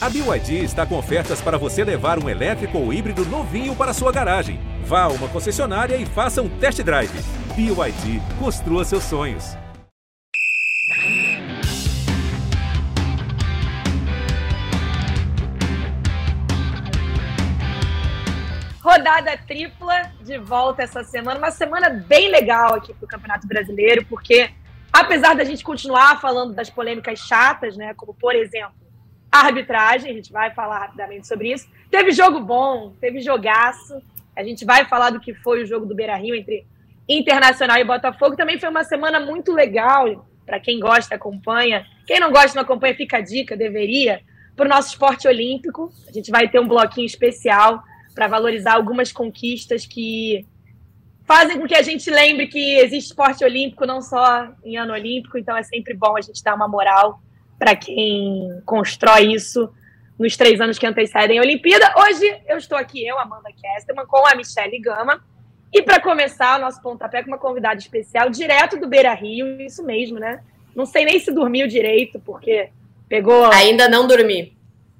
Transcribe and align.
A 0.00 0.08
BYD 0.08 0.62
está 0.62 0.86
com 0.86 0.96
ofertas 0.96 1.40
para 1.40 1.58
você 1.58 1.82
levar 1.82 2.22
um 2.22 2.28
elétrico 2.28 2.78
ou 2.78 2.92
híbrido 2.92 3.24
novinho 3.24 3.74
para 3.74 3.92
sua 3.92 4.12
garagem. 4.12 4.60
Vá 4.84 5.02
a 5.02 5.08
uma 5.08 5.28
concessionária 5.28 5.96
e 5.96 6.06
faça 6.06 6.40
um 6.40 6.48
test 6.48 6.80
drive. 6.84 7.10
BYD, 7.56 8.22
construa 8.38 8.84
seus 8.84 9.02
sonhos. 9.02 9.56
Rodada 18.80 19.36
tripla 19.48 20.12
de 20.22 20.38
volta 20.38 20.84
essa 20.84 21.02
semana, 21.02 21.38
uma 21.38 21.50
semana 21.50 21.90
bem 21.90 22.30
legal 22.30 22.76
aqui 22.76 22.94
para 22.94 23.04
o 23.04 23.08
Campeonato 23.08 23.48
Brasileiro, 23.48 24.06
porque 24.06 24.48
apesar 24.92 25.34
da 25.34 25.42
gente 25.42 25.64
continuar 25.64 26.20
falando 26.20 26.54
das 26.54 26.70
polêmicas 26.70 27.18
chatas, 27.18 27.76
né, 27.76 27.92
como 27.94 28.14
por 28.14 28.36
exemplo 28.36 28.87
arbitragem, 29.30 30.10
a 30.10 30.14
gente 30.14 30.32
vai 30.32 30.52
falar 30.52 30.78
rapidamente 30.78 31.26
sobre 31.26 31.52
isso. 31.52 31.68
Teve 31.90 32.12
jogo 32.12 32.40
bom, 32.40 32.94
teve 33.00 33.20
jogaço. 33.20 34.00
A 34.34 34.42
gente 34.42 34.64
vai 34.64 34.86
falar 34.86 35.10
do 35.10 35.20
que 35.20 35.34
foi 35.34 35.62
o 35.62 35.66
jogo 35.66 35.86
do 35.86 35.94
Beira 35.94 36.16
Rio 36.16 36.34
entre 36.34 36.66
Internacional 37.08 37.78
e 37.78 37.84
Botafogo. 37.84 38.36
Também 38.36 38.58
foi 38.58 38.68
uma 38.68 38.84
semana 38.84 39.20
muito 39.20 39.52
legal 39.52 40.26
para 40.46 40.58
quem 40.58 40.80
gosta, 40.80 41.14
acompanha. 41.14 41.86
Quem 42.06 42.20
não 42.20 42.30
gosta, 42.30 42.54
não 42.54 42.62
acompanha, 42.62 42.94
fica 42.94 43.18
a 43.18 43.20
dica, 43.20 43.56
deveria, 43.56 44.22
para 44.56 44.66
o 44.66 44.68
nosso 44.68 44.90
esporte 44.90 45.28
olímpico. 45.28 45.92
A 46.08 46.12
gente 46.12 46.30
vai 46.30 46.48
ter 46.48 46.58
um 46.58 46.66
bloquinho 46.66 47.06
especial 47.06 47.82
para 48.14 48.26
valorizar 48.26 48.74
algumas 48.74 49.12
conquistas 49.12 49.84
que 49.86 50.46
fazem 51.24 51.58
com 51.58 51.66
que 51.66 51.74
a 51.74 51.82
gente 51.82 52.10
lembre 52.10 52.46
que 52.46 52.76
existe 52.78 53.10
esporte 53.10 53.44
olímpico 53.44 53.84
não 53.84 54.00
só 54.00 54.48
em 54.64 54.78
ano 54.78 54.94
olímpico, 54.94 55.36
então 55.36 55.54
é 55.54 55.62
sempre 55.62 55.94
bom 55.94 56.16
a 56.16 56.22
gente 56.22 56.42
dar 56.42 56.54
uma 56.54 56.66
moral 56.66 57.20
para 57.58 57.74
quem 57.74 58.62
constrói 58.64 59.32
isso 59.32 59.72
nos 60.18 60.36
três 60.36 60.60
anos 60.60 60.78
que 60.78 60.86
antecedem 60.86 61.38
a 61.38 61.42
Olimpíada. 61.42 61.92
Hoje 61.96 62.42
eu 62.46 62.56
estou 62.56 62.76
aqui, 62.76 63.06
eu, 63.06 63.18
Amanda 63.18 63.50
Kesterman, 63.52 64.06
com 64.06 64.26
a 64.26 64.34
Michelle 64.34 64.78
Gama. 64.80 65.22
E 65.72 65.82
para 65.82 66.00
começar 66.00 66.58
o 66.58 66.62
nosso 66.62 66.80
pontapé 66.80 67.22
com 67.22 67.28
uma 67.28 67.38
convidada 67.38 67.78
especial, 67.78 68.30
direto 68.30 68.78
do 68.78 68.88
Beira 68.88 69.12
Rio, 69.12 69.60
isso 69.60 69.84
mesmo, 69.84 70.18
né? 70.18 70.40
Não 70.74 70.86
sei 70.86 71.04
nem 71.04 71.18
se 71.18 71.30
dormiu 71.30 71.66
direito, 71.66 72.18
porque 72.20 72.70
pegou. 73.08 73.44
Ainda 73.52 73.88
não 73.88 74.06
dormi. 74.06 74.56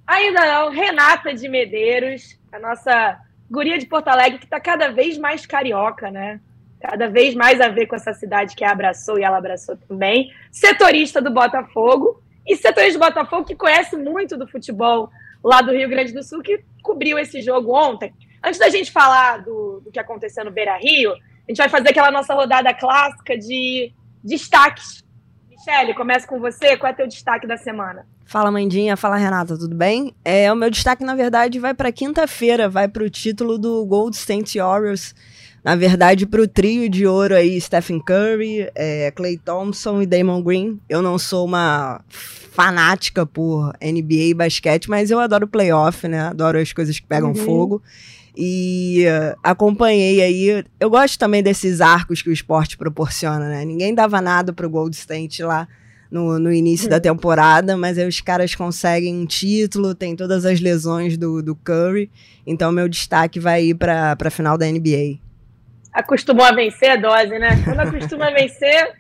Ainda 0.07 0.41
não. 0.47 0.71
Renata 0.71 1.33
de 1.33 1.49
Medeiros, 1.49 2.39
a 2.53 2.59
nossa 2.59 3.19
guria 3.51 3.79
de 3.79 3.87
Porto 3.87 4.09
Alegre, 4.09 4.39
que 4.39 4.45
está 4.45 4.61
cada 4.61 4.89
vez 4.89 5.17
mais 5.17 5.47
carioca, 5.47 6.11
né? 6.11 6.41
Cada 6.81 7.09
vez 7.09 7.35
mais 7.35 7.61
a 7.61 7.69
ver 7.69 7.87
com 7.87 7.97
essa 7.97 8.13
cidade 8.13 8.55
que 8.55 8.65
a 8.65 8.71
abraçou 8.71 9.19
e 9.19 9.23
ela 9.23 9.39
abraçou 9.39 9.77
também. 9.77 10.31
Setorista 10.53 11.21
do 11.21 11.31
Botafogo 11.31 12.23
e 12.49 12.57
setores 12.57 12.95
do 12.95 13.01
Botafogo 13.01 13.45
que 13.45 13.55
conhece 13.55 13.97
muito 13.97 14.37
do 14.37 14.49
futebol 14.49 15.11
lá 15.45 15.61
do 15.61 15.73
Rio 15.73 15.89
Grande 15.89 16.13
do 16.13 16.23
Sul, 16.23 16.43
que 16.43 16.65
cobriu 16.83 17.19
esse 17.19 17.41
jogo 17.43 17.73
ontem. 17.75 18.13
Antes 18.43 18.59
da 18.59 18.69
gente 18.69 18.91
falar 18.91 19.43
do, 19.43 19.81
do 19.81 19.91
que 19.91 19.99
aconteceu 19.99 20.45
no 20.45 20.51
Beira 20.51 20.77
Rio, 20.79 21.13
a 21.13 21.51
gente 21.51 21.59
vai 21.59 21.69
fazer 21.69 21.91
aquela 21.91 22.11
nossa 22.11 22.35
rodada 22.35 22.73
clássica 22.75 23.37
de 23.37 23.93
destaques. 24.23 25.05
Michele, 25.49 25.95
começa 25.95 26.27
com 26.27 26.39
você. 26.39 26.77
Qual 26.77 26.91
é 26.91 26.95
teu 26.95 27.07
destaque 27.07 27.47
da 27.47 27.57
semana? 27.57 28.07
Fala, 28.25 28.51
Mandinha. 28.51 28.97
Fala, 28.97 29.17
Renata. 29.17 29.59
Tudo 29.59 29.75
bem? 29.75 30.15
É, 30.25 30.53
o 30.53 30.57
meu 30.57 30.71
destaque, 30.71 31.05
na 31.05 31.15
verdade, 31.15 31.59
vai 31.59 31.75
para 31.75 31.91
quinta-feira. 31.91 32.69
Vai 32.69 32.87
para 32.87 33.03
o 33.03 33.11
título 33.11 33.59
do 33.59 33.85
Gold 33.87 34.15
State 34.17 34.59
Warriors 34.59 35.15
na 35.65 35.75
verdade, 35.75 36.25
para 36.25 36.41
o 36.41 36.49
trio 36.49 36.89
de 36.89 37.07
ouro 37.07 37.35
aí, 37.35 37.61
Stephen 37.61 38.01
Curry, 38.01 38.69
é, 38.75 39.11
Clay 39.11 39.37
Thompson 39.37 40.01
e 40.01 40.07
Damon 40.07 40.43
Green, 40.43 40.81
eu 40.89 41.03
não 41.03 41.19
sou 41.19 41.45
uma 41.45 42.01
fanática 42.09 43.27
por 43.27 43.73
NBA 43.83 44.31
e 44.31 44.35
basquete, 44.35 44.89
mas 44.89 45.11
eu 45.11 45.21
adoro 45.21 45.47
playoff, 45.47 46.09
né? 46.09 46.21
Adoro 46.21 46.59
as 46.59 46.73
coisas 46.73 46.99
que 46.99 47.07
pegam 47.07 47.31
uhum. 47.31 47.35
fogo. 47.35 47.83
E 48.37 49.05
uh, 49.07 49.39
acompanhei 49.43 50.23
aí. 50.23 50.65
Eu 50.79 50.91
gosto 50.91 51.19
também 51.19 51.43
desses 51.43 51.81
arcos 51.81 52.23
que 52.23 52.31
o 52.31 52.33
esporte 52.33 52.77
proporciona, 52.77 53.49
né? 53.49 53.65
Ninguém 53.65 53.95
dava 53.95 54.21
nada 54.21 54.53
pro 54.53 54.71
Gold 54.71 54.95
State 54.95 55.43
lá 55.43 55.69
no, 56.11 56.39
no 56.39 56.53
início 56.53 56.87
uhum. 56.87 56.91
da 56.91 57.01
temporada, 57.01 57.77
mas 57.77 57.99
aí 57.99 58.07
os 58.07 58.21
caras 58.21 58.55
conseguem 58.55 59.15
um 59.15 59.27
título, 59.27 59.95
tem 59.95 60.17
todas 60.17 60.45
as 60.45 60.61
lesões 60.61 61.17
do, 61.17 61.43
do 61.43 61.55
Curry. 61.55 62.11
Então, 62.47 62.73
meu 62.73 62.89
destaque 62.89 63.39
vai 63.39 63.67
ir 63.67 63.75
para 63.75 64.17
a 64.19 64.31
final 64.31 64.57
da 64.57 64.67
NBA 64.67 65.19
acostumou 65.99 66.45
a 66.45 66.53
vencer 66.53 66.91
a 66.91 66.97
dose, 66.97 67.39
né? 67.39 67.61
Quando 67.65 67.81
acostuma 67.81 68.29
a 68.29 68.31
vencer, 68.31 68.97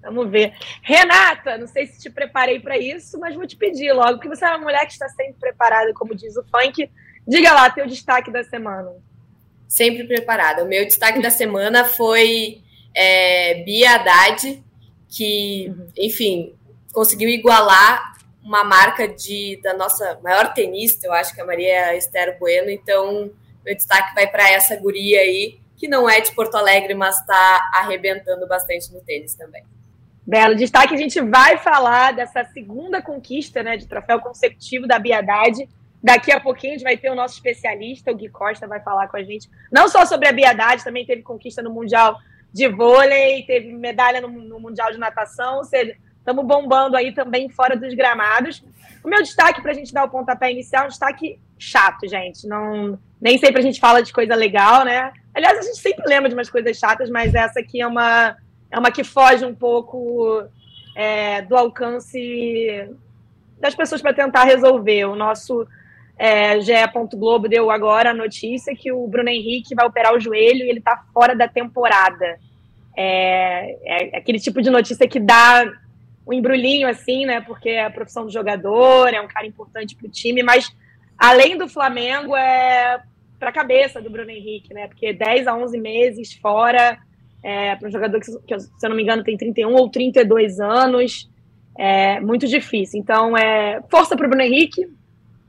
vamos 0.00 0.30
ver. 0.30 0.54
Renata, 0.80 1.58
não 1.58 1.66
sei 1.66 1.86
se 1.86 2.00
te 2.00 2.08
preparei 2.08 2.60
para 2.60 2.78
isso, 2.78 3.18
mas 3.18 3.34
vou 3.34 3.46
te 3.46 3.56
pedir 3.56 3.92
logo, 3.92 4.14
porque 4.14 4.28
você 4.28 4.44
é 4.44 4.48
uma 4.50 4.58
mulher 4.58 4.86
que 4.86 4.92
está 4.92 5.08
sempre 5.08 5.34
preparada, 5.40 5.92
como 5.92 6.14
diz 6.14 6.36
o 6.36 6.44
funk. 6.44 6.88
Diga 7.26 7.52
lá, 7.52 7.68
teu 7.68 7.84
destaque 7.86 8.30
da 8.30 8.44
semana. 8.44 8.92
Sempre 9.66 10.04
preparada. 10.04 10.62
O 10.62 10.68
meu 10.68 10.84
destaque 10.86 11.20
da 11.20 11.30
semana 11.30 11.84
foi 11.84 12.62
é, 12.94 13.62
Bia 13.64 13.96
Haddad, 13.96 14.62
que, 15.08 15.66
uhum. 15.68 15.88
enfim, 15.98 16.54
conseguiu 16.92 17.28
igualar 17.28 18.14
uma 18.42 18.62
marca 18.62 19.06
de, 19.08 19.60
da 19.62 19.74
nossa 19.74 20.18
maior 20.22 20.54
tenista, 20.54 21.06
eu 21.06 21.12
acho 21.12 21.34
que 21.34 21.40
é 21.40 21.42
a 21.42 21.46
Maria 21.46 21.96
Esther 21.96 22.38
Bueno. 22.38 22.70
Então, 22.70 23.30
meu 23.64 23.74
destaque 23.74 24.14
vai 24.14 24.28
para 24.28 24.48
essa 24.50 24.76
guria 24.76 25.20
aí, 25.20 25.60
que 25.80 25.88
não 25.88 26.08
é 26.08 26.20
de 26.20 26.30
Porto 26.32 26.56
Alegre, 26.56 26.92
mas 26.92 27.18
está 27.18 27.70
arrebentando 27.72 28.46
bastante 28.46 28.92
no 28.92 29.00
tênis 29.00 29.34
também. 29.34 29.64
Belo 30.26 30.54
destaque, 30.54 30.94
a 30.94 30.98
gente 30.98 31.18
vai 31.22 31.56
falar 31.56 32.12
dessa 32.12 32.44
segunda 32.44 33.00
conquista 33.00 33.62
né, 33.62 33.78
de 33.78 33.88
troféu 33.88 34.20
consecutivo 34.20 34.86
da 34.86 34.98
Biadade. 34.98 35.66
Daqui 36.02 36.30
a 36.30 36.38
pouquinho 36.38 36.74
a 36.74 36.76
gente 36.76 36.84
vai 36.84 36.98
ter 36.98 37.10
o 37.10 37.14
nosso 37.14 37.36
especialista, 37.36 38.12
o 38.12 38.14
Gui 38.14 38.28
Costa, 38.28 38.68
vai 38.68 38.80
falar 38.80 39.08
com 39.08 39.16
a 39.16 39.22
gente. 39.22 39.48
Não 39.72 39.88
só 39.88 40.04
sobre 40.04 40.28
a 40.28 40.32
Biadade, 40.32 40.84
também 40.84 41.06
teve 41.06 41.22
conquista 41.22 41.62
no 41.62 41.72
Mundial 41.72 42.18
de 42.52 42.68
vôlei, 42.68 43.44
teve 43.46 43.72
medalha 43.72 44.20
no, 44.20 44.28
no 44.28 44.60
Mundial 44.60 44.92
de 44.92 44.98
natação, 44.98 45.56
ou 45.56 45.64
seja, 45.64 45.96
estamos 46.20 46.46
bombando 46.46 46.96
aí 46.96 47.12
também 47.12 47.48
fora 47.48 47.76
dos 47.76 47.92
gramados. 47.94 48.62
O 49.02 49.08
meu 49.08 49.22
destaque 49.22 49.60
para 49.60 49.72
a 49.72 49.74
gente 49.74 49.92
dar 49.92 50.04
o 50.04 50.10
pontapé 50.10 50.52
inicial 50.52 50.84
é 50.84 50.86
um 50.86 50.88
destaque 50.88 51.40
chato, 51.58 52.08
gente. 52.08 52.46
Não, 52.46 52.98
nem 53.20 53.36
sempre 53.38 53.58
a 53.60 53.62
gente 53.62 53.80
fala 53.80 54.02
de 54.02 54.12
coisa 54.12 54.34
legal, 54.34 54.84
né? 54.84 55.12
Aliás, 55.34 55.58
a 55.58 55.62
gente 55.62 55.78
sempre 55.78 56.04
lembra 56.06 56.28
de 56.28 56.34
umas 56.34 56.50
coisas 56.50 56.76
chatas, 56.76 57.10
mas 57.10 57.34
essa 57.34 57.60
aqui 57.60 57.80
é 57.80 57.86
uma, 57.86 58.36
é 58.70 58.78
uma 58.78 58.90
que 58.90 59.04
foge 59.04 59.44
um 59.44 59.54
pouco 59.54 60.42
é, 60.94 61.42
do 61.42 61.56
alcance 61.56 62.88
das 63.58 63.74
pessoas 63.74 64.02
para 64.02 64.14
tentar 64.14 64.44
resolver. 64.44 65.04
O 65.04 65.16
nosso 65.16 65.66
é, 66.18 66.60
GE. 66.60 66.72
Globo 67.14 67.48
deu 67.48 67.70
agora 67.70 68.10
a 68.10 68.14
notícia 68.14 68.76
que 68.76 68.92
o 68.92 69.06
Bruno 69.06 69.30
Henrique 69.30 69.74
vai 69.74 69.86
operar 69.86 70.14
o 70.14 70.20
joelho 70.20 70.64
e 70.64 70.68
ele 70.68 70.78
está 70.78 71.02
fora 71.14 71.34
da 71.34 71.48
temporada. 71.48 72.38
É, 72.96 73.78
é, 73.84 74.16
aquele 74.18 74.38
tipo 74.38 74.60
de 74.60 74.68
notícia 74.68 75.08
que 75.08 75.18
dá 75.18 75.64
um 76.30 76.32
embrulhinho 76.32 76.88
assim, 76.88 77.26
né? 77.26 77.40
Porque 77.40 77.70
é 77.70 77.84
a 77.84 77.90
profissão 77.90 78.24
do 78.24 78.32
jogador, 78.32 79.12
é 79.12 79.20
um 79.20 79.26
cara 79.26 79.46
importante 79.46 79.96
para 79.96 80.06
o 80.06 80.10
time, 80.10 80.42
mas 80.42 80.72
além 81.18 81.58
do 81.58 81.68
Flamengo, 81.68 82.36
é 82.36 83.02
para 83.38 83.50
a 83.50 83.52
cabeça 83.52 84.00
do 84.00 84.10
Bruno 84.10 84.30
Henrique, 84.30 84.72
né? 84.72 84.86
Porque 84.86 85.12
10 85.12 85.48
a 85.48 85.56
11 85.56 85.78
meses 85.78 86.32
fora, 86.34 86.98
é, 87.42 87.74
para 87.74 87.88
um 87.88 87.90
jogador 87.90 88.20
que, 88.20 88.30
que, 88.46 88.60
se 88.60 88.70
eu 88.82 88.90
não 88.90 88.96
me 88.96 89.02
engano, 89.02 89.24
tem 89.24 89.36
31 89.36 89.74
ou 89.74 89.90
32 89.90 90.60
anos, 90.60 91.28
é 91.76 92.20
muito 92.20 92.46
difícil. 92.46 93.00
Então, 93.00 93.36
é 93.36 93.82
força 93.90 94.16
para 94.16 94.26
o 94.26 94.28
Bruno 94.28 94.44
Henrique 94.44 94.86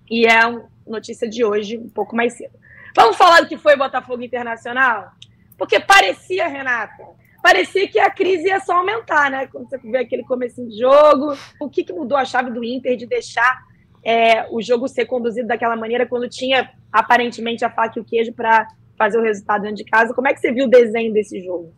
e 0.10 0.26
é 0.26 0.40
a 0.40 0.62
notícia 0.88 1.30
de 1.30 1.44
hoje, 1.44 1.78
um 1.78 1.90
pouco 1.90 2.16
mais 2.16 2.34
cedo. 2.34 2.54
Vamos 2.96 3.18
falar 3.18 3.42
do 3.42 3.48
que 3.48 3.58
foi 3.58 3.76
Botafogo 3.76 4.24
Internacional? 4.24 5.12
Porque 5.58 5.80
parecia, 5.80 6.48
Renata, 6.48 7.04
parecia 7.42 7.88
que 7.88 8.00
a 8.00 8.10
crise 8.10 8.48
ia 8.48 8.60
só 8.60 8.74
aumentar, 8.74 9.30
né? 9.32 9.48
Quando 9.48 9.70
você 9.70 9.78
vê 9.78 10.00
aquele 10.00 10.24
começo 10.24 10.66
de 10.66 10.80
jogo, 10.80 11.36
o 11.60 11.70
que, 11.70 11.84
que 11.84 11.94
mudou 11.94 12.18
a 12.18 12.26
chave 12.26 12.52
do 12.52 12.64
Inter 12.64 12.96
de 12.96 13.06
deixar 13.06 13.62
é, 14.04 14.48
o 14.50 14.62
jogo 14.62 14.88
ser 14.88 15.06
conduzido 15.06 15.48
daquela 15.48 15.76
maneira 15.76 16.06
quando 16.06 16.28
tinha 16.30 16.72
aparentemente 16.92 17.64
a 17.64 17.70
faca 17.70 18.00
e 18.00 18.02
o 18.02 18.06
queijo 18.06 18.34
para 18.34 18.68
fazer 18.98 19.18
o 19.18 19.24
resultado 19.24 19.62
dentro 19.62 19.78
de 19.78 19.86
casa. 19.86 20.14
Como 20.14 20.28
é 20.28 20.34
que 20.34 20.40
você 20.40 20.52
viu 20.52 20.66
o 20.66 20.70
desenho 20.70 21.14
desse 21.14 21.42
jogo? 21.44 21.74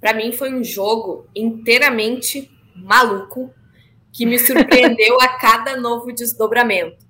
Para 0.00 0.14
mim 0.14 0.32
foi 0.32 0.52
um 0.52 0.62
jogo 0.62 1.26
inteiramente 1.34 2.50
maluco 2.74 3.52
que 4.12 4.26
me 4.26 4.38
surpreendeu 4.38 5.20
a 5.20 5.28
cada 5.28 5.76
novo 5.76 6.12
desdobramento. 6.12 7.04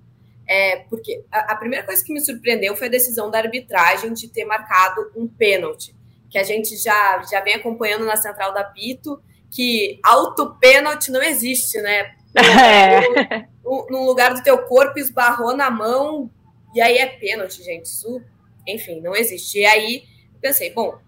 É, 0.47 0.77
porque 0.89 1.23
a, 1.31 1.53
a, 1.53 1.55
primeira 1.55 1.85
coisa 1.85 2.03
que 2.03 2.13
me 2.13 2.19
surpreendeu 2.19 2.75
foi 2.75 2.87
a 2.87 2.91
decisão 2.91 3.31
da 3.31 3.39
arbitragem 3.39 4.13
de 4.13 4.27
ter 4.27 4.45
marcado 4.45 5.11
um 5.15 5.27
pênalti, 5.27 5.95
que 6.35 6.39
a 6.39 6.43
gente 6.43 6.75
já, 6.75 7.23
já 7.31 7.39
vem 7.39 7.53
acompanhando 7.53 8.03
na 8.03 8.17
central 8.17 8.53
da 8.53 8.61
Pito, 8.61 9.23
que 9.49 10.01
auto-pênalti 10.03 11.09
não 11.09 11.23
existe, 11.23 11.81
né? 11.81 12.13
É. 12.35 13.47
No, 13.63 13.87
no 13.89 14.05
lugar 14.05 14.33
do 14.33 14.43
teu 14.43 14.57
corpo 14.57 14.99
esbarrou 14.99 15.55
na 15.55 15.71
mão, 15.71 16.29
e 16.73 16.81
aí 16.81 16.97
é 16.97 17.05
pênalti, 17.05 17.63
gente. 17.63 17.85
Isso, 17.85 18.21
enfim, 18.67 18.99
não 18.99 19.15
existe. 19.15 19.59
E 19.59 19.65
aí 19.65 20.03
pensei, 20.41 20.73
bom, 20.73 20.99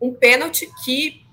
um 0.00 0.12
pênalti 0.12 0.68
que 0.84 1.24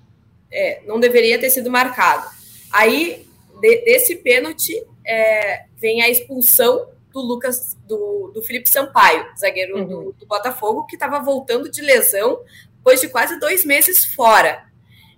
é, 0.48 0.80
não 0.86 1.00
deveria 1.00 1.40
ter 1.40 1.50
sido 1.50 1.68
marcado. 1.68 2.30
Aí, 2.70 3.26
de, 3.60 3.84
desse 3.84 4.14
pênalti, 4.14 4.72
é, 5.04 5.64
vem 5.76 6.00
a 6.00 6.08
expulsão 6.08 6.88
do 7.12 7.20
Lucas, 7.20 7.76
do, 7.88 8.30
do 8.32 8.40
Felipe 8.40 8.70
Sampaio, 8.70 9.26
zagueiro 9.36 9.76
uhum. 9.78 9.86
do, 9.86 10.12
do, 10.12 10.26
Botafogo, 10.26 10.86
que 10.86 10.94
estava 10.94 11.18
voltando 11.18 11.68
de 11.68 11.82
lesão 11.82 12.38
depois 12.90 13.00
de 13.00 13.08
quase 13.08 13.38
dois 13.38 13.64
meses 13.64 14.04
fora. 14.04 14.64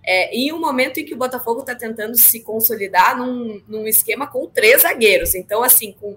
É, 0.05 0.35
em 0.37 0.53
um 0.53 0.59
momento 0.59 0.99
em 0.99 1.05
que 1.05 1.15
o 1.15 1.17
Botafogo 1.17 1.61
está 1.61 1.75
tentando 1.75 2.17
se 2.17 2.41
consolidar 2.41 3.17
num, 3.17 3.63
num 3.69 3.87
esquema 3.87 4.27
com 4.27 4.49
três 4.49 4.83
zagueiros. 4.83 5.35
Então, 5.35 5.63
assim, 5.63 5.93
com 5.93 6.17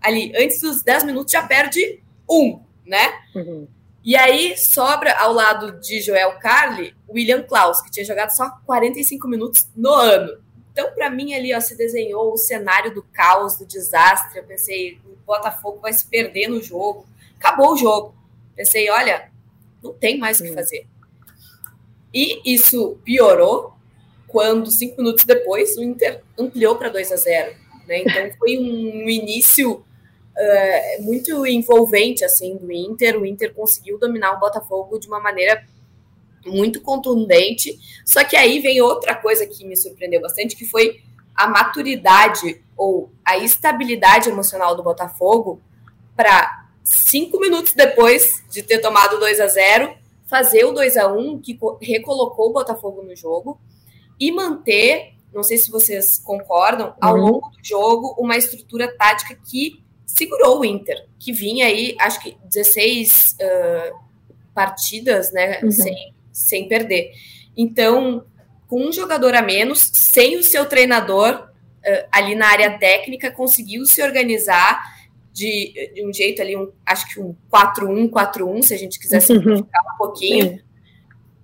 ali, 0.00 0.32
antes 0.36 0.60
dos 0.60 0.82
10 0.82 1.04
minutos 1.04 1.32
já 1.32 1.42
perde 1.42 2.00
um, 2.30 2.60
né? 2.86 3.12
Uhum. 3.34 3.66
E 4.04 4.14
aí 4.16 4.56
sobra 4.56 5.18
ao 5.18 5.32
lado 5.32 5.80
de 5.80 6.00
Joel 6.00 6.38
Carli, 6.38 6.94
William 7.08 7.42
Klaus, 7.42 7.80
que 7.80 7.90
tinha 7.90 8.04
jogado 8.04 8.30
só 8.30 8.50
45 8.66 9.26
minutos 9.26 9.68
no 9.74 9.92
ano. 9.92 10.38
Então, 10.70 10.92
para 10.92 11.10
mim, 11.10 11.34
ali 11.34 11.54
ó, 11.54 11.60
se 11.60 11.76
desenhou 11.76 12.32
o 12.32 12.36
cenário 12.36 12.94
do 12.94 13.02
caos, 13.02 13.58
do 13.58 13.66
desastre. 13.66 14.38
Eu 14.38 14.44
pensei, 14.44 15.00
o 15.06 15.16
Botafogo 15.26 15.80
vai 15.80 15.92
se 15.92 16.06
perder 16.06 16.48
no 16.48 16.62
jogo. 16.62 17.06
Acabou 17.36 17.72
o 17.72 17.76
jogo. 17.76 18.14
Pensei, 18.54 18.88
olha, 18.90 19.30
não 19.84 19.92
tem 19.92 20.18
mais 20.18 20.40
o 20.40 20.44
que 20.44 20.52
fazer. 20.52 20.86
E 22.14 22.40
isso 22.54 22.96
piorou 23.04 23.74
quando, 24.28 24.70
cinco 24.70 24.98
minutos 24.98 25.24
depois, 25.24 25.76
o 25.76 25.82
Inter 25.82 26.22
ampliou 26.38 26.76
para 26.76 26.88
2 26.88 27.12
a 27.12 27.16
0 27.16 27.64
né? 27.86 27.98
Então, 27.98 28.30
foi 28.38 28.58
um 28.58 29.08
início 29.10 29.72
uh, 29.74 31.02
muito 31.02 31.46
envolvente 31.46 32.24
assim 32.24 32.56
do 32.56 32.70
Inter. 32.72 33.20
O 33.20 33.26
Inter 33.26 33.52
conseguiu 33.52 33.98
dominar 33.98 34.32
o 34.32 34.40
Botafogo 34.40 34.98
de 34.98 35.06
uma 35.06 35.20
maneira 35.20 35.66
muito 36.46 36.80
contundente. 36.80 37.78
Só 38.04 38.24
que 38.24 38.36
aí 38.36 38.60
vem 38.60 38.80
outra 38.80 39.14
coisa 39.14 39.46
que 39.46 39.64
me 39.64 39.76
surpreendeu 39.76 40.20
bastante, 40.20 40.56
que 40.56 40.64
foi 40.64 41.02
a 41.34 41.48
maturidade 41.48 42.62
ou 42.76 43.10
a 43.24 43.38
estabilidade 43.38 44.28
emocional 44.28 44.76
do 44.76 44.82
Botafogo 44.82 45.60
para 46.16 46.66
cinco 46.82 47.40
minutos 47.40 47.72
depois 47.72 48.44
de 48.50 48.62
ter 48.62 48.78
tomado 48.78 49.18
2 49.18 49.40
a 49.40 49.46
0 49.46 50.03
fazer 50.26 50.64
o 50.64 50.72
2 50.72 50.96
a 50.96 51.12
1 51.12 51.40
que 51.40 51.58
recolocou 51.80 52.50
o 52.50 52.52
Botafogo 52.52 53.02
no 53.02 53.14
jogo 53.14 53.60
e 54.18 54.32
manter, 54.32 55.14
não 55.32 55.42
sei 55.42 55.58
se 55.58 55.70
vocês 55.70 56.18
concordam, 56.18 56.94
ao 57.00 57.14
uhum. 57.14 57.20
longo 57.20 57.50
do 57.50 57.58
jogo 57.62 58.14
uma 58.18 58.36
estrutura 58.36 58.94
tática 58.96 59.38
que 59.48 59.82
segurou 60.06 60.60
o 60.60 60.64
Inter, 60.64 61.06
que 61.18 61.32
vinha 61.32 61.66
aí, 61.66 61.96
acho 61.98 62.20
que 62.22 62.36
16 62.44 63.36
uh, 63.40 63.98
partidas, 64.54 65.32
né, 65.32 65.60
uhum. 65.62 65.70
sem, 65.70 66.14
sem 66.32 66.68
perder. 66.68 67.10
Então, 67.56 68.24
com 68.68 68.88
um 68.88 68.92
jogador 68.92 69.34
a 69.34 69.42
menos, 69.42 69.90
sem 69.92 70.36
o 70.36 70.42
seu 70.42 70.66
treinador 70.66 71.34
uh, 71.34 72.08
ali 72.12 72.34
na 72.34 72.46
área 72.46 72.78
técnica, 72.78 73.30
conseguiu 73.30 73.84
se 73.84 74.02
organizar 74.02 74.93
de, 75.34 75.90
de 75.92 76.06
um 76.06 76.12
jeito 76.12 76.40
ali, 76.40 76.56
um, 76.56 76.70
acho 76.86 77.12
que 77.12 77.20
um 77.20 77.34
4-1, 77.52 78.08
4-1, 78.08 78.62
se 78.62 78.72
a 78.72 78.78
gente 78.78 79.00
quiser 79.00 79.16
uhum. 79.16 79.26
simplificar 79.26 79.82
um 79.92 79.98
pouquinho. 79.98 80.44
Sim. 80.44 80.60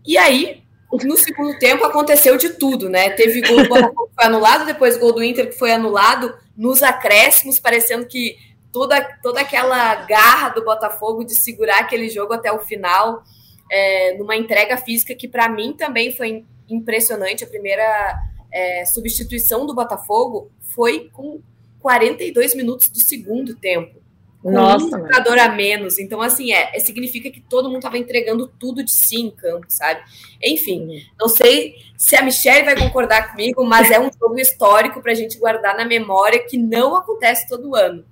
E 0.07 0.17
aí, 0.17 0.63
no 0.93 1.17
segundo 1.17 1.59
tempo 1.59 1.85
aconteceu 1.85 2.37
de 2.37 2.51
tudo, 2.51 2.89
né? 2.89 3.11
Teve 3.11 3.41
gol 3.41 3.65
do 3.65 3.69
Botafogo 3.69 4.07
que 4.07 4.15
foi 4.15 4.25
anulado, 4.25 4.65
depois 4.65 4.97
gol 4.97 5.13
do 5.13 5.25
Inter 5.25 5.49
que 5.49 5.59
foi 5.59 5.73
anulado, 5.73 6.33
nos 6.57 6.85
acréscimos, 6.85 7.59
parecendo 7.59 8.07
que 8.07 8.37
toda, 8.73 9.03
toda 9.21 9.41
aquela 9.41 9.97
garra 10.07 10.51
do 10.51 10.65
Botafogo 10.65 11.25
de 11.25 11.35
segurar 11.35 11.81
aquele 11.81 12.09
jogo 12.09 12.33
até 12.33 12.53
o 12.53 12.61
final, 12.61 13.25
é, 13.69 14.17
numa 14.17 14.37
entrega 14.37 14.77
física 14.77 15.17
que 15.17 15.27
para 15.27 15.49
mim 15.49 15.73
também 15.73 16.15
foi 16.17 16.45
impressionante. 16.69 17.43
A 17.43 17.49
primeira 17.49 18.17
é, 18.53 18.85
substituição 18.85 19.67
do 19.67 19.75
Botafogo 19.75 20.49
foi 20.61 21.11
com 21.13 21.41
42 21.81 22.55
minutos 22.55 22.89
do 22.89 23.01
segundo 23.01 23.55
tempo. 23.55 24.01
Nossa, 24.43 24.87
um 24.87 24.91
jogador 24.91 25.39
a 25.39 25.51
menos. 25.51 25.99
Então, 25.99 26.23
assim, 26.23 26.53
é, 26.53 26.75
é 26.75 26.81
significa 26.81 27.31
que 27.31 27.41
todo 27.41 27.69
mundo 27.69 27.79
estava 27.79 27.99
entregando 27.99 28.47
tudo 28.59 28.83
de 28.83 28.91
si 28.91 29.17
em 29.17 29.31
campo, 29.31 29.67
sabe? 29.69 30.01
Enfim, 30.43 31.05
não 31.19 31.29
sei 31.29 31.75
se 31.97 32.17
a 32.17 32.23
Michelle 32.23 32.65
vai 32.65 32.77
concordar 32.77 33.31
comigo, 33.31 33.65
mas 33.67 33.91
é 33.91 34.01
um 34.01 34.11
jogo 34.19 34.39
histórico 34.39 35.03
para 35.03 35.13
a 35.13 35.15
gente 35.15 35.39
guardar 35.39 35.77
na 35.77 35.85
memória 35.85 36.43
que 36.43 36.57
não 36.57 36.97
acontece 36.97 37.47
todo 37.49 37.77
ano. 37.77 38.05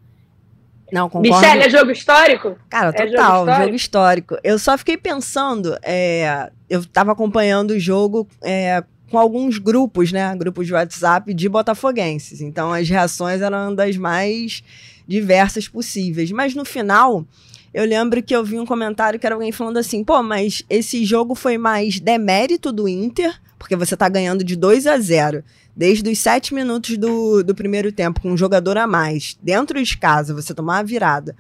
Não, 0.93 1.09
concordo. 1.09 1.37
Michelle, 1.37 1.63
é 1.63 1.71
jogo 1.71 1.91
histórico? 1.91 2.59
Cara, 2.69 2.93
total, 2.93 3.07
é 3.07 3.09
jogo, 3.09 3.17
histórico? 3.17 3.63
jogo, 3.63 3.75
histórico? 3.75 4.37
Eu 4.43 4.59
só 4.59 4.77
fiquei 4.77 4.97
pensando, 4.97 5.79
é, 5.83 6.51
eu 6.69 6.81
estava 6.81 7.13
acompanhando 7.13 7.73
o 7.73 7.79
jogo 7.79 8.27
é, 8.43 8.83
com 9.11 9.19
alguns 9.19 9.59
grupos, 9.59 10.13
né? 10.13 10.35
Grupos 10.37 10.67
de 10.67 10.73
WhatsApp 10.73 11.33
de 11.33 11.49
botafoguenses. 11.49 12.41
Então 12.41 12.73
as 12.73 12.89
reações 12.89 13.41
eram 13.41 13.75
das 13.75 13.97
mais 13.97 14.63
diversas 15.07 15.67
possíveis. 15.69 16.31
Mas 16.31 16.55
no 16.55 16.65
final, 16.65 17.27
eu 17.73 17.85
lembro 17.85 18.23
que 18.23 18.35
eu 18.35 18.45
vi 18.45 18.59
um 18.59 18.67
comentário 18.67 19.19
que 19.19 19.27
era 19.27 19.35
alguém 19.35 19.53
falando 19.53 19.79
assim: 19.79 20.05
pô, 20.05 20.23
mas 20.23 20.63
esse 20.69 21.05
jogo 21.05 21.35
foi 21.35 21.59
mais 21.59 21.99
demérito 21.99 22.73
do 22.73 22.89
Inter, 22.89 23.35
porque 23.59 23.77
você 23.77 23.97
tá 23.97 24.09
ganhando 24.09 24.45
de 24.45 24.57
2 24.57 24.87
a 24.87 24.99
0 24.99 25.43
desde 25.79 26.11
os 26.11 26.19
sete 26.19 26.53
minutos 26.53 26.99
do, 26.99 27.45
do 27.45 27.55
primeiro 27.55 27.93
tempo, 27.93 28.21
com 28.21 28.33
um 28.33 28.37
jogador 28.37 28.77
a 28.77 28.85
mais, 28.85 29.39
dentro 29.41 29.81
de 29.81 29.97
casa, 29.97 30.35
você 30.35 30.53
tomar 30.53 30.79
a 30.79 30.83
virada, 30.83 31.37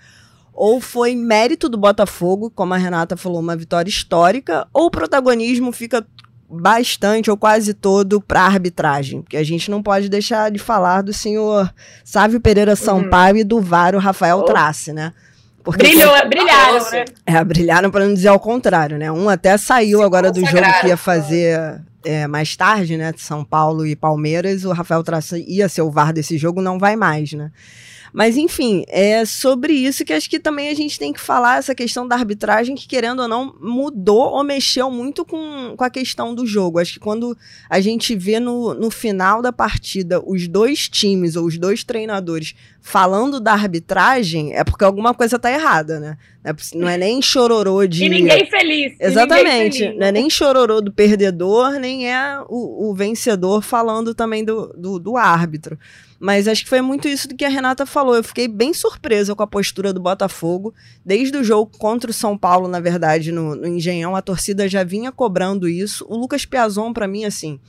ou 0.55 0.81
foi 0.81 1.17
mérito 1.17 1.69
do 1.69 1.76
Botafogo, 1.76 2.49
como 2.49 2.73
a 2.73 2.76
Renata 2.76 3.17
falou, 3.17 3.41
uma 3.41 3.56
vitória 3.56 3.91
histórica, 3.91 4.69
ou 4.73 4.87
o 4.87 4.91
protagonismo 4.93 5.73
fica 5.73 6.06
bastante 6.50 7.31
ou 7.31 7.37
quase 7.37 7.75
todo 7.75 8.21
para 8.21 8.43
arbitragem, 8.43 9.21
porque 9.21 9.37
a 9.37 9.45
gente 9.45 9.71
não 9.71 9.83
pode 9.83 10.09
deixar 10.09 10.50
de 10.50 10.59
falar 10.59 11.03
do 11.03 11.12
senhor 11.12 11.73
Sávio 12.05 12.41
Pereira 12.41 12.75
Sampaio 12.75 13.35
uhum. 13.35 13.41
e 13.41 13.45
do 13.45 13.61
Varo 13.61 13.99
Rafael 13.99 14.39
oh. 14.39 14.45
Trace, 14.45 14.93
né? 14.93 15.12
Porque 15.62 15.87
Brilhou, 15.87 16.15
brilharam, 16.27 16.91
né? 16.91 17.05
É, 17.27 17.45
brilharam 17.45 17.91
para 17.91 18.06
não 18.06 18.15
dizer 18.15 18.29
ao 18.29 18.41
contrário, 18.41 18.97
né? 18.97 19.12
Um 19.12 19.29
até 19.29 19.59
saiu 19.59 19.99
Se 19.99 20.05
agora 20.05 20.33
do 20.33 20.41
jogo 20.41 20.81
que 20.81 20.87
ia 20.87 20.97
fazer 20.97 21.83
é, 22.05 22.27
mais 22.27 22.56
tarde, 22.56 22.97
né? 22.97 23.12
São 23.19 23.45
Paulo 23.45 23.85
e 23.85 23.95
Palmeiras, 23.95 24.65
o 24.65 24.73
Rafael 24.73 25.03
Traça 25.03 25.39
ia 25.39 25.69
ser 25.69 25.83
o 25.83 25.91
VAR 25.91 26.12
desse 26.12 26.39
jogo, 26.39 26.62
não 26.62 26.79
vai 26.79 26.97
mais, 26.97 27.33
né? 27.35 27.50
Mas, 28.13 28.37
enfim, 28.37 28.85
é 28.89 29.25
sobre 29.25 29.73
isso 29.73 30.05
que 30.05 30.13
acho 30.13 30.29
que 30.29 30.39
também 30.39 30.69
a 30.69 30.75
gente 30.75 30.99
tem 30.99 31.13
que 31.13 31.21
falar, 31.21 31.59
essa 31.59 31.75
questão 31.75 32.07
da 32.07 32.17
arbitragem, 32.17 32.75
que 32.75 32.87
querendo 32.89 33.21
ou 33.23 33.29
não, 33.29 33.55
mudou 33.61 34.33
ou 34.33 34.45
mexeu 34.45 34.91
muito 34.91 35.25
com, 35.25 35.75
com 35.77 35.85
a 35.85 35.91
questão 35.91 36.35
do 36.35 36.47
jogo. 36.47 36.79
Acho 36.79 36.95
que 36.95 37.01
quando 37.01 37.37
a 37.69 37.81
gente 37.81 38.15
vê 38.15 38.41
no, 38.41 38.75
no 38.75 38.91
final 38.91 39.43
da 39.43 39.53
partida 39.53 40.23
os 40.25 40.49
dois 40.49 40.89
times 40.89 41.37
ou 41.37 41.47
os 41.47 41.59
dois 41.59 41.85
treinadores 41.85 42.55
falando 42.81 43.39
da 43.39 43.53
arbitragem, 43.53 44.55
é 44.55 44.65
porque 44.65 44.85
alguma 44.85 45.13
coisa 45.13 45.39
tá 45.39 45.51
errada, 45.51 46.00
né? 46.00 46.17
Não 46.75 46.88
é 46.88 46.97
nem 46.97 47.21
chororô 47.21 47.85
de. 47.87 48.05
E 48.05 48.09
ninguém 48.09 48.47
feliz. 48.47 48.97
Exatamente. 48.99 49.45
Ninguém 49.45 49.73
feliz. 49.73 49.99
Não 49.99 50.07
é 50.07 50.12
nem 50.12 50.31
chororô 50.31 50.81
do 50.81 50.93
perdedor, 50.93 51.73
nem 51.79 52.11
é 52.11 52.41
o, 52.49 52.88
o 52.88 52.95
vencedor 52.95 53.62
falando 53.62 54.15
também 54.15 54.45
do, 54.45 54.73
do, 54.77 54.99
do 54.99 55.17
árbitro. 55.17 55.79
Mas 56.19 56.49
acho 56.49 56.65
que 56.65 56.69
foi 56.69 56.81
muito 56.81 57.07
isso 57.07 57.29
do 57.29 57.37
que 57.37 57.45
a 57.45 57.49
Renata 57.49 57.87
falou. 57.87 57.98
Eu 58.14 58.25
fiquei 58.25 58.49
bem 58.49 58.73
surpresa 58.73 59.35
com 59.35 59.43
a 59.43 59.47
postura 59.47 59.93
do 59.93 60.00
Botafogo. 60.00 60.75
Desde 61.05 61.37
o 61.37 61.45
jogo 61.45 61.71
contra 61.78 62.11
o 62.11 62.14
São 62.14 62.37
Paulo, 62.37 62.69
na 62.69 62.81
verdade, 62.81 63.33
no, 63.33 63.55
no 63.55 63.67
Engenhão, 63.67 64.14
a 64.14 64.23
torcida 64.23 64.69
já 64.69 64.85
vinha 64.85 65.12
cobrando 65.12 65.69
isso. 65.69 66.07
O 66.09 66.17
Lucas 66.17 66.45
Piazon, 66.45 66.93
para 66.93 67.09
mim, 67.09 67.25
assim. 67.25 67.61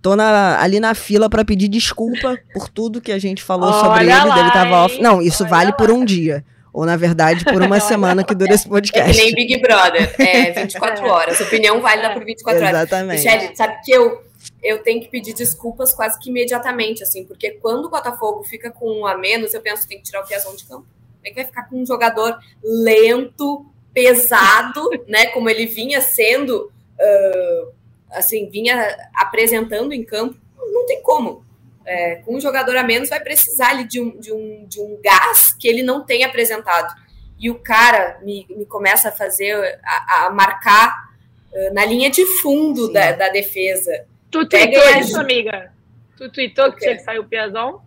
Tô 0.00 0.14
na, 0.14 0.60
ali 0.60 0.78
na 0.78 0.94
fila 0.94 1.28
para 1.28 1.44
pedir 1.44 1.68
desculpa 1.68 2.38
por 2.54 2.68
tudo 2.68 3.00
que 3.00 3.10
a 3.10 3.18
gente 3.18 3.42
falou 3.42 3.70
Olha 3.70 3.80
sobre 3.80 4.04
ele. 4.04 4.28
Lá, 4.28 4.34
dele 4.34 4.50
tava 4.52 4.84
off. 4.84 5.00
Não, 5.00 5.20
isso 5.20 5.42
Olha 5.42 5.50
vale 5.50 5.70
lá. 5.70 5.76
por 5.76 5.90
um 5.90 6.04
dia. 6.04 6.44
Ou, 6.72 6.86
na 6.86 6.96
verdade, 6.96 7.44
por 7.44 7.60
uma 7.60 7.80
semana 7.80 8.22
que 8.22 8.34
dura 8.34 8.54
esse 8.54 8.68
podcast. 8.68 9.10
É 9.10 9.12
que 9.12 9.34
nem 9.34 9.34
Big 9.34 9.60
Brother. 9.60 10.14
É 10.18 10.52
24 10.52 11.04
horas. 11.08 11.40
Opinião 11.40 11.80
válida 11.80 12.10
por 12.10 12.24
24 12.24 12.64
horas. 12.64 12.82
Exatamente. 12.82 13.56
Sabe 13.56 13.78
que 13.84 13.90
eu 13.90 14.27
eu 14.62 14.82
tenho 14.82 15.00
que 15.00 15.08
pedir 15.08 15.34
desculpas 15.34 15.92
quase 15.92 16.18
que 16.18 16.30
imediatamente, 16.30 17.02
assim, 17.02 17.24
porque 17.24 17.52
quando 17.52 17.86
o 17.86 17.90
Botafogo 17.90 18.42
fica 18.42 18.70
com 18.70 19.00
um 19.00 19.06
a 19.06 19.16
menos, 19.16 19.54
eu 19.54 19.60
penso 19.60 19.82
que 19.82 19.88
tem 19.88 19.98
que 19.98 20.04
tirar 20.04 20.22
o 20.22 20.26
Piazão 20.26 20.54
de 20.54 20.64
campo. 20.64 20.86
É 21.24 21.30
que 21.30 21.36
vai 21.36 21.44
ficar 21.44 21.68
com 21.68 21.80
um 21.80 21.86
jogador 21.86 22.38
lento, 22.62 23.66
pesado, 23.92 24.88
né? 25.06 25.26
Como 25.26 25.48
ele 25.48 25.66
vinha 25.66 26.00
sendo, 26.00 26.72
uh, 26.98 27.72
assim, 28.10 28.48
vinha 28.48 28.96
apresentando 29.14 29.92
em 29.92 30.04
campo. 30.04 30.36
Não 30.56 30.86
tem 30.86 31.02
como. 31.02 31.46
É, 31.84 32.16
com 32.16 32.36
um 32.36 32.40
jogador 32.40 32.76
a 32.76 32.82
menos, 32.82 33.08
vai 33.08 33.18
precisar 33.18 33.70
ali 33.70 33.84
de 33.84 33.98
um, 33.98 34.20
de, 34.20 34.30
um, 34.30 34.66
de 34.66 34.78
um 34.78 35.00
gás 35.02 35.54
que 35.54 35.66
ele 35.66 35.82
não 35.82 36.04
tem 36.04 36.22
apresentado. 36.22 36.94
E 37.38 37.48
o 37.48 37.58
cara 37.60 38.18
me, 38.22 38.46
me 38.50 38.66
começa 38.66 39.08
a 39.08 39.12
fazer, 39.12 39.80
a, 39.82 40.26
a 40.26 40.30
marcar 40.30 41.08
uh, 41.50 41.72
na 41.72 41.86
linha 41.86 42.10
de 42.10 42.26
fundo 42.42 42.92
da, 42.92 43.12
da 43.12 43.28
defesa. 43.30 44.04
Tu 44.30 44.46
tweetou 44.46 44.98
isso, 44.98 45.18
amiga? 45.18 45.72
Tu 46.16 46.30
tweetou 46.30 46.72
que 46.72 46.80
tinha 46.80 46.96
que 46.96 47.02
sair 47.02 47.18
o 47.18 47.24
Piazon? 47.24 47.80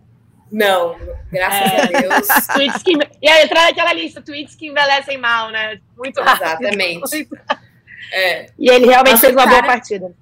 Não, 0.50 0.96
graças 1.30 1.72
é. 1.72 1.96
a 1.96 2.00
Deus. 2.00 2.28
tweets 2.52 2.82
que... 2.82 2.92
E 3.22 3.28
aí 3.28 3.44
entrar 3.44 3.66
naquela 3.66 3.92
lista, 3.92 4.20
tweets 4.20 4.54
que 4.54 4.68
envelhecem 4.68 5.16
mal, 5.16 5.50
né? 5.50 5.80
Muito 5.96 6.20
rápido. 6.20 6.44
Exatamente. 6.44 7.28
É. 8.12 8.46
E 8.58 8.68
ele 8.68 8.86
realmente 8.86 9.12
Mas 9.12 9.20
fez 9.20 9.32
uma 9.32 9.44
cara... 9.44 9.62
boa 9.62 9.66
partida. 9.66 10.14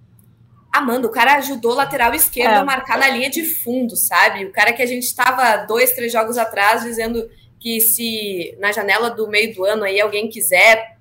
Amanda, 0.73 1.09
o 1.09 1.11
cara 1.11 1.35
ajudou 1.39 1.73
o 1.73 1.77
lateral 1.77 2.15
esquerdo 2.15 2.53
é. 2.53 2.57
a 2.59 2.65
marcar 2.65 2.97
na 2.97 3.09
linha 3.09 3.29
de 3.29 3.45
fundo, 3.45 3.97
sabe? 3.97 4.45
O 4.45 4.53
cara 4.53 4.73
que 4.73 4.83
a 4.83 4.87
gente 4.87 5.03
estava 5.03 5.65
dois, 5.67 5.93
três 5.93 6.13
jogos 6.13 6.39
atrás 6.39 6.83
dizendo 6.83 7.29
que 7.59 7.81
se 7.81 8.57
na 8.61 8.71
janela 8.71 9.11
do 9.11 9.27
meio 9.29 9.53
do 9.53 9.65
ano 9.65 9.83
aí 9.83 10.01
alguém 10.01 10.29
quiser, 10.29 10.97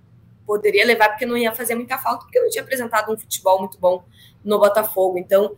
poderia 0.46 0.86
levar, 0.86 1.10
porque 1.10 1.26
não 1.26 1.38
ia 1.38 1.54
fazer 1.54 1.76
muita 1.76 2.00
falta, 2.00 2.24
porque 2.24 2.40
não 2.40 2.50
tinha 2.50 2.64
apresentado 2.64 3.14
um 3.14 3.18
futebol 3.18 3.60
muito 3.60 3.78
bom 3.80 4.04
no 4.44 4.60
Botafogo. 4.60 5.18
Então, 5.18 5.56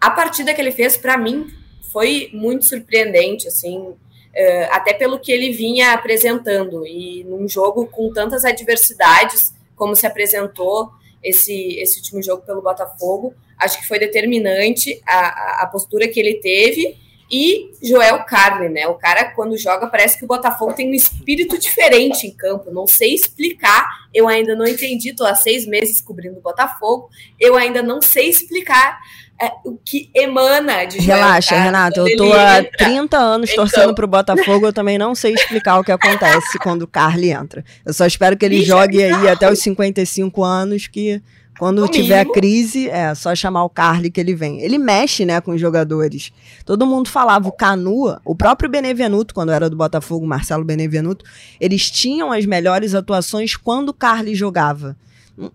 a 0.00 0.10
partida 0.10 0.52
que 0.52 0.60
ele 0.60 0.72
fez, 0.72 0.96
para 0.96 1.16
mim, 1.16 1.46
foi 1.92 2.30
muito 2.32 2.64
surpreendente, 2.64 3.46
assim, 3.46 3.94
eh, 4.34 4.68
até 4.70 4.94
pelo 4.94 5.18
que 5.18 5.30
ele 5.30 5.52
vinha 5.52 5.92
apresentando. 5.92 6.86
E 6.86 7.24
num 7.24 7.46
jogo 7.48 7.86
com 7.86 8.12
tantas 8.12 8.44
adversidades, 8.44 9.54
como 9.76 9.94
se 9.94 10.06
apresentou 10.06 10.90
esse, 11.22 11.78
esse 11.78 11.98
último 11.98 12.22
jogo 12.22 12.42
pelo 12.42 12.62
Botafogo, 12.62 13.34
acho 13.58 13.78
que 13.80 13.86
foi 13.86 13.98
determinante 13.98 15.00
a, 15.06 15.62
a 15.62 15.66
postura 15.66 16.08
que 16.08 16.18
ele 16.18 16.34
teve. 16.34 16.96
E 17.32 17.70
Joel 17.82 18.24
Carne, 18.24 18.68
né? 18.68 18.86
O 18.86 18.94
cara, 18.94 19.24
quando 19.24 19.56
joga, 19.56 19.86
parece 19.86 20.18
que 20.18 20.24
o 20.24 20.28
Botafogo 20.28 20.74
tem 20.74 20.90
um 20.90 20.94
espírito 20.94 21.58
diferente 21.58 22.26
em 22.26 22.30
campo. 22.30 22.70
Não 22.70 22.86
sei 22.86 23.14
explicar, 23.14 23.88
eu 24.12 24.28
ainda 24.28 24.54
não 24.54 24.66
entendi. 24.66 25.08
Estou 25.08 25.26
há 25.26 25.34
seis 25.34 25.66
meses 25.66 25.98
cobrindo 25.98 26.36
o 26.36 26.42
Botafogo, 26.42 27.08
eu 27.40 27.56
ainda 27.56 27.82
não 27.82 28.02
sei 28.02 28.28
explicar 28.28 29.00
é, 29.40 29.50
o 29.64 29.76
que 29.76 30.10
emana 30.14 30.84
de 30.84 31.00
Joel 31.00 31.16
Relaxa, 31.16 31.50
Carne, 31.50 31.64
Renata, 31.64 32.00
eu 32.00 32.16
tô 32.16 32.32
há 32.32 32.62
30 32.62 33.16
anos 33.16 33.50
então... 33.50 33.64
torcendo 33.64 33.94
pro 33.94 34.06
Botafogo, 34.06 34.66
eu 34.66 34.72
também 34.72 34.98
não 34.98 35.14
sei 35.14 35.32
explicar 35.32 35.80
o 35.80 35.84
que 35.84 35.90
acontece 35.90 36.58
quando 36.58 36.82
o 36.82 36.86
Carly 36.86 37.32
entra. 37.32 37.64
Eu 37.84 37.94
só 37.94 38.06
espero 38.06 38.36
que 38.36 38.44
ele 38.44 38.58
Bicho, 38.58 38.68
jogue 38.68 39.02
aí 39.02 39.28
até 39.28 39.50
os 39.50 39.58
55 39.58 40.44
anos, 40.44 40.86
que 40.86 41.20
quando 41.58 41.86
tiver 41.88 42.24
crise, 42.26 42.88
é 42.88 43.14
só 43.14 43.34
chamar 43.34 43.64
o 43.64 43.70
Carly 43.70 44.10
que 44.10 44.20
ele 44.20 44.34
vem. 44.34 44.60
Ele 44.60 44.78
mexe, 44.78 45.24
né, 45.24 45.40
com 45.40 45.52
os 45.52 45.60
jogadores. 45.60 46.32
Todo 46.64 46.86
mundo 46.86 47.08
falava 47.08 47.48
o 47.48 47.52
Canua, 47.52 48.20
o 48.24 48.34
próprio 48.34 48.70
Benevenuto, 48.70 49.34
quando 49.34 49.52
era 49.52 49.68
do 49.68 49.76
Botafogo, 49.76 50.26
Marcelo 50.26 50.64
Benevenuto, 50.64 51.24
eles 51.60 51.90
tinham 51.90 52.32
as 52.32 52.46
melhores 52.46 52.94
atuações 52.94 53.56
quando 53.56 53.90
o 53.90 53.94
Carly 53.94 54.34
jogava. 54.34 54.96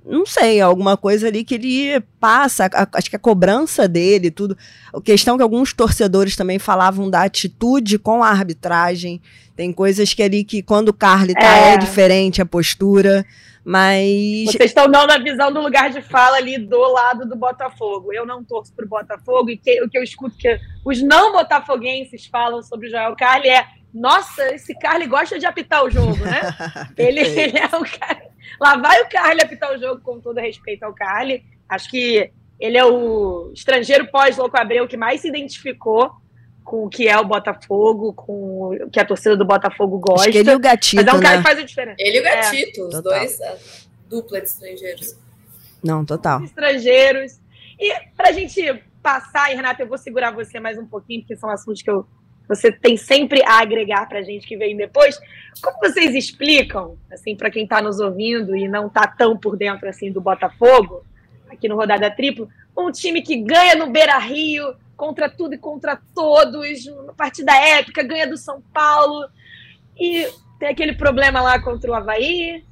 Não 0.06 0.26
sei, 0.26 0.60
alguma 0.60 0.98
coisa 0.98 1.28
ali 1.28 1.44
que 1.44 1.56
ele 1.56 2.02
passa, 2.20 2.66
a, 2.74 2.88
acho 2.94 3.10
que 3.10 3.16
a 3.16 3.20
cobrança 3.20 3.88
dele, 3.88 4.32
tudo. 4.32 4.58
A 4.94 5.00
questão 5.00 5.38
que 5.38 5.44
alguns 5.44 5.72
torcedores 5.72 6.36
também 6.36 6.58
falavam 6.58 7.10
da 7.10 7.22
atitude 7.22 8.00
com 8.00 8.24
a 8.24 8.30
arbitragem. 8.30 9.22
Tem 9.56 9.72
coisas 9.72 10.14
que 10.14 10.24
ali 10.24 10.44
que 10.44 10.64
quando 10.64 10.90
o 10.90 10.94
Carly 10.94 11.34
tá 11.34 11.58
é, 11.58 11.74
é 11.74 11.78
diferente 11.78 12.42
a 12.42 12.46
postura. 12.46 13.26
Mas. 13.68 14.46
Vocês 14.46 14.72
estão 14.72 14.90
dando 14.90 15.12
a 15.12 15.18
visão 15.18 15.52
do 15.52 15.60
lugar 15.60 15.90
de 15.90 16.02
fala 16.02 16.38
ali 16.38 16.58
do 16.58 16.80
lado 16.80 17.28
do 17.28 17.36
Botafogo. 17.36 18.14
Eu 18.14 18.26
não 18.26 18.42
torço 18.42 18.74
pro 18.74 18.88
Botafogo, 18.88 19.50
e 19.50 19.58
que, 19.58 19.84
o 19.84 19.90
que 19.90 19.98
eu 19.98 20.04
escuto 20.04 20.38
que 20.38 20.58
os 20.86 21.04
não 21.04 21.34
botafoguenses 21.34 22.28
falam 22.28 22.64
sobre 22.64 22.88
o 22.88 22.90
Joel 22.90 23.14
Carli 23.18 23.50
é: 23.50 23.68
nossa, 23.94 24.56
esse 24.56 24.74
Carli 24.80 25.06
gosta 25.06 25.38
de 25.38 25.46
apitar 25.46 25.84
o 25.84 25.90
jogo, 25.90 26.16
né? 26.24 26.40
ele, 26.98 27.20
ele, 27.20 27.60
é 27.60 27.66
o 27.66 27.84
cara. 28.00 28.30
Lá 28.58 28.78
vai 28.78 29.02
o 29.02 29.10
Carli 29.10 29.42
apitar 29.42 29.76
o 29.76 29.78
jogo, 29.78 30.00
com 30.00 30.22
todo 30.22 30.40
respeito 30.40 30.84
ao 30.84 30.94
Carli. 30.94 31.44
Acho 31.68 31.90
que 31.90 32.32
ele 32.58 32.78
é 32.78 32.86
o 32.86 33.52
estrangeiro 33.54 34.08
pós-Louco 34.08 34.58
Abreu 34.58 34.88
que 34.88 34.96
mais 34.96 35.20
se 35.20 35.28
identificou 35.28 36.10
com 36.68 36.84
o 36.84 36.90
que 36.90 37.08
é 37.08 37.18
o 37.18 37.24
Botafogo, 37.24 38.12
com 38.12 38.74
o 38.74 38.90
que 38.92 39.00
a 39.00 39.06
torcida 39.06 39.38
do 39.38 39.46
Botafogo 39.46 40.00
gosta. 40.00 40.24
Acho 40.24 40.32
que 40.34 40.38
ele 40.40 40.52
e 40.52 40.56
o 40.56 40.60
Gatito, 40.60 40.96
Mas 40.98 41.08
é 41.08 41.14
um 41.14 41.22
cara 41.22 41.38
né? 41.38 41.38
que 41.38 41.48
faz 41.48 41.60
a 41.60 41.64
diferença. 41.64 41.96
Ele 41.98 42.18
e 42.18 42.20
o 42.20 42.24
Gatito, 42.24 42.82
é. 42.82 42.84
os 42.84 42.92
total. 42.92 43.02
dois, 43.04 43.42
a 43.42 43.56
dupla 44.10 44.42
de 44.42 44.48
estrangeiros. 44.48 45.16
Não, 45.82 46.04
total. 46.04 46.44
Estrangeiros. 46.44 47.40
E 47.80 47.94
pra 48.18 48.34
gente 48.34 48.84
passar, 49.02 49.50
e 49.50 49.56
Renata, 49.56 49.82
eu 49.82 49.88
vou 49.88 49.98
segurar 49.98 50.32
você 50.32 50.60
mais 50.60 50.78
um 50.78 50.86
pouquinho, 50.86 51.22
porque 51.22 51.38
são 51.38 51.50
assuntos 51.50 51.82
que 51.82 51.90
eu, 51.90 52.06
você 52.50 52.70
tem 52.70 52.98
sempre 52.98 53.42
a 53.46 53.62
agregar 53.62 54.06
pra 54.10 54.22
gente 54.22 54.46
que 54.46 54.58
vem 54.58 54.76
depois. 54.76 55.18
Como 55.62 55.80
vocês 55.80 56.14
explicam, 56.16 56.98
assim, 57.10 57.34
para 57.34 57.50
quem 57.50 57.66
tá 57.66 57.82
nos 57.82 58.02
ouvindo 58.02 58.54
e 58.58 58.68
não 58.68 58.90
tá 58.90 59.08
tão 59.08 59.38
por 59.38 59.56
dentro 59.56 59.88
assim 59.88 60.12
do 60.12 60.20
Botafogo, 60.20 61.02
aqui 61.50 61.70
no 61.70 61.78
Rodada 61.78 62.12
Triplo, 62.12 62.50
um 62.78 62.92
time 62.92 63.22
que 63.22 63.38
ganha 63.38 63.74
no 63.74 63.90
Beira 63.90 64.18
Rio, 64.18 64.76
contra 64.98 65.30
tudo 65.30 65.54
e 65.54 65.58
contra 65.58 65.98
todos, 66.14 66.86
uma 66.88 67.14
partida 67.14 67.56
épica, 67.56 68.04
ganha 68.04 68.28
do 68.28 68.36
São 68.36 68.62
Paulo. 68.74 69.30
E 69.96 70.28
tem 70.60 70.70
aquele 70.70 70.94
problema 70.94 71.40
lá 71.40 71.62
contra 71.62 71.92
o 71.92 71.94
Havaí. 71.94 72.64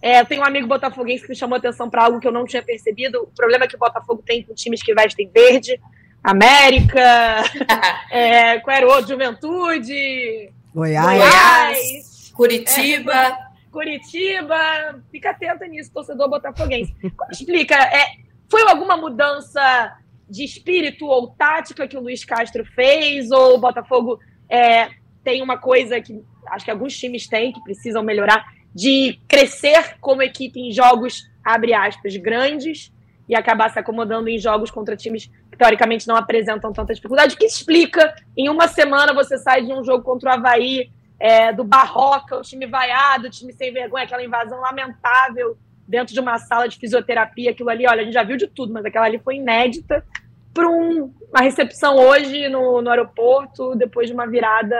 É, 0.00 0.24
tem 0.24 0.38
um 0.38 0.44
amigo 0.44 0.66
botafoguense 0.66 1.22
que 1.24 1.28
me 1.28 1.36
chamou 1.36 1.56
atenção 1.56 1.90
para 1.90 2.04
algo 2.04 2.20
que 2.20 2.26
eu 2.26 2.32
não 2.32 2.46
tinha 2.46 2.62
percebido. 2.62 3.22
O 3.22 3.26
problema 3.26 3.66
que 3.66 3.76
o 3.76 3.78
Botafogo 3.78 4.22
tem 4.24 4.42
com 4.42 4.54
times 4.54 4.82
que 4.82 4.94
vestem 4.94 5.28
verde. 5.28 5.78
América, 6.22 7.42
é, 8.10 8.60
qual 8.60 8.76
era 8.76 8.86
o 8.86 8.90
outro? 8.90 9.08
Juventude, 9.08 10.52
Goiás, 10.72 11.04
Goiás 11.04 12.32
Curitiba. 12.32 13.12
É, 13.12 13.36
Curitiba, 13.72 15.02
fica 15.10 15.30
atento 15.30 15.64
nisso, 15.64 15.90
torcedor 15.92 16.28
botafoguense. 16.28 16.94
Explica, 17.32 17.74
é, 17.74 18.06
foi 18.48 18.62
alguma 18.68 18.96
mudança 18.96 19.96
de 20.32 20.44
espírito 20.44 21.04
ou 21.04 21.28
tática 21.28 21.86
que 21.86 21.96
o 21.96 22.00
Luiz 22.00 22.24
Castro 22.24 22.64
fez, 22.64 23.30
ou 23.30 23.56
o 23.56 23.58
Botafogo 23.58 24.18
é, 24.48 24.88
tem 25.22 25.42
uma 25.42 25.58
coisa 25.58 26.00
que 26.00 26.24
acho 26.46 26.64
que 26.64 26.70
alguns 26.70 26.96
times 26.98 27.28
têm, 27.28 27.52
que 27.52 27.62
precisam 27.62 28.02
melhorar, 28.02 28.42
de 28.74 29.20
crescer 29.28 29.98
como 30.00 30.22
equipe 30.22 30.58
em 30.58 30.72
jogos, 30.72 31.22
abre 31.44 31.74
aspas, 31.74 32.16
grandes, 32.16 32.90
e 33.28 33.36
acabar 33.36 33.68
se 33.68 33.78
acomodando 33.78 34.28
em 34.28 34.38
jogos 34.38 34.70
contra 34.70 34.96
times 34.96 35.26
que 35.50 35.58
teoricamente 35.58 36.08
não 36.08 36.16
apresentam 36.16 36.72
tanta 36.72 36.94
dificuldade. 36.94 37.36
Que 37.36 37.44
explica, 37.44 38.14
em 38.34 38.48
uma 38.48 38.68
semana 38.68 39.12
você 39.12 39.36
sai 39.36 39.64
de 39.66 39.72
um 39.72 39.84
jogo 39.84 40.02
contra 40.02 40.30
o 40.30 40.32
Havaí, 40.32 40.90
é, 41.20 41.52
do 41.52 41.62
Barroca, 41.62 42.38
o 42.38 42.42
time 42.42 42.66
vaiado, 42.66 43.26
o 43.26 43.30
time 43.30 43.52
sem 43.52 43.70
vergonha, 43.72 44.04
aquela 44.04 44.24
invasão 44.24 44.60
lamentável 44.60 45.56
dentro 45.86 46.14
de 46.14 46.20
uma 46.20 46.38
sala 46.38 46.68
de 46.68 46.78
fisioterapia, 46.78 47.50
aquilo 47.50 47.70
ali, 47.70 47.86
olha, 47.86 48.02
a 48.02 48.04
gente 48.04 48.14
já 48.14 48.22
viu 48.22 48.36
de 48.36 48.46
tudo, 48.46 48.72
mas 48.72 48.84
aquela 48.84 49.06
ali 49.06 49.18
foi 49.18 49.36
inédita 49.36 50.04
para 50.52 50.68
um, 50.68 51.12
uma 51.30 51.40
recepção 51.40 51.96
hoje 51.96 52.48
no, 52.48 52.82
no 52.82 52.90
aeroporto, 52.90 53.74
depois 53.74 54.08
de 54.08 54.14
uma 54.14 54.26
virada 54.26 54.76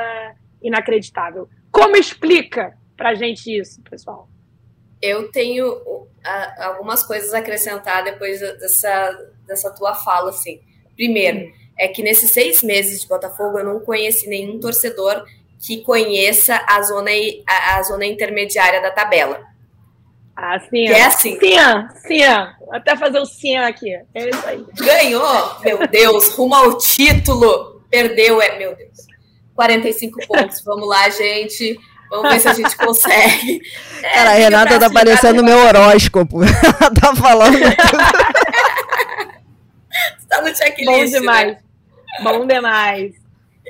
inacreditável. 0.63 1.49
Como 1.71 1.97
explica 1.97 2.77
para 2.97 3.15
gente 3.15 3.51
isso, 3.51 3.81
pessoal? 3.83 4.29
Eu 5.01 5.31
tenho 5.33 6.07
algumas 6.59 7.03
coisas 7.03 7.35
a 7.35 7.39
acrescentar 7.39 8.05
depois 8.05 8.41
dessa, 8.41 9.31
dessa 9.47 9.71
tua 9.75 9.95
fala, 9.95 10.31
assim. 10.31 10.61
Primeiro, 10.95 11.51
é 11.79 11.89
que 11.89 12.03
nesses 12.03 12.31
seis 12.31 12.63
meses 12.63 13.01
de 13.01 13.09
Botafogo 13.09 13.59
eu 13.59 13.65
não 13.65 13.81
conheci 13.81 14.29
nenhum 14.29 14.61
torcedor 14.61 15.25
que 15.59 15.83
conheça 15.83 16.65
a 16.69 16.83
zona, 16.83 17.11
a, 17.47 17.77
a 17.77 17.83
zona 17.83 18.05
intermediária 18.05 18.81
da 18.81 18.91
tabela. 18.91 19.52
Ah, 20.37 20.59
sim. 20.59 20.87
é 20.89 21.03
assim. 21.05 21.39
Sim, 21.39 21.57
sim. 22.07 22.23
Até 22.71 22.97
fazer 22.97 23.19
o 23.19 23.27
sim 23.27 23.57
aqui. 23.57 23.95
É 24.15 24.31
isso 24.31 24.47
aí. 24.47 24.65
Ganhou, 24.75 25.61
meu 25.63 25.87
Deus, 25.87 26.29
rumo 26.29 26.55
ao 26.55 26.79
título. 26.79 27.83
Perdeu, 27.91 28.41
é, 28.41 28.59
meu 28.59 28.75
Deus. 28.75 29.07
45 29.55 30.19
pontos. 30.27 30.63
Vamos 30.65 30.89
lá, 30.89 31.09
gente. 31.11 31.79
Vamos 32.11 32.31
ver 32.33 32.41
se 32.41 32.49
a 32.49 32.55
gente 32.55 32.77
consegue. 32.77 33.61
É, 34.03 34.15
Cara, 34.15 34.31
a 34.31 34.35
Renata 34.35 34.81
tá 34.81 34.91
parecendo 34.91 35.43
o 35.43 35.45
meu 35.45 35.57
horóscopo. 35.59 36.41
tá 37.01 37.15
falando. 37.15 37.57
tá 40.29 40.43
no 40.43 40.49
checklist. 40.49 40.87
Bom 40.87 41.05
demais. 41.21 41.53
Né? 41.53 41.59
Bom 42.21 42.45
demais. 42.45 43.15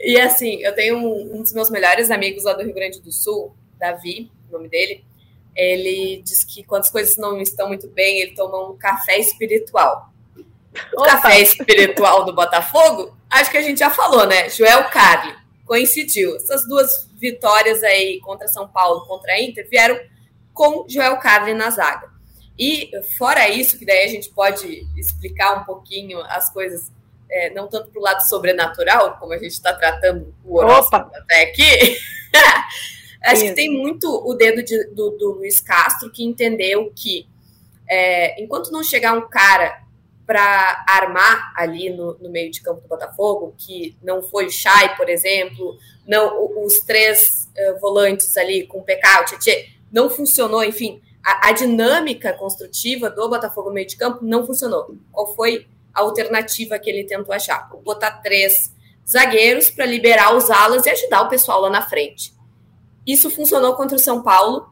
E 0.03 0.19
assim, 0.19 0.63
eu 0.63 0.75
tenho 0.75 0.97
um, 0.97 1.37
um 1.37 1.43
dos 1.43 1.53
meus 1.53 1.69
melhores 1.69 2.11
amigos 2.11 2.45
lá 2.45 2.55
do 2.55 2.63
Rio 2.63 2.73
Grande 2.73 2.99
do 3.03 3.13
Sul, 3.13 3.55
Davi, 3.79 4.31
o 4.49 4.53
nome 4.55 4.71
dele 4.71 5.05
ele 5.55 6.23
diz 6.23 6.45
que 6.45 6.63
quando 6.63 6.83
as 6.83 6.91
coisas 6.91 7.17
não 7.17 7.41
estão 7.41 7.69
muito 7.69 7.89
bem, 7.89 8.21
ele 8.21 8.35
toma 8.35 8.71
um 8.71 8.77
café 8.77 9.19
espiritual. 9.19 10.11
O 10.95 11.03
Opa. 11.03 11.11
café 11.13 11.41
espiritual 11.41 12.25
do 12.25 12.35
Botafogo, 12.35 13.17
acho 13.31 13.51
que 13.51 13.59
a 13.59 13.63
gente 13.63 13.79
já 13.79 13.91
falou, 13.91 14.27
né? 14.27 14.49
Joel 14.49 14.85
Carli 14.85 15.35
coincidiu. 15.67 16.37
Essas 16.37 16.67
duas 16.67 17.09
vitórias 17.19 17.83
aí 17.83 18.21
contra 18.21 18.49
São 18.49 18.67
Paulo, 18.69 19.07
contra 19.07 19.33
a 19.33 19.41
Inter, 19.41 19.69
vieram 19.69 19.99
com 20.53 20.87
Joel 20.89 21.19
Carli 21.19 21.55
na 21.55 21.71
zaga. 21.71 22.11
E 22.59 22.91
fora 23.17 23.49
isso, 23.49 23.79
que 23.79 23.85
daí 23.85 24.05
a 24.05 24.09
gente 24.09 24.31
pode 24.31 24.87
explicar 24.97 25.61
um 25.61 25.65
pouquinho 25.65 26.21
as 26.23 26.53
coisas, 26.53 26.93
é, 27.31 27.51
não 27.51 27.67
tanto 27.67 27.91
para 27.91 27.99
o 27.99 28.03
lado 28.03 28.21
sobrenatural, 28.29 29.17
como 29.19 29.33
a 29.33 29.39
gente 29.39 29.53
está 29.53 29.73
tratando 29.73 30.35
o 30.45 30.59
horóscopo 30.59 31.11
até 31.17 31.43
aqui, 31.43 31.97
Acho 33.25 33.43
que 33.43 33.53
tem 33.53 33.71
muito 33.71 34.09
o 34.09 34.35
dedo 34.35 34.63
de, 34.63 34.87
do, 34.89 35.11
do 35.11 35.33
Luiz 35.33 35.61
Castro, 35.61 36.11
que 36.11 36.25
entendeu 36.25 36.93
que 36.95 37.27
é, 37.89 38.43
enquanto 38.43 38.71
não 38.71 38.83
chegar 38.83 39.17
um 39.17 39.29
cara 39.29 39.83
para 40.27 40.85
armar 40.89 41.53
ali 41.57 41.91
no, 41.91 42.17
no, 42.19 42.31
meio 42.31 42.51
de 42.51 42.63
campo 42.63 42.81
do 42.81 42.89
Botafogo, 42.89 43.55
que 43.59 43.97
não 44.03 44.23
foi 44.23 44.47
o 44.47 44.51
Chay, 44.51 44.97
por 44.97 45.09
exemplo, 45.09 45.77
não 46.07 46.65
os 46.65 46.79
três 46.81 47.51
uh, 47.57 47.81
volantes 47.81 48.37
ali 48.37 48.67
com 48.67 48.79
o 48.79 48.83
PK, 48.83 49.21
o 49.21 49.25
Tietchan, 49.25 49.69
não 49.91 50.09
funcionou, 50.09 50.65
enfim, 50.65 51.03
a, 51.25 51.49
a, 51.49 51.53
dinâmica 51.53 52.33
construtiva 52.33 53.11
do 53.11 53.29
Botafogo 53.29 53.69
no 53.69 53.75
meio 53.75 53.87
de 53.87 53.97
campo 53.97 54.25
não 54.25 54.47
funcionou. 54.47 54.95
Qual 55.11 55.35
foi 55.35 55.67
alternativa 55.95 56.79
que 56.79 56.91
ele 56.91 57.05
tentou 57.05 57.35
achar. 57.35 57.69
Botar 57.85 58.23
três 58.23 58.75
zagueiros 59.09 59.71
para 59.71 59.85
liberar 59.85 60.35
os 60.35 60.51
alas 60.51 60.87
e 60.87 60.91
ajudar 60.91 61.23
o 61.23 61.29
pessoal 61.29 61.61
lá 61.61 61.71
na 61.71 61.83
frente. 61.83 62.33
Isso 63.07 63.31
funcionou 63.31 63.75
contra 63.75 63.97
o 63.97 64.01
São 64.01 64.23
Paulo. 64.23 64.69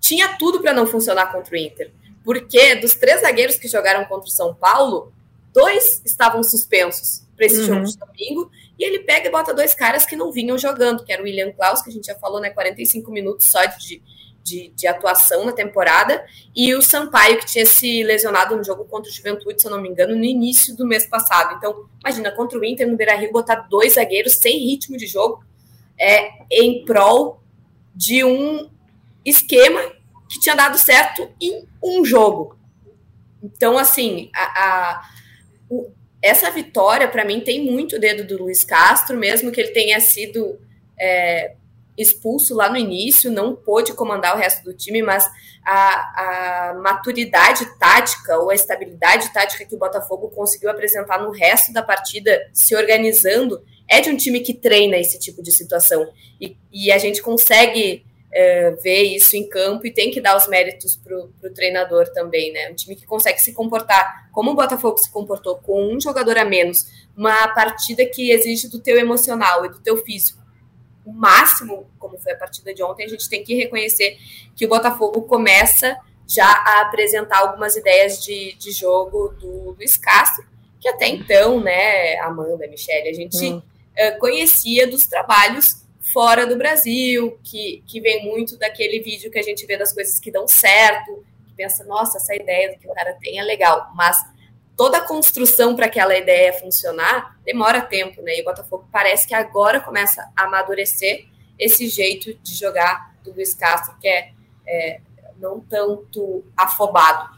Tinha 0.00 0.36
tudo 0.36 0.60
para 0.60 0.72
não 0.72 0.86
funcionar 0.86 1.32
contra 1.32 1.54
o 1.54 1.58
Inter. 1.58 1.92
Porque 2.24 2.74
dos 2.76 2.94
três 2.94 3.20
zagueiros 3.20 3.56
que 3.56 3.68
jogaram 3.68 4.04
contra 4.06 4.28
o 4.28 4.32
São 4.32 4.54
Paulo, 4.54 5.12
dois 5.52 6.02
estavam 6.04 6.42
suspensos 6.42 7.22
para 7.36 7.46
esse 7.46 7.60
uhum. 7.60 7.66
jogo 7.66 7.84
de 7.84 7.96
domingo. 7.96 8.50
E 8.78 8.84
ele 8.84 9.00
pega 9.00 9.28
e 9.28 9.30
bota 9.30 9.54
dois 9.54 9.74
caras 9.74 10.04
que 10.04 10.16
não 10.16 10.32
vinham 10.32 10.58
jogando, 10.58 11.04
que 11.04 11.12
era 11.12 11.22
o 11.22 11.24
William 11.24 11.52
Klaus, 11.52 11.82
que 11.82 11.90
a 11.90 11.92
gente 11.92 12.06
já 12.06 12.14
falou, 12.16 12.40
né? 12.40 12.50
45 12.50 13.10
minutos 13.10 13.46
só 13.46 13.64
de, 13.64 14.02
de, 14.42 14.68
de, 14.68 14.86
atuação 14.86 15.46
na 15.46 15.52
temporada, 15.52 16.24
e 16.54 16.74
o 16.74 16.82
Sampaio, 16.82 17.38
que 17.38 17.46
tinha 17.46 17.64
se 17.64 18.02
lesionado 18.02 18.54
no 18.54 18.62
jogo 18.62 18.84
contra 18.84 19.10
o 19.10 19.14
Juventude, 19.14 19.60
se 19.60 19.66
eu 19.66 19.70
não 19.70 19.80
me 19.80 19.88
engano, 19.88 20.14
no 20.14 20.24
início 20.24 20.76
do 20.76 20.86
mês 20.86 21.06
passado. 21.06 21.54
Então, 21.56 21.86
imagina, 22.00 22.30
contra 22.32 22.58
o 22.58 22.64
Inter 22.64 22.86
no 22.86 22.96
Beira 22.96 23.14
Rio, 23.14 23.32
botar 23.32 23.66
dois 23.70 23.94
zagueiros 23.94 24.34
sem 24.34 24.58
ritmo 24.58 24.96
de 24.96 25.06
jogo 25.06 25.42
é, 25.98 26.30
em 26.50 26.84
prol 26.84 27.40
de 27.96 28.22
um 28.22 28.70
esquema 29.24 29.80
que 30.28 30.38
tinha 30.38 30.54
dado 30.54 30.76
certo 30.76 31.28
em 31.40 31.66
um 31.82 32.04
jogo. 32.04 32.58
Então, 33.42 33.78
assim, 33.78 34.30
a, 34.34 34.42
a 34.42 35.10
o, 35.68 35.90
essa 36.22 36.50
vitória, 36.50 37.08
para 37.08 37.24
mim, 37.24 37.40
tem 37.40 37.64
muito 37.64 37.98
dedo 37.98 38.26
do 38.26 38.44
Luiz 38.44 38.62
Castro, 38.62 39.16
mesmo 39.16 39.50
que 39.50 39.60
ele 39.60 39.72
tenha 39.72 39.98
sido. 40.00 40.60
É, 40.98 41.54
expulso 41.96 42.54
lá 42.54 42.68
no 42.68 42.76
início, 42.76 43.30
não 43.30 43.56
pôde 43.56 43.94
comandar 43.94 44.36
o 44.36 44.38
resto 44.38 44.62
do 44.62 44.74
time, 44.74 45.02
mas 45.02 45.26
a, 45.64 46.70
a, 46.70 46.74
maturidade 46.74 47.64
tática 47.78 48.38
ou 48.38 48.50
a 48.50 48.54
estabilidade 48.54 49.32
tática 49.32 49.64
que 49.64 49.74
o 49.74 49.78
Botafogo 49.78 50.28
conseguiu 50.28 50.70
apresentar 50.70 51.18
no 51.18 51.30
resto 51.30 51.72
da 51.72 51.82
partida, 51.82 52.48
se 52.52 52.76
organizando, 52.76 53.64
é 53.88 54.00
de 54.00 54.10
um 54.10 54.16
time 54.16 54.40
que 54.40 54.54
treina 54.54 54.96
esse 54.96 55.18
tipo 55.18 55.42
de 55.42 55.52
situação. 55.52 56.06
E, 56.40 56.56
e 56.72 56.92
a 56.92 56.98
gente 56.98 57.22
consegue 57.22 58.04
é, 58.32 58.70
ver 58.72 59.02
isso 59.02 59.36
em 59.36 59.48
campo 59.48 59.86
e 59.86 59.92
tem 59.92 60.10
que 60.10 60.20
dar 60.20 60.36
os 60.36 60.48
méritos 60.48 60.96
para 60.96 61.16
o 61.16 61.54
treinador 61.54 62.08
também, 62.12 62.52
né? 62.52 62.70
Um 62.70 62.74
time 62.74 62.96
que 62.96 63.06
consegue 63.06 63.40
se 63.40 63.52
comportar 63.52 64.28
como 64.32 64.50
o 64.50 64.54
Botafogo 64.54 64.98
se 64.98 65.10
comportou, 65.10 65.56
com 65.56 65.94
um 65.94 66.00
jogador 66.00 66.36
a 66.36 66.44
menos, 66.44 66.86
uma 67.16 67.48
partida 67.48 68.04
que 68.04 68.30
exige 68.30 68.68
do 68.68 68.80
teu 68.80 68.98
emocional 68.98 69.64
e 69.64 69.70
do 69.70 69.80
teu 69.80 69.96
físico 69.98 70.46
o 71.06 71.12
máximo, 71.12 71.88
como 72.00 72.18
foi 72.18 72.32
a 72.32 72.36
partida 72.36 72.74
de 72.74 72.82
ontem, 72.82 73.04
a 73.04 73.08
gente 73.08 73.28
tem 73.30 73.44
que 73.44 73.54
reconhecer 73.54 74.18
que 74.56 74.66
o 74.66 74.68
Botafogo 74.68 75.22
começa 75.22 75.96
já 76.26 76.44
a 76.44 76.80
apresentar 76.80 77.38
algumas 77.38 77.76
ideias 77.76 78.20
de, 78.24 78.54
de 78.54 78.72
jogo 78.72 79.28
do 79.38 79.76
Luiz 79.78 79.96
Castro, 79.96 80.44
que 80.80 80.88
até 80.88 81.06
então, 81.06 81.60
né, 81.60 82.18
Amanda, 82.18 82.66
Michele, 82.66 83.08
a 83.08 83.12
gente 83.12 83.36
hum. 83.46 83.62
Uh, 83.98 84.18
conhecia 84.18 84.86
dos 84.86 85.06
trabalhos 85.06 85.84
fora 86.12 86.46
do 86.46 86.56
Brasil, 86.56 87.38
que, 87.42 87.82
que 87.86 88.00
vem 88.00 88.24
muito 88.24 88.56
daquele 88.56 89.00
vídeo 89.00 89.30
que 89.30 89.38
a 89.38 89.42
gente 89.42 89.66
vê 89.66 89.76
das 89.76 89.92
coisas 89.92 90.20
que 90.20 90.30
dão 90.30 90.46
certo, 90.46 91.24
que 91.46 91.54
pensa, 91.54 91.84
nossa, 91.84 92.18
essa 92.18 92.34
ideia 92.34 92.76
que 92.78 92.88
o 92.88 92.94
cara 92.94 93.14
tem 93.20 93.38
é 93.38 93.42
legal, 93.42 93.90
mas 93.94 94.16
toda 94.76 94.98
a 94.98 95.00
construção 95.06 95.74
para 95.74 95.86
aquela 95.86 96.16
ideia 96.16 96.52
funcionar 96.52 97.36
demora 97.44 97.80
tempo, 97.80 98.22
né? 98.22 98.38
E 98.38 98.42
o 98.42 98.44
Botafogo 98.44 98.86
parece 98.92 99.26
que 99.26 99.34
agora 99.34 99.80
começa 99.80 100.30
a 100.36 100.44
amadurecer 100.44 101.26
esse 101.58 101.88
jeito 101.88 102.34
de 102.42 102.54
jogar 102.54 103.14
do 103.24 103.32
Luiz 103.32 103.54
Castro, 103.54 103.96
que 104.00 104.06
é, 104.06 104.32
é 104.66 105.00
não 105.38 105.60
tanto 105.60 106.44
afobado, 106.56 107.34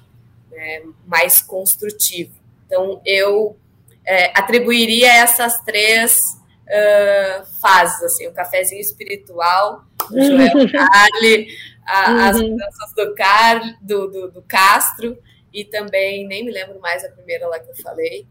né? 0.51 0.83
mais 1.07 1.41
construtivo. 1.41 2.35
Então, 2.67 3.01
eu 3.05 3.57
é, 4.05 4.39
atribuiria 4.39 5.13
essas 5.13 5.61
três 5.61 6.38
uh, 6.69 7.47
fases, 7.61 8.03
assim, 8.03 8.27
o 8.27 8.33
cafezinho 8.33 8.81
espiritual, 8.81 9.85
o 10.11 10.21
Joel 10.21 10.71
Carli, 10.71 11.49
a, 11.87 12.11
uhum. 12.11 12.21
as 12.21 12.41
mudanças 12.41 12.93
do, 12.95 13.15
Car, 13.15 13.61
do, 13.81 14.07
do, 14.09 14.31
do 14.31 14.43
Castro, 14.43 15.19
e 15.53 15.65
também, 15.65 16.27
nem 16.27 16.45
me 16.45 16.53
lembro 16.53 16.79
mais 16.81 17.05
a 17.05 17.09
primeira 17.09 17.49
lá 17.49 17.59
que 17.59 17.71
eu 17.71 17.77
falei. 17.77 18.27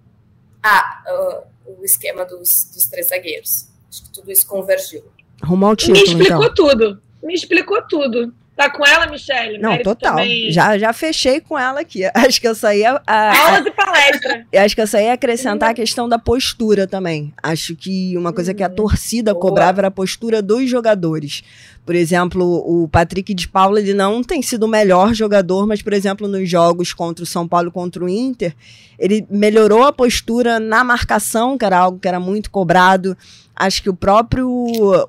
Ah, 0.64 1.04
uh, 1.08 1.74
o 1.80 1.84
esquema 1.84 2.26
dos, 2.26 2.72
dos 2.74 2.86
três 2.86 3.08
zagueiros. 3.08 3.68
Acho 3.90 4.04
que 4.04 4.12
tudo 4.12 4.32
isso 4.32 4.46
convergiu. 4.48 5.04
Rumo 5.44 5.66
ao 5.66 5.76
título, 5.76 5.98
Me 5.98 6.04
explicou 6.04 6.44
então. 6.44 6.54
tudo. 6.54 7.02
Me 7.24 7.34
explicou 7.34 7.82
tudo. 7.88 8.34
Tá 8.56 8.72
com 8.72 8.84
ela, 8.86 9.06
Michelle? 9.06 9.60
Não, 9.60 9.78
total. 9.84 10.16
Também... 10.16 10.52
Já, 10.52 10.78
já 10.80 10.92
fechei 10.92 11.40
com 11.40 11.58
ela 11.58 11.82
aqui. 11.82 12.04
Acho 12.14 12.42
que 12.42 12.48
eu 12.48 12.56
só 12.56 12.74
ia. 12.74 13.00
A, 13.06 13.48
Aulas 13.48 13.64
e 13.98 14.08
palestra. 14.12 14.46
Acho 14.64 14.76
que 14.76 14.82
eu 14.82 14.88
só 14.88 15.00
ia 15.00 15.14
acrescentar 15.14 15.72
a 15.72 15.74
questão 15.74 16.08
da 16.08 16.20
postura 16.20 16.88
também. 16.88 17.34
Acho 17.42 17.76
que 17.76 18.16
uma 18.18 18.34
coisa 18.34 18.54
que 18.54 18.64
a 18.64 18.68
hum, 18.68 18.76
torcida 18.76 19.34
Boa. 19.34 19.42
cobrava 19.42 19.82
era 19.82 19.88
a 19.88 19.92
postura 19.92 20.42
dos 20.42 20.70
jogadores. 20.70 21.44
Por 21.86 21.96
exemplo, 21.96 22.44
o 22.44 22.88
Patrick 22.90 23.34
de 23.34 23.48
Paula 23.48 23.80
ele 23.80 23.94
não 23.94 24.22
tem 24.22 24.42
sido 24.42 24.64
o 24.64 24.68
melhor 24.68 25.14
jogador, 25.14 25.66
mas, 25.66 25.82
por 25.82 25.94
exemplo, 25.94 26.28
nos 26.28 26.50
jogos 26.50 26.92
contra 26.94 27.24
o 27.24 27.28
São 27.28 27.48
Paulo 27.48 27.72
contra 27.72 28.04
o 28.04 28.10
Inter, 28.10 28.54
ele 29.00 29.26
melhorou 29.30 29.84
a 29.84 29.94
postura 29.94 30.60
na 30.60 30.84
marcação, 30.84 31.58
que 31.58 31.64
era 31.64 31.78
algo 31.78 32.00
que 32.00 32.08
era 32.08 32.20
muito 32.20 32.52
cobrado. 32.52 33.18
Acho 33.56 33.82
que 33.82 33.90
o 33.90 33.96
próprio 33.96 34.50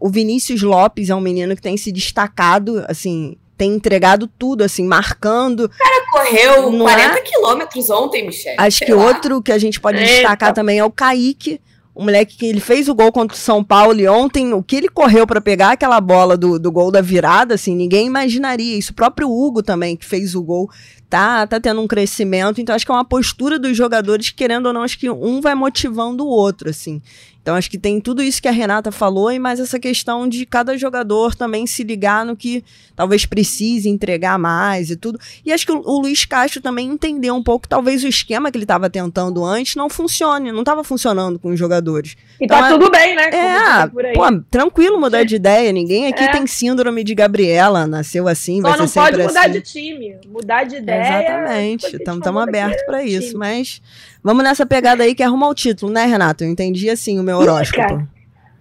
o 0.01 0.09
Vinícius 0.09 0.62
Lopes 0.62 1.11
é 1.11 1.14
um 1.14 1.20
menino 1.20 1.57
que 1.57 1.62
tem 1.62 1.77
se 1.77 1.90
destacado, 1.90 2.85
assim, 2.88 3.37
tem 3.59 3.75
entregado 3.75 4.31
tudo, 4.38 4.62
assim, 4.62 4.85
marcando. 4.85 5.64
O 5.64 5.68
cara 5.68 6.05
correu 6.12 6.79
40 6.79 7.18
é? 7.18 7.21
quilômetros 7.21 7.90
ontem, 7.90 8.25
Michel. 8.25 8.55
Acho 8.57 8.87
que 8.87 8.94
lá. 8.94 9.05
outro 9.05 9.42
que 9.42 9.51
a 9.51 9.59
gente 9.59 9.81
pode 9.81 9.99
Eita. 9.99 10.12
destacar 10.12 10.55
também 10.55 10.79
é 10.79 10.85
o 10.85 10.90
Kaique. 10.90 11.61
O 11.92 12.05
moleque 12.05 12.37
que 12.37 12.47
ele 12.47 12.61
fez 12.61 12.88
o 12.88 12.94
gol 12.94 13.11
contra 13.11 13.37
o 13.37 13.40
São 13.40 13.64
Paulo 13.64 13.99
e 13.99 14.07
ontem, 14.07 14.53
o 14.53 14.62
que 14.62 14.77
ele 14.77 14.88
correu 14.88 15.27
para 15.27 15.40
pegar 15.40 15.73
aquela 15.73 16.01
bola 16.01 16.37
do, 16.37 16.57
do 16.57 16.71
gol 16.71 16.92
da 16.92 17.01
virada, 17.01 17.57
assim, 17.57 17.75
ninguém 17.75 18.07
imaginaria. 18.07 18.79
Isso 18.79 18.92
o 18.92 18.94
próprio 18.94 19.29
Hugo 19.29 19.64
também, 19.64 19.97
que 19.97 20.07
fez 20.07 20.37
o 20.37 20.42
gol, 20.42 20.71
tá, 21.11 21.44
tá 21.44 21.59
tendo 21.59 21.81
um 21.81 21.88
crescimento. 21.88 22.61
Então, 22.61 22.73
acho 22.73 22.87
que 22.87 22.92
é 22.92 22.94
uma 22.94 23.05
postura 23.05 23.59
dos 23.59 23.77
jogadores, 23.77 24.31
querendo 24.31 24.66
ou 24.66 24.73
não, 24.73 24.85
acho 24.85 24.97
que 24.97 25.11
um 25.11 25.40
vai 25.40 25.57
motivando 25.57 26.25
o 26.25 26.29
outro, 26.29 26.71
assim. 26.71 27.03
Então 27.42 27.57
acho 27.57 27.70
que 27.70 27.79
tem 27.79 28.01
tudo 28.01 28.22
isso 28.22 28.42
que 28.42 28.48
a 28.48 28.53
Renata 28.53 28.92
falou 28.92 29.33
e 29.33 29.38
mais 29.38 29.59
essa 29.59 29.79
questão 29.79 30.29
de 30.29 30.44
cada 30.44 30.77
jogador 30.77 31.35
também 31.35 31.66
se 31.66 31.83
ligar 31.83 32.24
no 32.24 32.37
que 32.37 32.62
talvez 32.94 33.24
precise 33.24 33.88
entregar 33.88 34.38
mais 34.38 34.90
e 34.90 34.96
tudo. 34.96 35.18
E 35.44 35.53
acho 35.53 35.64
que 35.64 35.72
o, 35.72 35.81
o 35.81 36.01
Luiz 36.01 36.24
Castro 36.24 36.61
também 36.61 36.88
entendeu 36.88 37.35
um 37.35 37.42
pouco 37.42 37.62
que 37.62 37.68
talvez 37.68 38.05
o 38.05 38.09
esquema 38.09 38.51
que 38.51 38.59
ele 38.59 38.64
estava 38.64 38.90
tentando 38.90 39.44
antes 39.44 39.77
não 39.77 39.88
funcione, 39.88 40.53
não 40.53 40.61
estava 40.61 40.85
funcionando 40.85 41.38
com 41.38 41.48
os 41.48 41.59
jogadores. 41.59 42.16
E 42.40 42.44
então, 42.44 42.59
tá 42.59 42.66
é, 42.66 42.70
tudo 42.70 42.90
bem, 42.90 43.16
né? 43.16 43.31
É, 43.31 43.87
pô, 43.87 44.24
tranquilo 44.51 45.01
mudar 45.01 45.24
de 45.24 45.37
ideia. 45.37 45.72
Ninguém 45.72 46.07
aqui 46.07 46.24
é. 46.24 46.31
tem 46.31 46.46
síndrome 46.46 47.03
de 47.03 47.14
Gabriela, 47.14 47.87
nasceu 47.87 48.29
assim, 48.29 48.61
Só 48.61 48.68
vai 48.68 48.79
ser 48.79 48.88
sempre 48.88 49.01
assim. 49.01 49.16
não 49.16 49.18
pode 49.18 49.29
mudar 49.29 49.40
assim. 49.40 49.53
de 49.53 49.61
time, 49.62 50.16
mudar 50.27 50.64
de 50.64 50.77
ideia. 50.77 51.24
Exatamente, 51.24 51.96
estamos 51.96 52.42
abertos 52.42 52.83
para 52.85 53.03
isso, 53.03 53.38
mas 53.38 53.81
Vamos 54.22 54.42
nessa 54.42 54.66
pegada 54.66 55.04
aí 55.04 55.14
que 55.14 55.22
é 55.22 55.26
arrumar 55.26 55.48
o 55.48 55.54
título, 55.54 55.92
né, 55.92 56.04
Renato? 56.04 56.44
Eu 56.44 56.48
entendi 56.48 56.90
assim 56.90 57.18
o 57.18 57.22
meu 57.22 57.38
horóscopo. 57.38 58.07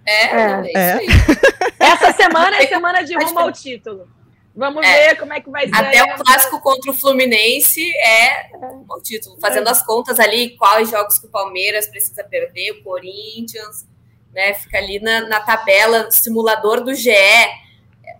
É, 0.06 0.26
é. 0.26 0.72
é. 0.76 1.00
Essa 1.80 2.14
semana 2.14 2.58
é 2.58 2.68
semana 2.68 3.04
de 3.04 3.16
rumo 3.16 3.40
ao 3.40 3.52
título. 3.52 4.08
Vamos 4.56 4.84
é. 4.84 5.10
ver 5.10 5.20
como 5.20 5.34
é 5.34 5.40
que 5.40 5.50
vai 5.52 5.68
ser. 5.68 5.76
Até 5.76 6.04
o 6.04 6.16
clássico 6.16 6.60
contra 6.60 6.90
o 6.90 6.94
Fluminense 6.94 7.82
é 7.98 8.50
o 8.90 9.00
título. 9.02 9.38
Fazendo 9.40 9.68
as 9.68 9.86
contas 9.86 10.20
ali, 10.20 10.58
quais 10.58 10.90
jogos 10.90 11.20
que 11.20 11.28
o 11.28 11.30
Palmeiras 11.30 11.88
precisa 11.88 12.24
perder, 12.24 12.72
o 12.72 12.84
Corinthians, 12.84 13.86
né? 14.34 14.56
Fica 14.56 14.80
ali 14.80 15.00
na, 15.00 15.22
na 15.22 15.40
tabela, 15.42 16.10
simulador 16.10 16.84
do 16.84 16.96
GE. 16.96 17.12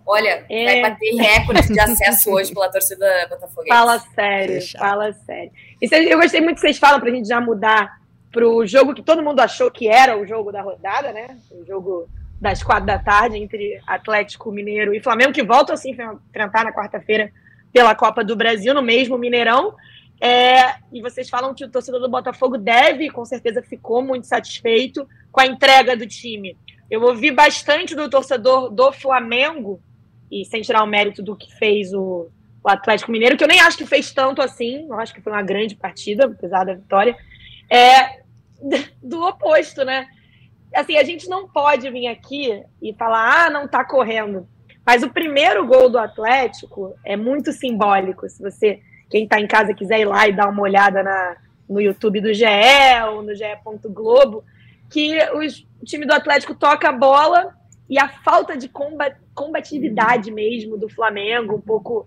Olha, 0.08 0.46
é. 0.48 0.64
vai 0.64 0.90
bater 0.90 1.14
recorde 1.16 1.68
de 1.70 1.78
acesso 1.78 2.30
hoje 2.32 2.54
pela 2.54 2.70
torcida 2.70 3.06
botafoguense. 3.28 3.68
Fala 3.68 3.98
sério, 3.98 4.54
Fechado. 4.54 4.80
fala 4.80 5.12
sério. 5.12 5.52
E 5.82 5.88
eu 6.10 6.18
gostei 6.18 6.40
muito 6.40 6.54
que 6.54 6.62
vocês 6.62 6.78
falam 6.78 6.98
para 6.98 7.10
a 7.10 7.14
gente 7.14 7.28
já 7.28 7.38
mudar 7.40 7.98
para 8.32 8.48
o 8.48 8.66
jogo 8.66 8.94
que 8.94 9.02
todo 9.02 9.22
mundo 9.22 9.40
achou 9.40 9.70
que 9.70 9.86
era 9.86 10.18
o 10.18 10.26
jogo 10.26 10.50
da 10.50 10.62
rodada, 10.62 11.12
né? 11.12 11.36
O 11.50 11.64
jogo 11.66 12.08
das 12.40 12.62
quatro 12.62 12.86
da 12.86 12.98
tarde 12.98 13.36
entre 13.36 13.80
Atlético 13.86 14.50
Mineiro 14.50 14.94
e 14.94 15.00
Flamengo, 15.00 15.32
que 15.32 15.42
voltam 15.42 15.74
assim 15.74 15.90
enfrentar 15.90 16.64
na 16.64 16.72
quarta-feira 16.72 17.30
pela 17.70 17.94
Copa 17.94 18.24
do 18.24 18.34
Brasil, 18.34 18.72
no 18.72 18.82
mesmo 18.82 19.18
Mineirão. 19.18 19.74
É, 20.20 20.76
e 20.90 21.02
vocês 21.02 21.28
falam 21.28 21.54
que 21.54 21.64
o 21.64 21.68
torcedor 21.68 22.00
do 22.00 22.08
Botafogo 22.08 22.56
deve, 22.56 23.10
com 23.10 23.24
certeza 23.24 23.62
ficou 23.62 24.02
muito 24.02 24.26
satisfeito 24.26 25.06
com 25.30 25.40
a 25.40 25.46
entrega 25.46 25.96
do 25.96 26.06
time. 26.06 26.56
Eu 26.90 27.02
ouvi 27.02 27.30
bastante 27.30 27.94
do 27.94 28.08
torcedor 28.08 28.70
do 28.70 28.90
Flamengo, 28.90 29.80
e 30.30 30.44
sem 30.44 30.62
tirar 30.62 30.82
o 30.82 30.86
mérito 30.86 31.22
do 31.22 31.36
que 31.36 31.54
fez 31.56 31.92
o, 31.92 32.30
o 32.62 32.68
Atlético 32.68 33.10
Mineiro, 33.10 33.36
que 33.36 33.44
eu 33.44 33.48
nem 33.48 33.60
acho 33.60 33.78
que 33.78 33.86
fez 33.86 34.12
tanto 34.12 34.42
assim, 34.42 34.86
eu 34.88 34.98
acho 34.98 35.14
que 35.14 35.20
foi 35.20 35.32
uma 35.32 35.42
grande 35.42 35.74
partida, 35.74 36.26
apesar 36.26 36.64
da 36.64 36.74
vitória, 36.74 37.16
é 37.70 38.22
do 39.02 39.22
oposto, 39.22 39.84
né? 39.84 40.06
Assim, 40.74 40.96
a 40.96 41.04
gente 41.04 41.28
não 41.28 41.48
pode 41.48 41.90
vir 41.90 42.08
aqui 42.08 42.62
e 42.82 42.92
falar, 42.92 43.46
ah, 43.46 43.50
não 43.50 43.66
tá 43.66 43.84
correndo. 43.84 44.46
Mas 44.84 45.02
o 45.02 45.10
primeiro 45.10 45.66
gol 45.66 45.88
do 45.88 45.98
Atlético 45.98 46.94
é 47.04 47.16
muito 47.16 47.52
simbólico. 47.52 48.28
Se 48.28 48.42
você, 48.42 48.80
quem 49.10 49.26
tá 49.26 49.40
em 49.40 49.46
casa, 49.46 49.74
quiser 49.74 50.00
ir 50.00 50.04
lá 50.04 50.28
e 50.28 50.32
dar 50.32 50.48
uma 50.48 50.62
olhada 50.62 51.02
na, 51.02 51.36
no 51.68 51.80
YouTube 51.80 52.20
do 52.20 52.32
GE 52.32 52.44
ou 53.12 53.22
no 53.22 53.34
GE. 53.34 53.44
Globo, 53.90 54.44
que 54.90 55.18
o 55.80 55.84
time 55.84 56.06
do 56.06 56.12
Atlético 56.12 56.54
toca 56.54 56.88
a 56.88 56.92
bola 56.92 57.54
e 57.88 57.98
a 57.98 58.08
falta 58.08 58.56
de 58.56 58.68
combat, 58.68 59.16
combatividade 59.34 60.30
mesmo 60.30 60.76
do 60.76 60.88
Flamengo, 60.88 61.56
um 61.56 61.60
pouco 61.60 62.06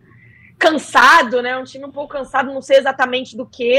cansado, 0.60 1.42
né? 1.42 1.58
Um 1.58 1.64
time 1.64 1.86
um 1.86 1.92
pouco 1.92 2.14
cansado, 2.14 2.54
não 2.54 2.62
sei 2.62 2.78
exatamente 2.78 3.36
do 3.36 3.46
que. 3.46 3.78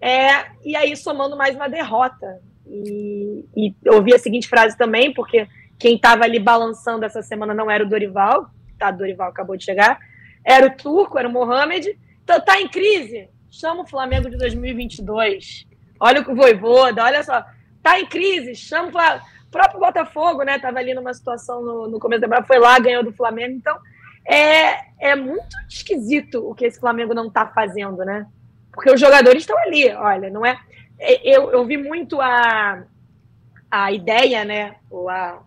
É, 0.00 0.46
e 0.64 0.74
aí 0.74 0.96
somando 0.96 1.36
mais 1.36 1.54
uma 1.54 1.68
derrota. 1.68 2.40
E, 2.66 3.44
e 3.54 3.74
ouvi 3.90 4.14
a 4.14 4.18
seguinte 4.18 4.48
frase 4.48 4.76
também, 4.76 5.12
porque 5.12 5.46
quem 5.78 5.96
estava 5.96 6.24
ali 6.24 6.38
balançando 6.38 7.04
essa 7.04 7.22
semana 7.22 7.52
não 7.52 7.70
era 7.70 7.84
o 7.84 7.88
Dorival, 7.88 8.48
tá? 8.78 8.88
O 8.88 8.96
Dorival 8.96 9.28
acabou 9.28 9.56
de 9.56 9.64
chegar, 9.64 9.98
era 10.42 10.66
o 10.66 10.74
Turco, 10.74 11.18
era 11.18 11.28
o 11.28 11.32
Mohamed. 11.32 11.98
Então 12.22 12.40
tá 12.40 12.58
em 12.58 12.68
crise? 12.68 13.28
Chama 13.50 13.82
o 13.82 13.86
Flamengo 13.86 14.30
de 14.30 14.38
2022. 14.38 15.66
Olha 16.00 16.22
o 16.22 16.34
Voivoda, 16.34 17.04
olha 17.04 17.22
só. 17.22 17.44
Tá 17.82 18.00
em 18.00 18.06
crise? 18.06 18.54
Chama 18.54 18.88
o 18.88 18.92
Flamengo. 18.92 19.24
Próprio 19.54 19.80
Botafogo, 19.80 20.42
né? 20.42 20.58
Tava 20.58 20.78
ali 20.80 20.92
numa 20.94 21.14
situação 21.14 21.62
no, 21.62 21.88
no 21.88 21.98
começo 21.98 22.20
da 22.20 22.26
temporada, 22.26 22.46
foi 22.46 22.58
lá, 22.58 22.78
ganhou 22.78 23.04
do 23.04 23.12
Flamengo. 23.12 23.54
Então, 23.54 23.78
é, 24.26 25.10
é 25.12 25.14
muito 25.16 25.56
esquisito 25.68 26.46
o 26.48 26.54
que 26.54 26.66
esse 26.66 26.80
Flamengo 26.80 27.14
não 27.14 27.30
tá 27.30 27.46
fazendo, 27.46 28.04
né? 28.04 28.26
Porque 28.72 28.90
os 28.90 29.00
jogadores 29.00 29.42
estão 29.42 29.56
ali, 29.58 29.88
olha, 29.94 30.28
não 30.28 30.44
é 30.44 30.58
eu, 30.98 31.50
eu 31.50 31.64
vi 31.64 31.76
muito 31.76 32.20
a, 32.20 32.84
a 33.70 33.92
ideia, 33.92 34.44
né? 34.44 34.76
Ou 34.90 35.08
a 35.08 35.42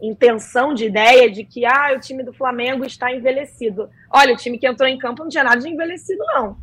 intenção 0.00 0.74
de 0.74 0.86
ideia 0.86 1.30
de 1.30 1.44
que 1.44 1.64
ah, 1.66 1.92
o 1.96 2.00
time 2.00 2.22
do 2.22 2.32
Flamengo 2.32 2.84
está 2.84 3.12
envelhecido. 3.12 3.90
Olha, 4.10 4.34
o 4.34 4.36
time 4.36 4.58
que 4.58 4.66
entrou 4.66 4.88
em 4.88 4.98
campo 4.98 5.22
não 5.22 5.30
tinha 5.30 5.44
nada 5.44 5.60
de 5.60 5.68
envelhecido, 5.68 6.24
não. 6.26 6.56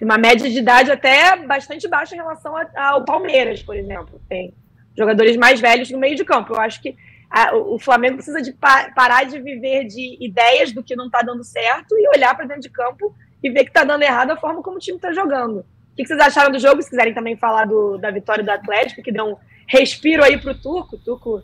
Uma 0.00 0.18
média 0.18 0.48
de 0.48 0.58
idade 0.58 0.90
até 0.90 1.36
bastante 1.36 1.88
baixa 1.88 2.14
em 2.14 2.18
relação 2.18 2.54
ao 2.76 3.04
Palmeiras, 3.04 3.62
por 3.62 3.74
exemplo. 3.74 4.20
Tem 4.28 4.52
jogadores 4.96 5.36
mais 5.36 5.60
velhos 5.60 5.90
no 5.90 5.98
meio 5.98 6.16
de 6.16 6.24
campo. 6.24 6.54
Eu 6.54 6.60
acho 6.60 6.80
que 6.80 6.96
a, 7.30 7.54
o 7.56 7.78
Flamengo 7.78 8.16
precisa 8.16 8.40
de 8.40 8.52
pa 8.52 8.90
parar 8.94 9.24
de 9.24 9.40
viver 9.40 9.84
de 9.84 10.16
ideias 10.20 10.72
do 10.72 10.82
que 10.82 10.96
não 10.96 11.06
está 11.06 11.22
dando 11.22 11.44
certo 11.44 11.96
e 11.98 12.08
olhar 12.16 12.34
para 12.34 12.46
dentro 12.46 12.62
de 12.62 12.70
campo 12.70 13.14
e 13.42 13.50
ver 13.50 13.64
que 13.64 13.70
está 13.70 13.84
dando 13.84 14.02
errado 14.02 14.30
a 14.30 14.36
forma 14.36 14.62
como 14.62 14.76
o 14.76 14.80
time 14.80 14.96
está 14.96 15.12
jogando. 15.12 15.58
O 15.58 15.96
que 15.96 16.06
vocês 16.06 16.20
acharam 16.20 16.52
do 16.52 16.58
jogo? 16.58 16.82
Se 16.82 16.90
quiserem 16.90 17.14
também 17.14 17.36
falar 17.36 17.64
do, 17.64 17.96
da 17.98 18.10
vitória 18.10 18.44
do 18.44 18.50
Atlético, 18.50 19.02
que 19.02 19.12
deu 19.12 19.24
um 19.24 19.36
respiro 19.66 20.22
aí 20.22 20.38
para 20.38 20.52
o 20.52 20.60
Turco. 20.60 20.96
O 20.96 20.98
Turco 20.98 21.42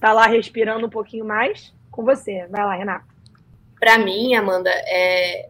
tá 0.00 0.12
lá 0.12 0.26
respirando 0.26 0.86
um 0.86 0.90
pouquinho 0.90 1.24
mais. 1.24 1.72
Com 1.90 2.04
você. 2.04 2.46
Vai 2.50 2.64
lá, 2.64 2.74
Renato. 2.74 3.06
Para 3.78 3.98
mim, 3.98 4.34
Amanda, 4.34 4.70
é 4.70 5.48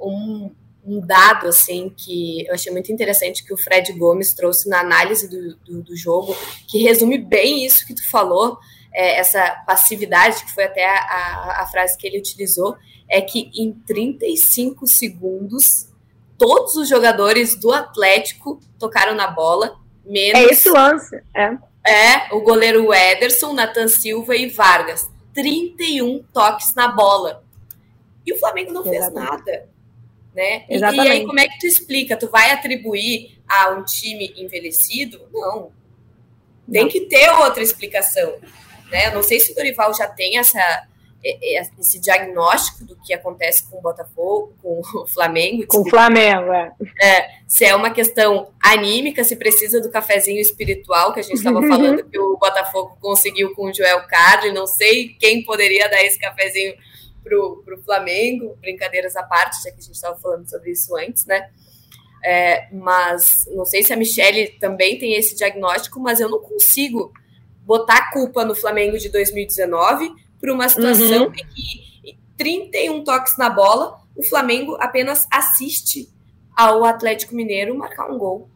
um, 0.00 0.50
um, 0.86 1.00
dado 1.00 1.48
assim 1.48 1.92
que 1.96 2.46
eu 2.46 2.54
achei 2.54 2.72
muito 2.72 2.92
interessante 2.92 3.44
que 3.44 3.52
o 3.52 3.56
Fred 3.56 3.92
Gomes 3.92 4.34
trouxe 4.34 4.68
na 4.68 4.80
análise 4.80 5.28
do, 5.28 5.56
do, 5.56 5.82
do 5.82 5.96
jogo, 5.96 6.36
que 6.68 6.78
resume 6.78 7.18
bem 7.18 7.64
isso 7.64 7.86
que 7.86 7.94
tu 7.94 8.08
falou, 8.08 8.58
é, 8.92 9.18
essa 9.18 9.62
passividade, 9.66 10.44
que 10.44 10.52
foi 10.52 10.64
até 10.64 10.84
a, 10.84 10.98
a, 10.98 11.62
a 11.62 11.66
frase 11.66 11.96
que 11.98 12.06
ele 12.06 12.18
utilizou, 12.18 12.76
é 13.08 13.20
que 13.20 13.50
em 13.54 13.72
35 13.72 14.86
segundos 14.86 15.88
todos 16.38 16.76
os 16.76 16.88
jogadores 16.88 17.54
do 17.54 17.72
Atlético 17.72 18.60
tocaram 18.78 19.14
na 19.14 19.28
bola, 19.28 19.76
menos. 20.04 20.40
É 20.40 20.44
esse 20.44 20.68
lance, 20.68 21.22
é. 21.34 21.56
É, 21.86 22.34
o 22.34 22.40
goleiro 22.40 22.92
Ederson, 22.92 23.52
Nathan 23.52 23.86
Silva 23.86 24.34
e 24.34 24.48
Vargas. 24.48 25.08
31 25.32 26.24
toques 26.32 26.74
na 26.74 26.88
bola. 26.88 27.44
E 28.24 28.32
o 28.32 28.38
Flamengo 28.38 28.72
não 28.72 28.82
fez 28.82 29.12
nada. 29.12 29.68
Né? 30.36 30.66
E, 30.68 30.76
e, 30.76 30.84
aí, 30.84 31.24
como 31.24 31.40
é 31.40 31.48
que 31.48 31.58
tu 31.58 31.66
explica? 31.66 32.14
Tu 32.14 32.28
vai 32.28 32.50
atribuir 32.50 33.40
a 33.48 33.70
um 33.70 33.82
time 33.82 34.34
envelhecido? 34.36 35.26
Não. 35.32 35.72
Tem 36.70 36.82
não. 36.82 36.90
que 36.90 37.00
ter 37.06 37.30
outra 37.30 37.62
explicação. 37.62 38.34
Né? 38.90 39.06
Eu 39.06 39.14
não 39.14 39.22
sei 39.22 39.40
se 39.40 39.52
o 39.52 39.54
Dorival 39.54 39.94
já 39.94 40.06
tem 40.06 40.36
essa, 40.36 40.86
esse 41.80 41.98
diagnóstico 41.98 42.84
do 42.84 42.96
que 42.96 43.14
acontece 43.14 43.66
com 43.70 43.78
o 43.78 43.80
Botafogo, 43.80 44.54
com 44.62 44.82
o 45.00 45.06
Flamengo. 45.06 45.66
Com 45.68 45.78
o 45.78 45.88
Flamengo, 45.88 46.52
é. 46.52 46.72
é. 47.00 47.28
Se 47.48 47.64
é 47.64 47.74
uma 47.74 47.88
questão 47.90 48.50
anímica, 48.62 49.24
se 49.24 49.36
precisa 49.36 49.80
do 49.80 49.90
cafezinho 49.90 50.38
espiritual 50.38 51.14
que 51.14 51.20
a 51.20 51.22
gente 51.22 51.38
estava 51.38 51.62
falando 51.66 52.04
que 52.04 52.18
o 52.18 52.36
Botafogo 52.36 52.98
conseguiu 53.00 53.54
com 53.54 53.70
o 53.70 53.72
Joel 53.72 54.06
Carli. 54.06 54.52
Não 54.52 54.66
sei 54.66 55.16
quem 55.18 55.42
poderia 55.42 55.88
dar 55.88 56.02
esse 56.04 56.18
cafezinho 56.18 56.74
pro, 57.26 57.62
pro 57.64 57.82
Flamengo, 57.82 58.56
brincadeiras 58.60 59.16
à 59.16 59.22
parte, 59.24 59.62
já 59.62 59.70
que 59.70 59.78
a 59.78 59.82
gente 59.82 59.94
estava 59.94 60.16
falando 60.18 60.48
sobre 60.48 60.70
isso 60.70 60.96
antes, 60.96 61.26
né? 61.26 61.50
É, 62.24 62.68
mas 62.72 63.44
não 63.52 63.64
sei 63.64 63.82
se 63.82 63.92
a 63.92 63.96
Michelle 63.96 64.48
também 64.60 64.98
tem 64.98 65.14
esse 65.14 65.36
diagnóstico, 65.36 66.00
mas 66.00 66.20
eu 66.20 66.28
não 66.28 66.38
consigo 66.38 67.12
botar 67.64 67.96
a 67.96 68.12
culpa 68.12 68.44
no 68.44 68.54
Flamengo 68.54 68.96
de 68.96 69.08
2019 69.08 70.12
para 70.40 70.52
uma 70.52 70.68
situação 70.68 71.26
uhum. 71.26 71.32
em 71.32 71.46
que 71.46 72.18
31 72.36 73.02
toques 73.02 73.36
na 73.36 73.50
bola, 73.50 74.00
o 74.14 74.22
Flamengo 74.22 74.76
apenas 74.78 75.26
assiste 75.30 76.08
ao 76.56 76.84
Atlético 76.84 77.34
Mineiro 77.34 77.76
marcar 77.76 78.10
um 78.10 78.18
gol. 78.18 78.48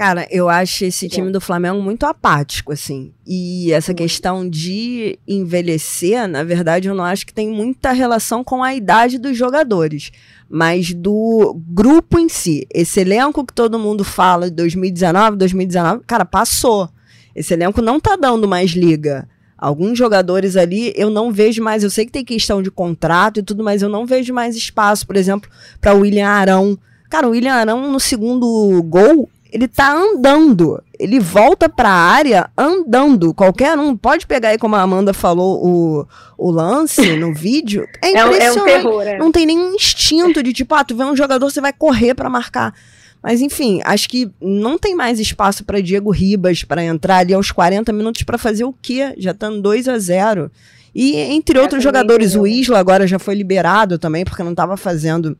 Cara, 0.00 0.26
eu 0.30 0.48
acho 0.48 0.86
esse 0.86 1.10
time 1.10 1.30
do 1.30 1.42
Flamengo 1.42 1.82
muito 1.82 2.06
apático, 2.06 2.72
assim. 2.72 3.12
E 3.26 3.70
essa 3.70 3.92
questão 3.92 4.48
de 4.48 5.18
envelhecer, 5.28 6.26
na 6.26 6.42
verdade, 6.42 6.88
eu 6.88 6.94
não 6.94 7.04
acho 7.04 7.26
que 7.26 7.34
tem 7.34 7.50
muita 7.50 7.92
relação 7.92 8.42
com 8.42 8.62
a 8.62 8.74
idade 8.74 9.18
dos 9.18 9.36
jogadores, 9.36 10.10
mas 10.48 10.94
do 10.94 11.54
grupo 11.68 12.18
em 12.18 12.30
si. 12.30 12.66
Esse 12.72 13.00
elenco 13.00 13.44
que 13.44 13.52
todo 13.52 13.78
mundo 13.78 14.02
fala 14.02 14.48
de 14.48 14.56
2019, 14.56 15.36
2019, 15.36 16.04
cara, 16.06 16.24
passou. 16.24 16.88
Esse 17.36 17.52
elenco 17.52 17.82
não 17.82 18.00
tá 18.00 18.16
dando 18.16 18.48
mais 18.48 18.70
liga. 18.70 19.28
Alguns 19.58 19.98
jogadores 19.98 20.56
ali 20.56 20.94
eu 20.96 21.10
não 21.10 21.30
vejo 21.30 21.62
mais. 21.62 21.84
Eu 21.84 21.90
sei 21.90 22.06
que 22.06 22.12
tem 22.12 22.24
questão 22.24 22.62
de 22.62 22.70
contrato 22.70 23.40
e 23.40 23.42
tudo, 23.42 23.62
mas 23.62 23.82
eu 23.82 23.88
não 23.90 24.06
vejo 24.06 24.32
mais 24.32 24.56
espaço, 24.56 25.06
por 25.06 25.16
exemplo, 25.16 25.50
para 25.78 25.94
o 25.94 26.00
William 26.00 26.26
Arão. 26.26 26.78
Cara, 27.10 27.28
o 27.28 27.32
William 27.32 27.52
Arão 27.52 27.92
no 27.92 28.00
segundo 28.00 28.82
gol, 28.84 29.28
ele 29.52 29.68
tá 29.68 29.92
andando. 29.92 30.82
Ele 30.98 31.18
volta 31.18 31.68
para 31.68 31.88
a 31.88 31.92
área 31.92 32.50
andando. 32.56 33.34
Qualquer 33.34 33.78
um 33.78 33.96
pode 33.96 34.26
pegar 34.26 34.50
aí, 34.50 34.58
como 34.58 34.76
a 34.76 34.82
Amanda 34.82 35.12
falou, 35.12 35.64
o, 35.64 36.06
o 36.38 36.50
lance 36.50 37.16
no 37.16 37.32
vídeo. 37.34 37.86
É 38.02 38.10
impressionante. 38.10 38.42
É 38.42 38.52
um, 38.52 38.58
é 38.58 38.60
um 38.60 38.64
terror, 38.64 39.02
é. 39.02 39.18
Não 39.18 39.32
tem 39.32 39.46
nenhum 39.46 39.74
instinto 39.74 40.42
de 40.42 40.52
tipo, 40.52 40.74
ah, 40.74 40.84
tu 40.84 40.96
vê 40.96 41.04
um 41.04 41.16
jogador, 41.16 41.50
você 41.50 41.60
vai 41.60 41.72
correr 41.72 42.14
para 42.14 42.30
marcar. 42.30 42.74
Mas 43.22 43.40
enfim, 43.40 43.80
acho 43.84 44.08
que 44.08 44.30
não 44.40 44.78
tem 44.78 44.94
mais 44.94 45.20
espaço 45.20 45.64
para 45.64 45.80
Diego 45.80 46.10
Ribas 46.10 46.64
para 46.64 46.82
entrar 46.82 47.18
ali 47.18 47.34
aos 47.34 47.50
40 47.50 47.92
minutos 47.92 48.22
para 48.22 48.38
fazer 48.38 48.64
o 48.64 48.74
quê? 48.80 49.14
Já 49.18 49.32
estando 49.32 49.60
2 49.60 49.88
a 49.88 49.98
0. 49.98 50.50
E 50.94 51.16
entre 51.16 51.58
outros 51.58 51.82
jogadores, 51.82 52.34
o 52.34 52.46
Isla 52.46 52.78
agora 52.78 53.06
já 53.06 53.18
foi 53.18 53.34
liberado 53.34 53.98
também 53.98 54.24
porque 54.24 54.42
não 54.42 54.52
estava 54.52 54.76
fazendo 54.76 55.36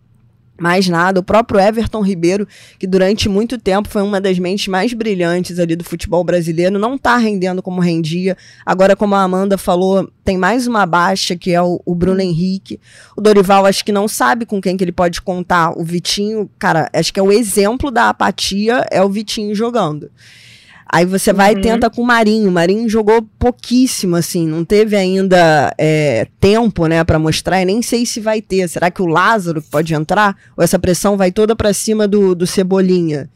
mais 0.61 0.88
nada. 0.88 1.20
O 1.20 1.23
próprio 1.23 1.59
Everton 1.59 2.03
Ribeiro, 2.03 2.46
que 2.79 2.87
durante 2.87 3.29
muito 3.29 3.59
tempo 3.59 3.88
foi 3.88 4.03
uma 4.03 4.20
das 4.20 4.38
mentes 4.38 4.68
mais 4.68 4.92
brilhantes 4.92 5.59
ali 5.59 5.75
do 5.75 5.83
futebol 5.83 6.23
brasileiro, 6.23 6.79
não 6.79 6.94
está 6.94 7.16
rendendo 7.16 7.62
como 7.62 7.81
rendia. 7.81 8.37
Agora, 8.64 8.94
como 8.94 9.14
a 9.14 9.23
Amanda 9.23 9.57
falou, 9.57 10.11
tem 10.25 10.37
mais 10.37 10.66
uma 10.66 10.85
baixa, 10.85 11.35
que 11.35 11.53
é 11.53 11.62
o, 11.62 11.81
o 11.85 11.94
Bruno 11.94 12.20
Henrique. 12.20 12.79
O 13.16 13.20
Dorival 13.20 13.64
acho 13.64 13.85
que 13.85 13.90
não 13.90 14.07
sabe 14.07 14.44
com 14.44 14.61
quem 14.61 14.77
que 14.77 14.85
ele 14.85 14.92
pode 14.92 15.23
contar. 15.23 15.73
O 15.77 15.83
Vitinho, 15.83 16.51
cara, 16.59 16.90
acho 16.92 17.12
que 17.12 17.18
é 17.18 17.23
o 17.23 17.33
exemplo 17.33 17.90
da 17.90 18.11
apatia, 18.11 18.85
é 18.90 19.03
o 19.03 19.09
Vitinho 19.09 19.55
jogando. 19.55 20.11
Aí 20.92 21.07
você 21.07 21.33
vai 21.33 21.53
uhum. 21.53 21.59
e 21.59 21.62
tenta 21.62 21.88
com 21.88 22.03
o 22.03 22.07
Marinho. 22.07 22.48
O 22.48 22.53
Marinho 22.53 22.88
jogou 22.88 23.22
pouquíssimo, 23.38 24.16
assim, 24.16 24.46
não 24.48 24.64
teve 24.64 24.96
ainda 24.96 25.72
é, 25.79 26.26
tempo, 26.40 26.87
né, 26.87 27.05
para 27.05 27.18
mostrar. 27.18 27.62
E 27.62 27.64
nem 27.64 27.81
sei 27.81 28.05
se 28.05 28.18
vai 28.18 28.42
ter. 28.42 28.68
Será 28.68 28.90
que 28.90 29.00
o 29.00 29.07
Lázaro 29.07 29.62
pode 29.62 29.94
entrar? 29.94 30.37
Ou 30.57 30.64
essa 30.64 30.81
pressão 30.81 31.16
vai 31.16 31.31
toda 31.31 31.55
para 31.55 31.72
cima 31.72 32.09
do, 32.09 32.35
do 32.35 32.46
Cebolinha? 32.46 33.31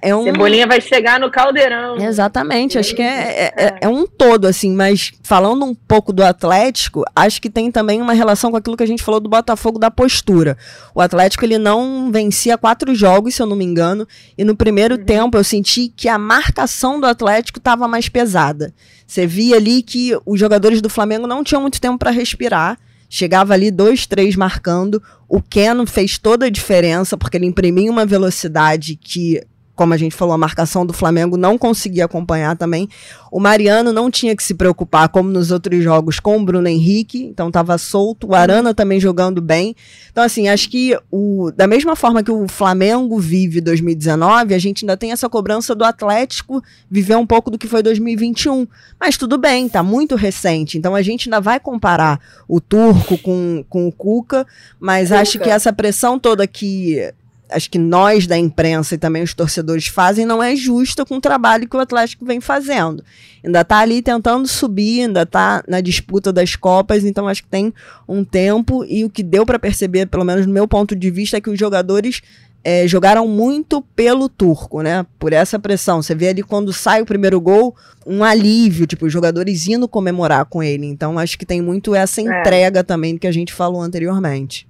É 0.00 0.16
um... 0.16 0.24
Cebolinha 0.24 0.66
vai 0.66 0.80
chegar 0.80 1.20
no 1.20 1.30
caldeirão. 1.30 1.98
Exatamente, 1.98 2.78
acho 2.78 2.94
que 2.94 3.02
é, 3.02 3.06
é, 3.06 3.52
é, 3.56 3.78
é, 3.82 3.88
um 3.88 4.06
todo, 4.06 4.46
assim, 4.46 4.74
mas 4.74 5.12
falando 5.22 5.62
um 5.62 5.74
pouco 5.74 6.10
do 6.10 6.24
Atlético, 6.24 7.04
acho 7.14 7.40
que 7.40 7.50
tem 7.50 7.70
também 7.70 8.00
uma 8.00 8.14
relação 8.14 8.50
com 8.50 8.56
aquilo 8.56 8.78
que 8.78 8.82
a 8.82 8.86
gente 8.86 9.02
falou 9.02 9.20
do 9.20 9.28
Botafogo 9.28 9.78
da 9.78 9.90
postura. 9.90 10.56
O 10.94 11.02
Atlético 11.02 11.44
ele 11.44 11.58
não 11.58 12.10
vencia 12.10 12.56
quatro 12.56 12.94
jogos, 12.94 13.34
se 13.34 13.42
eu 13.42 13.46
não 13.46 13.56
me 13.56 13.64
engano, 13.64 14.08
e 14.38 14.44
no 14.44 14.56
primeiro 14.56 14.96
uhum. 14.96 15.04
tempo 15.04 15.36
eu 15.36 15.44
senti 15.44 15.92
que 15.94 16.08
a 16.08 16.16
marcação 16.16 16.98
do 16.98 17.06
Atlético 17.06 17.58
estava 17.58 17.86
mais 17.86 18.08
pesada. 18.08 18.72
Você 19.06 19.26
via 19.26 19.56
ali 19.56 19.82
que 19.82 20.18
os 20.24 20.40
jogadores 20.40 20.80
do 20.80 20.88
Flamengo 20.88 21.26
não 21.26 21.44
tinham 21.44 21.60
muito 21.60 21.78
tempo 21.78 21.98
para 21.98 22.10
respirar. 22.10 22.78
Chegava 23.08 23.52
ali 23.52 23.70
dois, 23.70 24.06
três 24.06 24.34
marcando. 24.34 25.00
O 25.28 25.42
Keno 25.42 25.86
fez 25.86 26.18
toda 26.18 26.46
a 26.46 26.50
diferença, 26.50 27.16
porque 27.18 27.36
ele 27.36 27.46
imprimia 27.46 27.90
uma 27.90 28.06
velocidade 28.06 28.96
que 28.96 29.40
como 29.74 29.92
a 29.92 29.96
gente 29.96 30.14
falou, 30.14 30.34
a 30.34 30.38
marcação 30.38 30.86
do 30.86 30.92
Flamengo 30.92 31.36
não 31.36 31.58
conseguia 31.58 32.04
acompanhar 32.04 32.56
também. 32.56 32.88
O 33.30 33.40
Mariano 33.40 33.92
não 33.92 34.10
tinha 34.10 34.36
que 34.36 34.42
se 34.42 34.54
preocupar, 34.54 35.08
como 35.08 35.28
nos 35.28 35.50
outros 35.50 35.82
jogos, 35.82 36.20
com 36.20 36.36
o 36.36 36.44
Bruno 36.44 36.68
Henrique, 36.68 37.24
então 37.24 37.48
estava 37.48 37.76
solto. 37.76 38.28
O 38.28 38.34
Arana 38.34 38.72
também 38.72 39.00
jogando 39.00 39.40
bem. 39.40 39.74
Então, 40.12 40.22
assim, 40.22 40.48
acho 40.48 40.70
que 40.70 40.96
o, 41.10 41.50
da 41.50 41.66
mesma 41.66 41.96
forma 41.96 42.22
que 42.22 42.30
o 42.30 42.46
Flamengo 42.46 43.18
vive 43.18 43.60
2019, 43.60 44.54
a 44.54 44.58
gente 44.58 44.84
ainda 44.84 44.96
tem 44.96 45.10
essa 45.10 45.28
cobrança 45.28 45.74
do 45.74 45.84
Atlético 45.84 46.62
viver 46.88 47.16
um 47.16 47.26
pouco 47.26 47.50
do 47.50 47.58
que 47.58 47.66
foi 47.66 47.82
2021. 47.82 48.68
Mas 49.00 49.16
tudo 49.16 49.36
bem, 49.36 49.68
tá 49.68 49.82
muito 49.82 50.14
recente. 50.14 50.78
Então 50.78 50.94
a 50.94 51.02
gente 51.02 51.28
ainda 51.28 51.40
vai 51.40 51.58
comparar 51.58 52.20
o 52.46 52.60
Turco 52.60 53.18
com, 53.18 53.64
com 53.68 53.88
o 53.88 53.92
Cuca, 53.92 54.46
mas 54.78 55.08
Cuca. 55.08 55.20
acho 55.20 55.38
que 55.40 55.50
essa 55.50 55.72
pressão 55.72 56.18
toda 56.18 56.46
que 56.46 57.12
acho 57.54 57.70
que 57.70 57.78
nós 57.78 58.26
da 58.26 58.36
imprensa 58.36 58.94
e 58.94 58.98
também 58.98 59.22
os 59.22 59.32
torcedores 59.32 59.86
fazem 59.86 60.26
não 60.26 60.42
é 60.42 60.54
justa 60.56 61.04
com 61.04 61.16
o 61.16 61.20
trabalho 61.20 61.68
que 61.68 61.76
o 61.76 61.80
Atlético 61.80 62.24
vem 62.24 62.40
fazendo. 62.40 63.04
Ainda 63.42 63.60
está 63.60 63.78
ali 63.78 64.02
tentando 64.02 64.46
subir, 64.48 65.02
ainda 65.02 65.22
está 65.22 65.62
na 65.68 65.80
disputa 65.80 66.32
das 66.32 66.56
Copas, 66.56 67.04
então 67.04 67.28
acho 67.28 67.42
que 67.42 67.48
tem 67.48 67.72
um 68.08 68.24
tempo 68.24 68.84
e 68.84 69.04
o 69.04 69.10
que 69.10 69.22
deu 69.22 69.46
para 69.46 69.58
perceber, 69.58 70.06
pelo 70.06 70.24
menos 70.24 70.46
no 70.46 70.52
meu 70.52 70.66
ponto 70.66 70.96
de 70.96 71.10
vista, 71.10 71.36
é 71.36 71.40
que 71.40 71.50
os 71.50 71.58
jogadores 71.58 72.22
é, 72.64 72.88
jogaram 72.88 73.28
muito 73.28 73.82
pelo 73.94 74.28
turco, 74.28 74.80
né? 74.80 75.04
Por 75.18 75.34
essa 75.34 75.58
pressão. 75.58 76.02
Você 76.02 76.14
vê 76.14 76.28
ali 76.28 76.42
quando 76.42 76.72
sai 76.72 77.02
o 77.02 77.06
primeiro 77.06 77.38
gol, 77.38 77.76
um 78.06 78.24
alívio, 78.24 78.86
tipo, 78.86 79.04
os 79.04 79.12
jogadores 79.12 79.68
indo 79.68 79.86
comemorar 79.86 80.46
com 80.46 80.62
ele. 80.62 80.86
Então 80.86 81.18
acho 81.18 81.38
que 81.38 81.44
tem 81.44 81.60
muito 81.60 81.94
essa 81.94 82.22
é. 82.22 82.24
entrega 82.24 82.80
é. 82.80 82.82
também 82.82 83.18
que 83.18 83.26
a 83.26 83.32
gente 83.32 83.52
falou 83.52 83.82
anteriormente. 83.82 84.66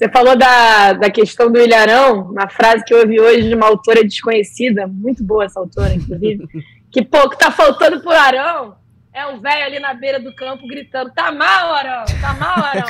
Você 0.00 0.08
falou 0.08 0.34
da, 0.34 0.94
da 0.94 1.10
questão 1.10 1.52
do 1.52 1.60
Ilharão, 1.60 2.30
uma 2.30 2.48
frase 2.48 2.82
que 2.86 2.94
eu 2.94 3.00
ouvi 3.00 3.20
hoje 3.20 3.46
de 3.50 3.54
uma 3.54 3.66
autora 3.66 4.02
desconhecida, 4.02 4.86
muito 4.86 5.22
boa 5.22 5.44
essa 5.44 5.60
autora, 5.60 5.92
inclusive, 5.92 6.42
que 6.90 7.04
pouco 7.04 7.36
tá 7.36 7.50
faltando 7.50 8.00
pro 8.00 8.10
Arão 8.10 8.78
é 9.12 9.26
um 9.26 9.38
velho 9.38 9.62
ali 9.62 9.78
na 9.78 9.92
beira 9.92 10.18
do 10.18 10.34
campo 10.34 10.66
gritando: 10.66 11.12
tá 11.12 11.30
mal, 11.30 11.74
Arão, 11.74 12.06
tá 12.18 12.32
mal, 12.32 12.64
Arão. 12.64 12.86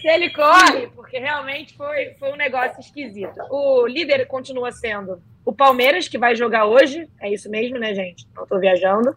Se 0.00 0.06
ele 0.06 0.30
corre, 0.30 0.86
porque 0.94 1.18
realmente 1.18 1.74
foi, 1.76 2.14
foi 2.20 2.30
um 2.30 2.36
negócio 2.36 2.78
esquisito. 2.78 3.34
O 3.50 3.88
líder 3.88 4.26
continua 4.26 4.70
sendo 4.70 5.20
o 5.44 5.52
Palmeiras, 5.52 6.06
que 6.06 6.16
vai 6.16 6.36
jogar 6.36 6.66
hoje, 6.66 7.08
é 7.20 7.28
isso 7.28 7.50
mesmo, 7.50 7.76
né, 7.76 7.92
gente? 7.92 8.24
Não 8.36 8.46
tô 8.46 8.60
viajando. 8.60 9.16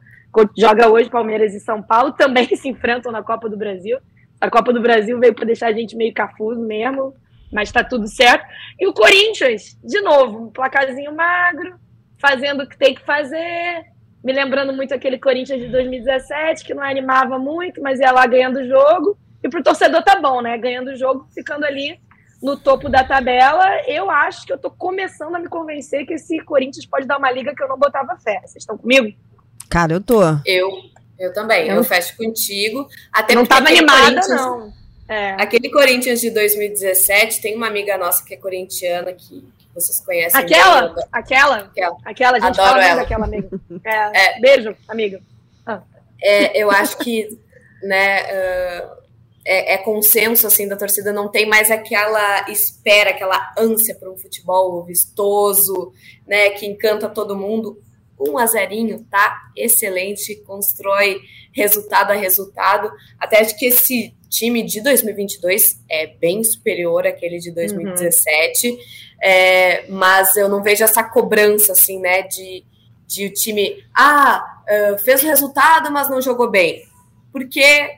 Joga 0.58 0.90
hoje 0.90 1.12
Palmeiras 1.12 1.54
e 1.54 1.60
São 1.60 1.80
Paulo, 1.80 2.14
também 2.14 2.48
se 2.58 2.68
enfrentam 2.68 3.12
na 3.12 3.22
Copa 3.22 3.48
do 3.48 3.56
Brasil. 3.56 4.00
A 4.44 4.50
Copa 4.50 4.74
do 4.74 4.82
Brasil 4.82 5.18
veio 5.22 5.34
para 5.34 5.46
deixar 5.46 5.68
a 5.68 5.72
gente 5.72 5.96
meio 5.96 6.14
cafuso 6.14 6.60
mesmo, 6.60 7.16
mas 7.50 7.70
está 7.70 7.82
tudo 7.82 8.06
certo. 8.10 8.46
E 8.78 8.86
o 8.86 8.92
Corinthians, 8.92 9.80
de 9.82 10.02
novo, 10.02 10.48
um 10.48 10.52
placarzinho 10.52 11.16
magro, 11.16 11.76
fazendo 12.20 12.64
o 12.64 12.68
que 12.68 12.78
tem 12.78 12.94
que 12.94 13.06
fazer. 13.06 13.86
Me 14.22 14.34
lembrando 14.34 14.74
muito 14.74 14.94
aquele 14.94 15.18
Corinthians 15.18 15.62
de 15.62 15.70
2017, 15.70 16.66
que 16.66 16.74
não 16.74 16.84
animava 16.84 17.40
muito, 17.40 17.82
mas 17.82 18.02
ia 18.02 18.12
lá 18.12 18.28
ganhando 18.28 18.60
o 18.60 18.68
jogo. 18.68 19.18
E 19.42 19.48
para 19.48 19.62
o 19.62 19.64
torcedor 19.64 20.04
tá 20.04 20.20
bom, 20.20 20.42
né? 20.42 20.58
Ganhando 20.58 20.90
o 20.90 20.96
jogo, 20.98 21.26
ficando 21.34 21.64
ali 21.64 21.98
no 22.42 22.58
topo 22.58 22.90
da 22.90 23.02
tabela. 23.02 23.64
Eu 23.88 24.12
acho 24.12 24.46
que 24.46 24.52
eu 24.52 24.58
tô 24.58 24.70
começando 24.70 25.36
a 25.36 25.40
me 25.40 25.48
convencer 25.48 26.06
que 26.06 26.16
esse 26.16 26.38
Corinthians 26.44 26.86
pode 26.86 27.08
dar 27.08 27.18
uma 27.18 27.32
liga 27.32 27.56
que 27.56 27.64
eu 27.64 27.70
não 27.70 27.80
botava 27.80 28.18
fé. 28.18 28.42
Vocês 28.42 28.64
estão 28.64 28.78
comigo? 28.78 29.08
Cara, 29.70 29.94
eu 29.94 30.02
tô. 30.02 30.20
Eu 30.46 30.70
eu 31.18 31.34
também, 31.34 31.68
eu, 31.68 31.76
eu 31.76 31.84
fecho 31.84 32.16
contigo. 32.18 32.88
Até 33.12 33.36
não 33.36 33.44
estava 33.44 33.68
animada, 33.68 34.20
não. 34.28 34.74
É. 35.08 35.32
Aquele 35.42 35.70
Corinthians 35.70 36.22
de 36.22 36.30
2017, 36.30 37.42
tem 37.42 37.56
uma 37.56 37.68
amiga 37.68 37.98
nossa 37.98 38.24
que 38.24 38.34
é 38.34 38.38
corintiana, 38.38 39.12
que, 39.14 39.42
que 39.42 39.68
vocês 39.74 40.00
conhecem. 40.02 40.40
Aquela? 40.40 40.96
Aquela? 41.12 41.58
Aquela. 41.58 41.98
Aquela, 42.06 42.38
a 42.38 42.40
gente 42.40 42.60
Adoro 42.60 42.70
fala 42.70 42.86
ela. 42.86 43.02
daquela 43.02 43.26
amiga. 43.26 43.50
É, 43.86 44.38
é. 44.38 44.40
Beijo, 44.40 44.76
amiga. 44.88 45.22
Ah. 45.66 45.82
É, 46.22 46.58
eu 46.58 46.72
acho 46.72 46.98
que, 46.98 47.38
né, 47.84 48.24
uh, 48.24 49.04
é, 49.46 49.74
é, 49.74 49.78
consenso, 49.78 50.48
assim, 50.48 50.68
da 50.68 50.78
torcida, 50.78 51.12
não 51.12 51.30
tem 51.30 51.46
mais 51.46 51.70
aquela 51.70 52.50
espera, 52.50 53.10
aquela 53.10 53.54
ânsia 53.58 53.96
para 53.96 54.10
um 54.10 54.18
futebol 54.18 54.84
vistoso, 54.84 55.92
né, 56.26 56.52
que 56.52 56.66
encanta 56.66 57.10
todo 57.10 57.36
mundo 57.36 57.78
1 58.28 58.38
a 58.38 58.46
0 58.46 59.06
tá 59.10 59.42
excelente, 59.56 60.36
constrói 60.44 61.22
resultado 61.52 62.12
a 62.12 62.16
resultado. 62.16 62.92
Até 63.20 63.42
acho 63.42 63.58
que 63.58 63.66
esse 63.66 64.16
time 64.30 64.64
de 64.64 64.82
2022 64.82 65.80
é 65.90 66.08
bem 66.08 66.44
superior 66.44 67.06
àquele 67.06 67.38
de 67.38 67.52
2017, 67.52 68.70
uhum. 68.70 68.78
é, 69.22 69.86
mas 69.88 70.36
eu 70.36 70.50
não 70.50 70.64
vejo 70.64 70.84
essa 70.84 71.04
cobrança, 71.04 71.74
assim, 71.74 72.00
né, 72.00 72.24
de, 72.24 72.66
de 73.06 73.28
o 73.28 73.34
time, 73.34 73.84
ah, 73.96 74.64
fez 75.04 75.22
o 75.24 75.28
resultado, 75.28 75.92
mas 75.92 76.10
não 76.10 76.20
jogou 76.20 76.50
bem. 76.50 76.82
Porque 77.32 77.92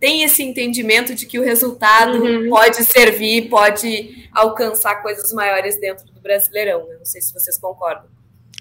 tem 0.00 0.22
esse 0.22 0.42
entendimento 0.42 1.14
de 1.14 1.26
que 1.26 1.38
o 1.38 1.42
resultado 1.42 2.22
uhum. 2.22 2.48
pode 2.50 2.84
servir, 2.84 3.48
pode 3.48 4.28
alcançar 4.32 4.96
coisas 4.96 5.32
maiores 5.32 5.78
dentro 5.78 6.06
do 6.06 6.20
Brasileirão. 6.20 6.80
Eu 6.90 6.98
não 6.98 7.04
sei 7.04 7.20
se 7.20 7.32
vocês 7.32 7.58
concordam. 7.58 8.06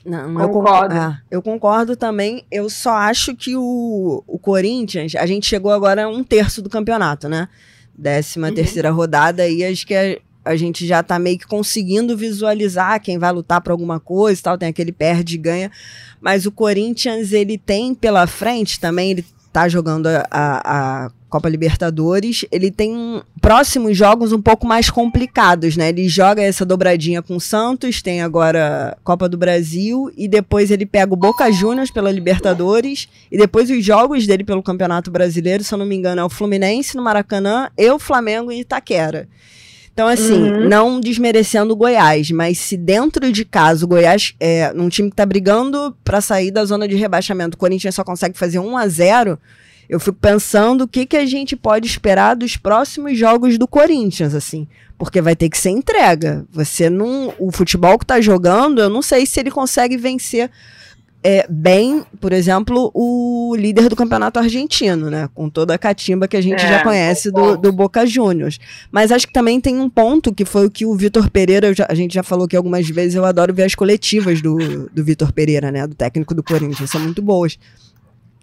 Não, 0.06 0.34
concordo. 0.34 0.42
Eu 0.42 0.50
concordo. 0.50 0.96
É, 0.96 1.22
eu 1.32 1.42
concordo 1.42 1.96
também. 1.96 2.46
Eu 2.52 2.70
só 2.70 2.92
acho 2.92 3.36
que 3.36 3.56
o, 3.56 4.24
o 4.28 4.38
Corinthians, 4.38 5.16
a 5.16 5.26
gente 5.26 5.48
chegou 5.48 5.72
agora 5.72 6.06
a 6.06 6.10
um 6.10 6.24
terço 6.24 6.62
do 6.62 6.70
campeonato, 6.70 7.30
né? 7.30 7.48
Décima 7.96 8.50
uhum. 8.50 8.56
terceira 8.56 8.92
rodada, 8.92 9.48
e 9.48 9.64
acho 9.64 9.86
que 9.86 9.96
a, 9.96 10.18
a, 10.44 10.56
gente 10.56 10.86
já 10.86 11.02
tá 11.04 11.18
meio 11.20 11.38
que 11.38 11.48
conseguindo 11.48 12.18
visualizar 12.18 13.02
quem 13.02 13.18
vai 13.18 13.32
lutar 13.32 13.62
para 13.62 13.72
alguma 13.72 14.00
coisa 14.00 14.40
e 14.40 14.44
tal. 14.44 14.58
Tem 14.58 14.70
aquele 14.70 14.92
perde 14.92 15.36
e 15.36 15.38
ganha. 15.38 15.72
Mas 16.20 16.46
o 16.46 16.52
Corinthians, 16.52 17.32
ele 17.32 17.58
tem 17.58 17.94
pela 17.94 18.28
frente 18.28 18.80
também, 18.80 19.12
ele 19.12 19.26
tá 19.54 19.70
jogando 19.70 20.08
a, 20.08 20.26
a, 20.32 21.06
a 21.06 21.12
Copa 21.30 21.48
Libertadores, 21.48 22.46
ele 22.52 22.72
tem 22.72 23.22
próximos 23.44 23.98
jogos 23.98 24.32
um 24.32 24.42
pouco 24.42 24.66
mais 24.66 24.90
complicados, 24.90 25.76
né? 25.76 25.90
Ele 25.90 26.08
joga 26.08 26.42
essa 26.42 26.66
dobradinha 26.66 27.22
com 27.22 27.36
o 27.36 27.42
Santos, 27.42 28.02
tem 28.02 28.22
agora 28.22 28.98
Copa 29.04 29.28
do 29.28 29.38
Brasil 29.38 30.10
e 30.16 30.30
depois 30.30 30.72
ele 30.72 30.86
pega 30.86 31.14
o 31.14 31.18
Boca 31.18 31.52
Juniors 31.52 31.92
pela 31.92 32.10
Libertadores 32.10 33.10
e 33.30 33.38
depois 33.38 33.70
os 33.70 33.84
jogos 33.84 34.26
dele 34.26 34.46
pelo 34.46 34.64
Campeonato 34.64 35.12
Brasileiro, 35.12 35.62
se 35.62 35.74
eu 35.74 35.78
não 35.78 35.86
me 35.86 35.94
engano, 35.94 36.22
é 36.22 36.24
o 36.24 36.30
Fluminense 36.30 36.96
no 36.96 37.04
Maracanã 37.04 37.70
e 37.78 37.92
o 37.92 38.00
Flamengo 38.00 38.50
em 38.50 38.62
Itaquera. 38.62 39.28
Então, 39.92 40.08
assim, 40.08 40.42
uhum. 40.42 40.70
não 40.70 41.02
desmerecendo 41.02 41.74
o 41.74 41.76
Goiás, 41.76 42.32
mas 42.32 42.58
se 42.58 42.78
dentro 42.78 43.30
de 43.30 43.44
casa 43.44 43.84
o 43.84 43.88
Goiás 43.90 44.34
é 44.40 44.72
num 44.72 44.88
time 44.88 45.10
que 45.10 45.18
tá 45.18 45.26
brigando 45.26 45.94
para 46.02 46.22
sair 46.22 46.50
da 46.50 46.64
zona 46.64 46.88
de 46.88 46.96
rebaixamento, 46.96 47.56
o 47.56 47.60
Corinthians 47.60 47.94
só 47.94 48.06
consegue 48.06 48.38
fazer 48.38 48.60
1 48.60 48.78
a 48.78 48.88
0 48.88 49.38
eu 49.90 50.00
fico 50.00 50.18
pensando 50.20 50.84
o 50.84 50.88
que, 50.88 51.06
que 51.06 51.18
a 51.18 51.26
gente 51.26 51.56
pode 51.56 51.88
esperar 51.88 52.36
dos 52.36 52.58
próximos 52.58 53.18
jogos 53.18 53.58
do 53.58 53.68
Corinthians, 53.68 54.34
assim. 54.34 54.68
Porque 54.98 55.22
vai 55.22 55.36
ter 55.36 55.50
que 55.50 55.58
ser 55.58 55.70
entrega. 55.70 56.46
Você 56.52 56.90
não. 56.90 57.34
O 57.38 57.52
futebol 57.52 57.98
que 58.00 58.06
tá 58.06 58.22
jogando, 58.22 58.82
eu 58.82 58.90
não 58.90 59.02
sei 59.02 59.26
se 59.26 59.40
ele 59.40 59.52
consegue 59.52 59.98
vencer 59.98 60.50
é, 61.24 61.46
bem, 61.50 62.04
por 62.20 62.34
exemplo, 62.34 62.92
o 62.94 63.56
líder 63.58 63.88
do 63.88 63.96
campeonato 63.96 64.40
argentino, 64.40 65.10
né? 65.10 65.30
Com 65.34 65.50
toda 65.50 65.74
a 65.74 65.78
catimba 65.78 66.28
que 66.28 66.36
a 66.36 66.42
gente 66.42 66.62
é, 66.62 66.68
já 66.68 66.84
conhece 66.84 67.32
do, 67.32 67.56
do, 67.56 67.72
Boca 67.72 68.06
Juniors. 68.06 68.60
Mas 68.92 69.10
acho 69.10 69.26
que 69.26 69.34
também 69.34 69.62
tem 69.62 69.80
um 69.80 69.90
ponto 69.90 70.34
que 70.34 70.44
foi 70.44 70.66
o 70.66 70.70
que 70.70 70.86
o 70.86 70.94
Vitor 70.96 71.30
Pereira, 71.30 71.74
já, 71.74 71.88
a 71.90 71.96
gente 71.96 72.14
já 72.14 72.24
falou 72.24 72.46
aqui 72.46 72.58
algumas 72.58 72.88
vezes, 72.90 73.16
eu 73.16 73.24
adoro 73.24 73.54
ver 73.54 73.64
as 73.64 73.74
coletivas 73.74 74.42
do, 74.42 74.90
do 74.90 75.04
Vitor 75.04 75.32
Pereira, 75.32 75.72
né? 75.72 75.88
Do 75.88 75.96
técnico 75.96 76.36
do 76.36 76.44
Corinthians, 76.44 76.90
são 76.90 77.00
muito 77.00 77.22
boas. 77.22 77.58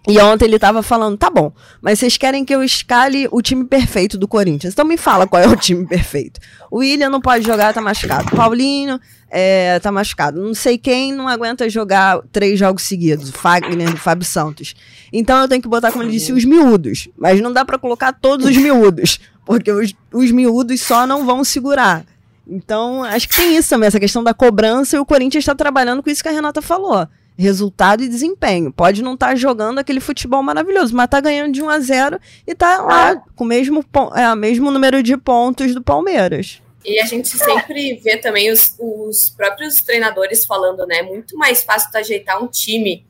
E 0.09 0.19
ontem 0.19 0.47
ele 0.47 0.59
tava 0.59 0.83
falando, 0.83 1.19
tá 1.19 1.29
bom, 1.29 1.53
mas 1.81 1.99
vocês 1.99 2.17
querem 2.17 2.43
que 2.43 2.55
eu 2.55 2.65
escale 2.65 3.29
o 3.31 3.43
time 3.43 3.65
perfeito 3.65 4.17
do 4.17 4.27
Corinthians. 4.27 4.73
Então 4.73 4.85
me 4.85 4.97
fala 4.97 5.27
qual 5.27 5.43
é 5.43 5.47
o 5.47 5.55
time 5.55 5.87
perfeito. 5.87 6.41
O 6.71 6.79
William 6.79 7.11
não 7.11 7.21
pode 7.21 7.47
jogar, 7.47 7.75
tá 7.75 7.83
machucado. 7.83 8.35
Paulinho 8.35 8.99
é, 9.31 9.79
tá 9.79 9.93
machucado. 9.93 10.41
Não 10.41 10.55
sei 10.55 10.79
quem 10.79 11.13
não 11.13 11.29
aguenta 11.29 11.69
jogar 11.69 12.19
três 12.33 12.59
jogos 12.59 12.83
seguidos. 12.85 13.29
O 13.29 13.33
Fagner, 13.33 13.93
o 13.93 13.99
Fábio 13.99 14.25
Santos. 14.25 14.75
Então 15.13 15.39
eu 15.43 15.49
tenho 15.49 15.61
que 15.61 15.69
botar, 15.69 15.93
como 15.93 16.03
ele 16.03 16.13
disse, 16.13 16.33
os 16.33 16.47
miúdos. 16.47 17.09
Mas 17.17 17.41
não 17.43 17.53
dá 17.53 17.63
para 17.63 17.79
colocar 17.79 18.13
todos 18.13 18.47
os 18.47 18.57
miúdos. 18.57 19.21
Porque 19.45 19.71
os, 19.71 19.95
os 20.15 20.31
miúdos 20.31 20.81
só 20.81 21.07
não 21.07 21.27
vão 21.27 21.45
segurar. 21.45 22.07
Então, 22.49 23.05
acho 23.05 23.29
que 23.29 23.37
tem 23.37 23.55
isso 23.57 23.69
também, 23.69 23.87
essa 23.87 24.01
questão 24.01 24.25
da 24.25 24.35
cobrança, 24.35 24.97
e 24.97 24.99
o 24.99 25.07
Corinthians 25.07 25.43
está 25.43 25.55
trabalhando 25.55 26.03
com 26.03 26.11
isso 26.11 26.21
que 26.21 26.29
a 26.29 26.33
Renata 26.33 26.61
falou 26.61 27.07
resultado 27.41 28.03
e 28.03 28.09
desempenho. 28.09 28.73
Pode 28.73 29.03
não 29.03 29.15
estar 29.15 29.29
tá 29.29 29.35
jogando 29.35 29.79
aquele 29.79 30.01
futebol 30.01 30.43
maravilhoso, 30.43 30.95
mas 30.95 31.09
tá 31.09 31.21
ganhando 31.21 31.53
de 31.53 31.63
1 31.63 31.69
a 31.69 31.81
0 31.81 32.21
e 32.47 32.55
tá 32.55 32.83
lá 32.83 33.17
com 33.35 33.45
o 33.45 33.47
mesmo, 33.47 33.85
é, 34.15 34.35
mesmo 34.35 34.71
número 34.71 35.03
de 35.03 35.17
pontos 35.17 35.75
do 35.75 35.83
Palmeiras. 35.83 36.61
E 36.85 36.99
a 36.99 37.05
gente 37.05 37.29
sempre 37.29 37.97
vê 38.03 38.17
também 38.17 38.51
os, 38.51 38.75
os 38.79 39.31
próprios 39.31 39.83
treinadores 39.83 40.47
falando, 40.47 40.87
né? 40.87 41.03
Muito 41.03 41.37
mais 41.37 41.63
fácil 41.63 41.91
tu 41.91 41.99
ajeitar 41.99 42.43
um 42.43 42.47
time 42.47 43.05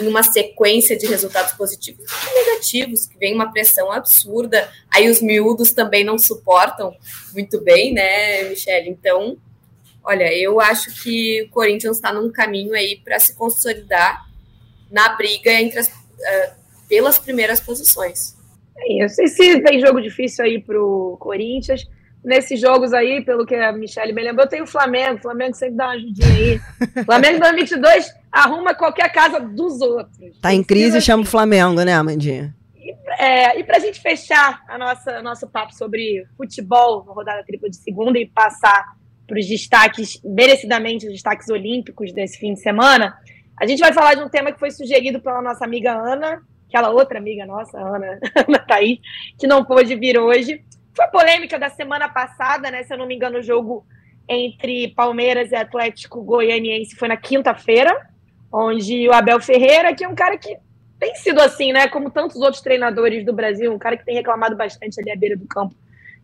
em 0.00 0.06
uma 0.06 0.22
sequência 0.22 0.96
de 0.96 1.06
resultados 1.06 1.52
positivos 1.54 2.04
do 2.04 2.06
que 2.06 2.34
negativos, 2.34 3.06
que 3.06 3.18
vem 3.18 3.34
uma 3.34 3.50
pressão 3.50 3.90
absurda. 3.90 4.70
Aí 4.92 5.08
os 5.08 5.22
miúdos 5.22 5.72
também 5.72 6.04
não 6.04 6.18
suportam 6.18 6.94
muito 7.32 7.60
bem, 7.62 7.92
né, 7.92 8.44
Michele? 8.44 8.90
Então, 8.90 9.36
Olha, 10.04 10.32
eu 10.36 10.60
acho 10.60 11.02
que 11.02 11.42
o 11.42 11.48
Corinthians 11.48 11.96
está 11.96 12.12
num 12.12 12.30
caminho 12.30 12.74
aí 12.74 13.00
para 13.02 13.18
se 13.18 13.34
consolidar 13.34 14.26
na 14.90 15.16
briga 15.16 15.50
entre 15.50 15.78
as, 15.78 15.88
uh, 15.88 16.52
pelas 16.88 17.18
primeiras 17.18 17.58
posições. 17.58 18.36
É 18.76 19.04
isso. 19.04 19.22
E 19.22 19.28
se 19.28 19.60
tem 19.60 19.80
jogo 19.80 20.00
difícil 20.00 20.44
aí 20.44 20.60
pro 20.60 21.16
Corinthians, 21.18 21.88
nesses 22.24 22.60
jogos 22.60 22.92
aí, 22.92 23.24
pelo 23.24 23.46
que 23.46 23.54
a 23.54 23.72
Michelle 23.72 24.12
me 24.12 24.22
lembrou, 24.22 24.46
tem 24.46 24.62
o 24.62 24.66
Flamengo. 24.66 25.18
O 25.18 25.22
Flamengo 25.22 25.54
sempre 25.54 25.76
dá 25.76 25.86
uma 25.86 25.94
ajudinha 25.94 26.28
aí. 26.28 26.60
Flamengo 27.04 27.40
2022 27.40 28.14
arruma 28.32 28.74
qualquer 28.74 29.12
casa 29.12 29.38
dos 29.38 29.80
outros. 29.80 30.38
Tá 30.40 30.52
em 30.52 30.62
crise, 30.62 31.00
chama 31.00 31.22
o 31.22 31.26
Flamengo, 31.26 31.82
né, 31.82 31.94
Amandinha? 31.94 32.54
E, 32.76 32.94
é, 33.18 33.58
e 33.58 33.64
para 33.64 33.76
a 33.76 33.80
gente 33.80 34.00
fechar 34.00 34.62
a 34.68 34.76
nossa 34.76 35.22
nosso 35.22 35.46
papo 35.46 35.74
sobre 35.74 36.26
futebol 36.36 37.04
na 37.06 37.12
rodada 37.12 37.44
tripla 37.44 37.70
de 37.70 37.76
segunda 37.76 38.18
e 38.18 38.26
passar 38.26 38.84
para 39.26 39.38
os 39.38 39.46
destaques, 39.46 40.20
merecidamente 40.22 41.06
os 41.06 41.12
destaques 41.12 41.48
olímpicos 41.48 42.12
desse 42.12 42.38
fim 42.38 42.54
de 42.54 42.60
semana, 42.60 43.16
a 43.58 43.66
gente 43.66 43.80
vai 43.80 43.92
falar 43.92 44.14
de 44.14 44.22
um 44.22 44.28
tema 44.28 44.52
que 44.52 44.58
foi 44.58 44.70
sugerido 44.70 45.20
pela 45.20 45.40
nossa 45.40 45.64
amiga 45.64 45.92
Ana, 45.92 46.42
aquela 46.68 46.90
outra 46.90 47.18
amiga 47.18 47.46
nossa, 47.46 47.78
Ana, 47.78 48.18
Ana 48.48 48.64
aí, 48.70 49.00
que 49.38 49.46
não 49.46 49.64
pôde 49.64 49.94
vir 49.94 50.18
hoje. 50.18 50.62
Foi 50.94 51.06
polêmica 51.08 51.58
da 51.58 51.68
semana 51.70 52.08
passada, 52.08 52.70
né? 52.70 52.82
Se 52.82 52.92
eu 52.92 52.98
não 52.98 53.06
me 53.06 53.14
engano, 53.14 53.38
o 53.38 53.42
jogo 53.42 53.86
entre 54.28 54.88
Palmeiras 54.88 55.52
e 55.52 55.56
Atlético 55.56 56.22
Goianiense 56.22 56.96
foi 56.96 57.08
na 57.08 57.16
quinta-feira, 57.16 58.08
onde 58.52 59.08
o 59.08 59.12
Abel 59.12 59.40
Ferreira, 59.40 59.94
que 59.94 60.04
é 60.04 60.08
um 60.08 60.14
cara 60.14 60.36
que 60.36 60.56
tem 60.98 61.14
sido 61.14 61.40
assim, 61.40 61.72
né? 61.72 61.88
Como 61.88 62.10
tantos 62.10 62.36
outros 62.36 62.62
treinadores 62.62 63.24
do 63.24 63.32
Brasil, 63.32 63.72
um 63.72 63.78
cara 63.78 63.96
que 63.96 64.04
tem 64.04 64.14
reclamado 64.14 64.56
bastante 64.56 65.00
ali 65.00 65.10
à 65.10 65.16
beira 65.16 65.36
do 65.36 65.46
campo 65.46 65.74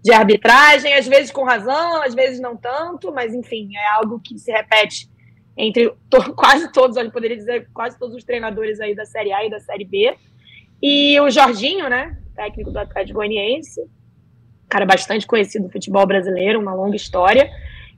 de 0.02 0.12
arbitragem, 0.12 0.94
às 0.94 1.06
vezes 1.06 1.30
com 1.30 1.44
razão, 1.44 2.02
às 2.02 2.14
vezes 2.14 2.40
não 2.40 2.56
tanto, 2.56 3.12
mas 3.12 3.34
enfim, 3.34 3.76
é 3.76 3.88
algo 3.94 4.18
que 4.20 4.38
se 4.38 4.50
repete 4.50 5.08
entre 5.56 5.92
to 6.08 6.32
quase 6.34 6.72
todos, 6.72 6.96
eu 6.96 7.10
poderia 7.10 7.36
dizer 7.36 7.68
quase 7.72 7.98
todos 7.98 8.16
os 8.16 8.24
treinadores 8.24 8.80
aí 8.80 8.94
da 8.94 9.04
Série 9.04 9.32
A 9.32 9.44
e 9.44 9.50
da 9.50 9.60
Série 9.60 9.84
B. 9.84 10.16
E 10.82 11.20
o 11.20 11.30
Jorginho, 11.30 11.88
né, 11.88 12.16
técnico 12.34 12.70
do 12.70 12.78
Atlético 12.78 13.18
Goianiense, 13.18 13.82
cara 14.68 14.86
bastante 14.86 15.26
conhecido 15.26 15.66
do 15.66 15.72
futebol 15.72 16.06
brasileiro, 16.06 16.60
uma 16.60 16.72
longa 16.72 16.96
história, 16.96 17.50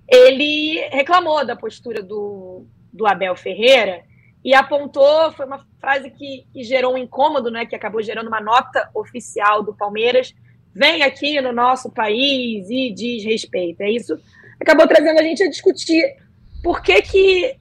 ele 0.08 0.80
reclamou 0.90 1.46
da 1.46 1.54
postura 1.54 2.02
do, 2.02 2.66
do 2.92 3.06
Abel 3.06 3.36
Ferreira 3.36 4.02
e 4.44 4.52
apontou, 4.54 5.30
foi 5.32 5.46
uma 5.46 5.64
frase 5.78 6.10
que, 6.10 6.44
que 6.52 6.64
gerou 6.64 6.94
um 6.94 6.98
incômodo, 6.98 7.50
né, 7.50 7.64
que 7.64 7.76
acabou 7.76 8.02
gerando 8.02 8.26
uma 8.26 8.40
nota 8.40 8.90
oficial 8.92 9.62
do 9.62 9.72
Palmeiras, 9.72 10.34
vem 10.74 11.02
aqui 11.02 11.40
no 11.40 11.52
nosso 11.52 11.90
país 11.90 12.68
e 12.70 12.90
diz 12.90 13.24
respeito. 13.24 13.80
É 13.80 13.90
isso 13.90 14.18
acabou 14.62 14.86
trazendo 14.86 15.18
a 15.18 15.22
gente 15.22 15.42
a 15.42 15.50
discutir 15.50 16.16
por 16.62 16.80
que, 16.80 17.02
que 17.02 17.56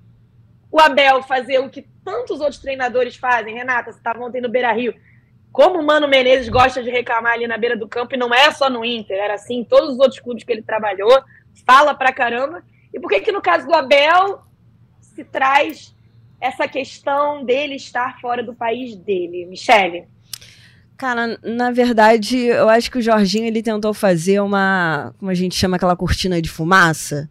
o 0.71 0.80
Abel 0.80 1.21
fazer 1.24 1.60
o 1.60 1.69
que 1.69 1.82
tantos 2.06 2.39
outros 2.39 2.60
treinadores 2.60 3.15
fazem. 3.15 3.56
Renata, 3.56 3.91
você 3.91 3.97
estava 3.97 4.24
ontem 4.24 4.41
no 4.41 4.50
Beira 4.50 4.71
Rio. 4.71 4.93
Como 5.52 5.80
o 5.80 5.86
Mano 5.86 6.08
Menezes 6.08 6.47
gosta 6.47 6.82
de 6.82 6.89
reclamar 6.89 7.34
ali 7.34 7.45
na 7.45 7.58
beira 7.58 7.76
do 7.76 7.88
campo, 7.88 8.15
e 8.15 8.17
não 8.17 8.34
é 8.34 8.50
só 8.52 8.69
no 8.69 8.86
Inter, 8.86 9.17
era 9.17 9.34
assim 9.34 9.65
todos 9.65 9.95
os 9.95 10.00
outros 10.00 10.19
clubes 10.19 10.45
que 10.45 10.52
ele 10.52 10.62
trabalhou, 10.62 11.12
fala 11.65 11.93
pra 11.93 12.13
caramba. 12.13 12.63
E 12.93 13.00
por 13.00 13.10
que, 13.10 13.19
que 13.19 13.34
no 13.34 13.41
caso 13.41 13.67
do 13.67 13.74
Abel 13.74 14.43
se 15.02 15.26
traz 15.26 15.93
essa 16.39 16.69
questão 16.69 17.43
dele 17.43 17.76
estar 17.76 18.21
fora 18.21 18.41
do 18.41 18.56
país 18.56 18.95
dele? 18.95 19.45
Michele? 19.45 20.08
Cara, 21.02 21.36
na 21.44 21.72
verdade, 21.72 22.38
eu 22.38 22.70
acho 22.70 22.92
que 22.92 23.00
o 23.00 23.02
Jorginho 23.02 23.48
ele 23.48 23.64
tentou 23.64 23.92
fazer 23.92 24.40
uma, 24.40 25.12
como 25.18 25.32
a 25.32 25.34
gente 25.34 25.56
chama 25.56 25.76
aquela 25.76 25.96
cortina 25.96 26.40
de 26.40 26.48
fumaça. 26.48 27.28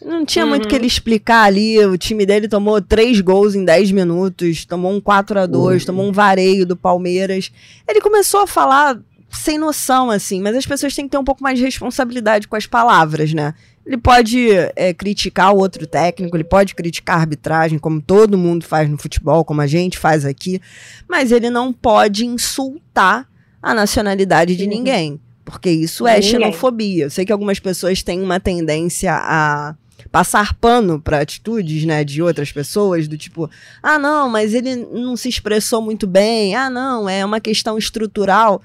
Não 0.00 0.24
tinha 0.24 0.44
uhum. 0.44 0.50
muito 0.50 0.68
que 0.68 0.74
ele 0.76 0.86
explicar 0.86 1.42
ali. 1.42 1.84
O 1.84 1.98
time 1.98 2.24
dele 2.24 2.46
tomou 2.46 2.80
três 2.80 3.20
gols 3.20 3.56
em 3.56 3.64
10 3.64 3.90
minutos, 3.90 4.64
tomou 4.64 4.92
um 4.92 5.00
4 5.00 5.40
a 5.40 5.46
2 5.46 5.82
uhum. 5.82 5.86
tomou 5.86 6.08
um 6.08 6.12
vareio 6.12 6.64
do 6.64 6.76
Palmeiras. 6.76 7.50
Ele 7.88 8.00
começou 8.00 8.42
a 8.42 8.46
falar 8.46 8.96
sem 9.28 9.58
noção, 9.58 10.12
assim, 10.12 10.40
mas 10.40 10.54
as 10.54 10.64
pessoas 10.64 10.94
têm 10.94 11.06
que 11.06 11.10
ter 11.10 11.18
um 11.18 11.24
pouco 11.24 11.42
mais 11.42 11.58
de 11.58 11.64
responsabilidade 11.64 12.46
com 12.46 12.54
as 12.54 12.66
palavras, 12.66 13.34
né? 13.34 13.52
Ele 13.88 13.96
pode 13.96 14.50
é, 14.76 14.92
criticar 14.92 15.54
o 15.54 15.56
outro 15.56 15.86
técnico, 15.86 16.36
ele 16.36 16.44
pode 16.44 16.74
criticar 16.74 17.16
a 17.16 17.20
arbitragem, 17.20 17.78
como 17.78 18.02
todo 18.02 18.36
mundo 18.36 18.66
faz 18.66 18.86
no 18.86 18.98
futebol, 18.98 19.46
como 19.46 19.62
a 19.62 19.66
gente 19.66 19.96
faz 19.96 20.26
aqui, 20.26 20.60
mas 21.08 21.32
ele 21.32 21.48
não 21.48 21.72
pode 21.72 22.26
insultar 22.26 23.26
a 23.62 23.72
nacionalidade 23.72 24.54
de 24.56 24.64
uhum. 24.64 24.68
ninguém, 24.68 25.20
porque 25.42 25.70
isso 25.70 26.06
é 26.06 26.16
ninguém. 26.16 26.30
xenofobia. 26.30 27.04
Eu 27.04 27.10
sei 27.10 27.24
que 27.24 27.32
algumas 27.32 27.58
pessoas 27.58 28.02
têm 28.02 28.20
uma 28.20 28.38
tendência 28.38 29.14
a 29.14 29.74
passar 30.12 30.52
pano 30.52 31.00
para 31.00 31.22
atitudes, 31.22 31.86
né, 31.86 32.04
de 32.04 32.20
outras 32.20 32.52
pessoas, 32.52 33.08
do 33.08 33.16
tipo, 33.16 33.50
ah, 33.82 33.98
não, 33.98 34.28
mas 34.28 34.52
ele 34.52 34.76
não 34.76 35.16
se 35.16 35.30
expressou 35.30 35.80
muito 35.80 36.06
bem, 36.06 36.54
ah, 36.54 36.68
não, 36.68 37.08
é 37.08 37.24
uma 37.24 37.40
questão 37.40 37.78
estrutural. 37.78 38.60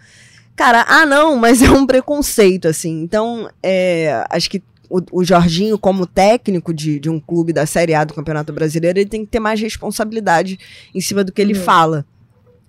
Cara, 0.54 0.86
ah, 0.86 1.06
não, 1.06 1.38
mas 1.38 1.62
é 1.62 1.72
um 1.72 1.86
preconceito, 1.86 2.68
assim. 2.68 3.02
Então, 3.02 3.50
é, 3.64 4.26
acho 4.30 4.50
que 4.50 4.62
o, 4.94 5.02
o 5.12 5.24
Jorginho, 5.24 5.80
como 5.80 6.06
técnico 6.06 6.72
de, 6.72 7.00
de 7.00 7.10
um 7.10 7.20
clube 7.20 7.52
da 7.52 7.66
Série 7.66 7.96
A 7.96 8.04
do 8.04 8.14
Campeonato 8.14 8.54
Brasileiro, 8.54 9.00
ele 9.00 9.10
tem 9.10 9.26
que 9.26 9.32
ter 9.32 9.40
mais 9.40 9.60
responsabilidade 9.60 10.60
em 10.94 11.02
cima 11.02 11.24
do 11.24 11.32
que 11.32 11.42
ele 11.42 11.58
uhum. 11.58 11.64
fala. 11.64 12.06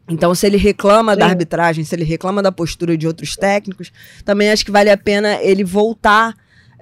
Então, 0.08 0.34
se 0.34 0.46
ele 0.46 0.56
reclama 0.56 1.12
Sim. 1.12 1.18
da 1.18 1.26
arbitragem, 1.26 1.84
se 1.84 1.94
ele 1.94 2.04
reclama 2.04 2.42
da 2.42 2.50
postura 2.50 2.96
de 2.96 3.06
outros 3.06 3.36
técnicos, 3.36 3.92
também 4.24 4.50
acho 4.50 4.64
que 4.64 4.70
vale 4.70 4.88
a 4.88 4.96
pena 4.96 5.34
ele 5.42 5.64
voltar 5.64 6.34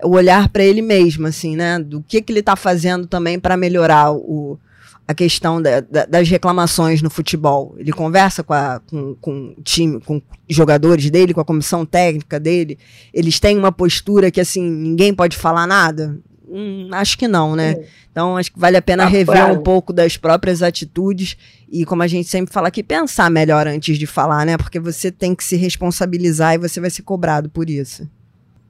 o 0.04 0.10
olhar 0.10 0.48
para 0.48 0.62
ele 0.62 0.80
mesmo, 0.80 1.26
assim, 1.26 1.56
né? 1.56 1.78
Do 1.80 2.04
que, 2.06 2.22
que 2.22 2.32
ele 2.32 2.40
está 2.40 2.54
fazendo 2.54 3.08
também 3.08 3.38
para 3.38 3.56
melhorar 3.56 4.12
o, 4.12 4.58
a 5.06 5.14
questão 5.14 5.60
da, 5.60 5.80
da, 5.80 6.04
das 6.04 6.28
reclamações 6.28 7.02
no 7.02 7.10
futebol. 7.10 7.74
Ele 7.76 7.92
conversa 7.92 8.42
com, 8.42 8.52
a, 8.52 8.80
com, 8.88 9.14
com 9.16 9.54
o 9.58 9.62
time, 9.62 10.00
com 10.00 10.22
jogadores 10.48 11.10
dele, 11.10 11.34
com 11.34 11.40
a 11.40 11.44
comissão 11.44 11.84
técnica 11.84 12.38
dele. 12.38 12.78
Eles 13.12 13.40
têm 13.40 13.58
uma 13.58 13.72
postura 13.72 14.30
que, 14.30 14.40
assim, 14.40 14.62
ninguém 14.62 15.12
pode 15.12 15.36
falar 15.36 15.66
nada? 15.66 16.18
Hum, 16.48 16.88
acho 16.92 17.16
que 17.16 17.26
não, 17.26 17.56
né? 17.56 17.76
Então, 18.10 18.36
acho 18.36 18.52
que 18.52 18.58
vale 18.58 18.76
a 18.76 18.82
pena 18.82 19.04
tá 19.04 19.08
rever 19.08 19.36
claro. 19.36 19.54
um 19.54 19.62
pouco 19.62 19.92
das 19.92 20.16
próprias 20.16 20.62
atitudes 20.62 21.36
e, 21.70 21.84
como 21.84 22.02
a 22.02 22.06
gente 22.06 22.28
sempre 22.28 22.52
fala 22.52 22.68
aqui, 22.68 22.82
pensar 22.82 23.30
melhor 23.30 23.66
antes 23.66 23.98
de 23.98 24.06
falar, 24.06 24.44
né? 24.44 24.56
Porque 24.56 24.78
você 24.78 25.10
tem 25.10 25.34
que 25.34 25.42
se 25.42 25.56
responsabilizar 25.56 26.54
e 26.54 26.58
você 26.58 26.80
vai 26.80 26.90
ser 26.90 27.02
cobrado 27.02 27.48
por 27.48 27.70
isso. 27.70 28.08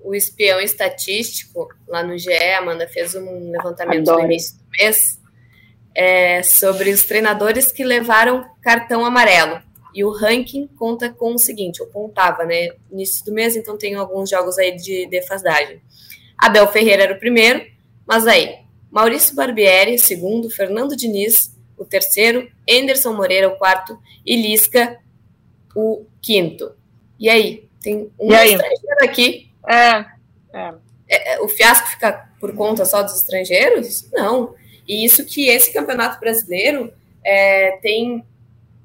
O 0.04 0.14
espião 0.14 0.60
estatístico, 0.60 1.68
lá 1.88 2.04
no 2.04 2.16
GE, 2.16 2.32
Amanda, 2.58 2.88
fez 2.88 3.14
um 3.14 3.50
levantamento 3.50 4.08
Adoro. 4.08 4.26
no 4.26 4.32
início 4.32 4.56
do 4.56 4.64
mês 4.78 5.21
é, 5.94 6.42
sobre 6.42 6.90
os 6.90 7.04
treinadores 7.04 7.70
que 7.72 7.84
levaram 7.84 8.46
cartão 8.60 9.04
amarelo. 9.04 9.60
E 9.94 10.04
o 10.04 10.10
ranking 10.10 10.66
conta 10.66 11.10
com 11.10 11.34
o 11.34 11.38
seguinte, 11.38 11.80
eu 11.80 11.86
contava, 11.86 12.44
né, 12.44 12.70
início 12.90 13.24
do 13.24 13.32
mês, 13.32 13.56
então 13.56 13.76
tem 13.76 13.94
alguns 13.94 14.30
jogos 14.30 14.58
aí 14.58 14.74
de 14.74 15.06
defasagem. 15.06 15.82
Abel 16.38 16.66
Ferreira 16.68 17.02
era 17.02 17.14
o 17.14 17.18
primeiro, 17.18 17.64
mas 18.06 18.26
aí, 18.26 18.60
Maurício 18.90 19.34
Barbieri, 19.34 19.98
segundo, 19.98 20.48
Fernando 20.50 20.96
Diniz, 20.96 21.54
o 21.76 21.84
terceiro, 21.84 22.50
Anderson 22.68 23.12
Moreira, 23.12 23.48
o 23.48 23.56
quarto, 23.56 23.98
e 24.24 24.40
Lisca, 24.40 24.98
o 25.74 26.06
quinto. 26.22 26.72
E 27.18 27.28
aí, 27.28 27.68
tem 27.82 28.10
um 28.18 28.32
estrangeiro 28.32 29.04
aqui. 29.04 29.50
É, 29.68 30.04
é. 30.54 30.74
É, 31.08 31.40
o 31.42 31.48
fiasco 31.48 31.88
fica 31.88 32.30
por 32.40 32.54
conta 32.54 32.86
só 32.86 33.02
dos 33.02 33.16
estrangeiros? 33.16 34.10
Não. 34.12 34.54
E 34.86 35.04
isso 35.04 35.24
que 35.24 35.48
esse 35.48 35.72
campeonato 35.72 36.18
brasileiro 36.20 36.92
é, 37.24 37.78
tem. 37.82 38.24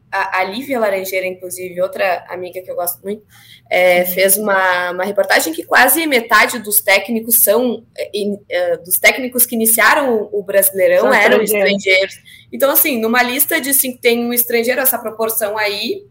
A, 0.09 0.39
a 0.39 0.43
Lívia 0.45 0.79
Laranjeira, 0.79 1.27
inclusive, 1.27 1.81
outra 1.81 2.25
amiga 2.29 2.61
que 2.61 2.71
eu 2.71 2.75
gosto 2.75 3.03
muito, 3.03 3.23
é, 3.69 4.05
fez 4.05 4.37
uma, 4.37 4.91
uma 4.91 5.03
reportagem 5.03 5.51
que 5.51 5.63
quase 5.63 6.07
metade 6.07 6.59
dos 6.59 6.79
técnicos 6.79 7.43
são. 7.43 7.83
In, 8.13 8.35
uh, 8.35 8.83
dos 8.85 8.97
técnicos 8.97 9.45
que 9.45 9.55
iniciaram 9.55 10.29
o, 10.31 10.41
Brasileirão 10.41 11.03
são 11.03 11.13
eram 11.13 11.41
estrangeiros. 11.41 11.85
estrangeiros. 11.85 12.47
Então, 12.51 12.71
assim, 12.71 13.01
numa 13.01 13.21
lista 13.21 13.59
de 13.59 13.73
cinco, 13.73 13.99
tem 13.99 14.19
um 14.19 14.31
estrangeiro, 14.31 14.79
essa 14.79 14.97
proporção 14.97 15.57
aí, 15.57 16.05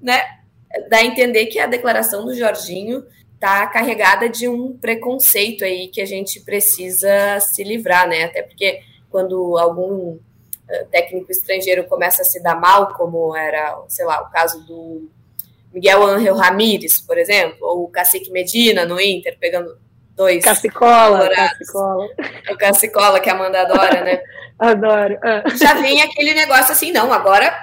né? 0.00 0.22
Dá 0.88 0.98
a 0.98 1.04
entender 1.04 1.46
que 1.46 1.58
a 1.58 1.66
declaração 1.66 2.24
do 2.24 2.34
Jorginho 2.34 3.04
está 3.34 3.66
carregada 3.66 4.28
de 4.28 4.48
um 4.48 4.76
preconceito 4.76 5.64
aí 5.64 5.88
que 5.88 6.00
a 6.00 6.06
gente 6.06 6.40
precisa 6.40 7.38
se 7.40 7.62
livrar, 7.62 8.08
né? 8.08 8.24
Até 8.24 8.42
porque 8.42 8.80
quando 9.14 9.56
algum 9.56 10.18
eh, 10.68 10.86
técnico 10.90 11.30
estrangeiro 11.30 11.84
começa 11.84 12.22
a 12.22 12.24
se 12.24 12.42
dar 12.42 12.60
mal, 12.60 12.94
como 12.94 13.36
era, 13.36 13.80
sei 13.86 14.04
lá, 14.04 14.20
o 14.20 14.28
caso 14.28 14.66
do 14.66 15.08
Miguel 15.72 16.02
Ángel 16.02 16.34
Ramírez, 16.34 17.00
por 17.00 17.16
exemplo, 17.16 17.58
ou 17.60 17.84
o 17.84 17.88
Cacique 17.88 18.32
Medina 18.32 18.84
no 18.84 19.00
Inter, 19.00 19.36
pegando 19.38 19.78
dois. 20.16 20.42
Cacicola, 20.42 21.30
Cacicola. 21.32 22.08
O 22.50 22.56
Cacicola, 22.56 23.20
que 23.20 23.30
a 23.30 23.34
Amanda 23.34 23.60
adora, 23.60 24.02
né? 24.02 24.20
Adoro. 24.58 25.16
Ah. 25.22 25.44
Já 25.54 25.74
vem 25.74 26.02
aquele 26.02 26.34
negócio 26.34 26.72
assim, 26.72 26.90
não, 26.90 27.12
agora 27.12 27.56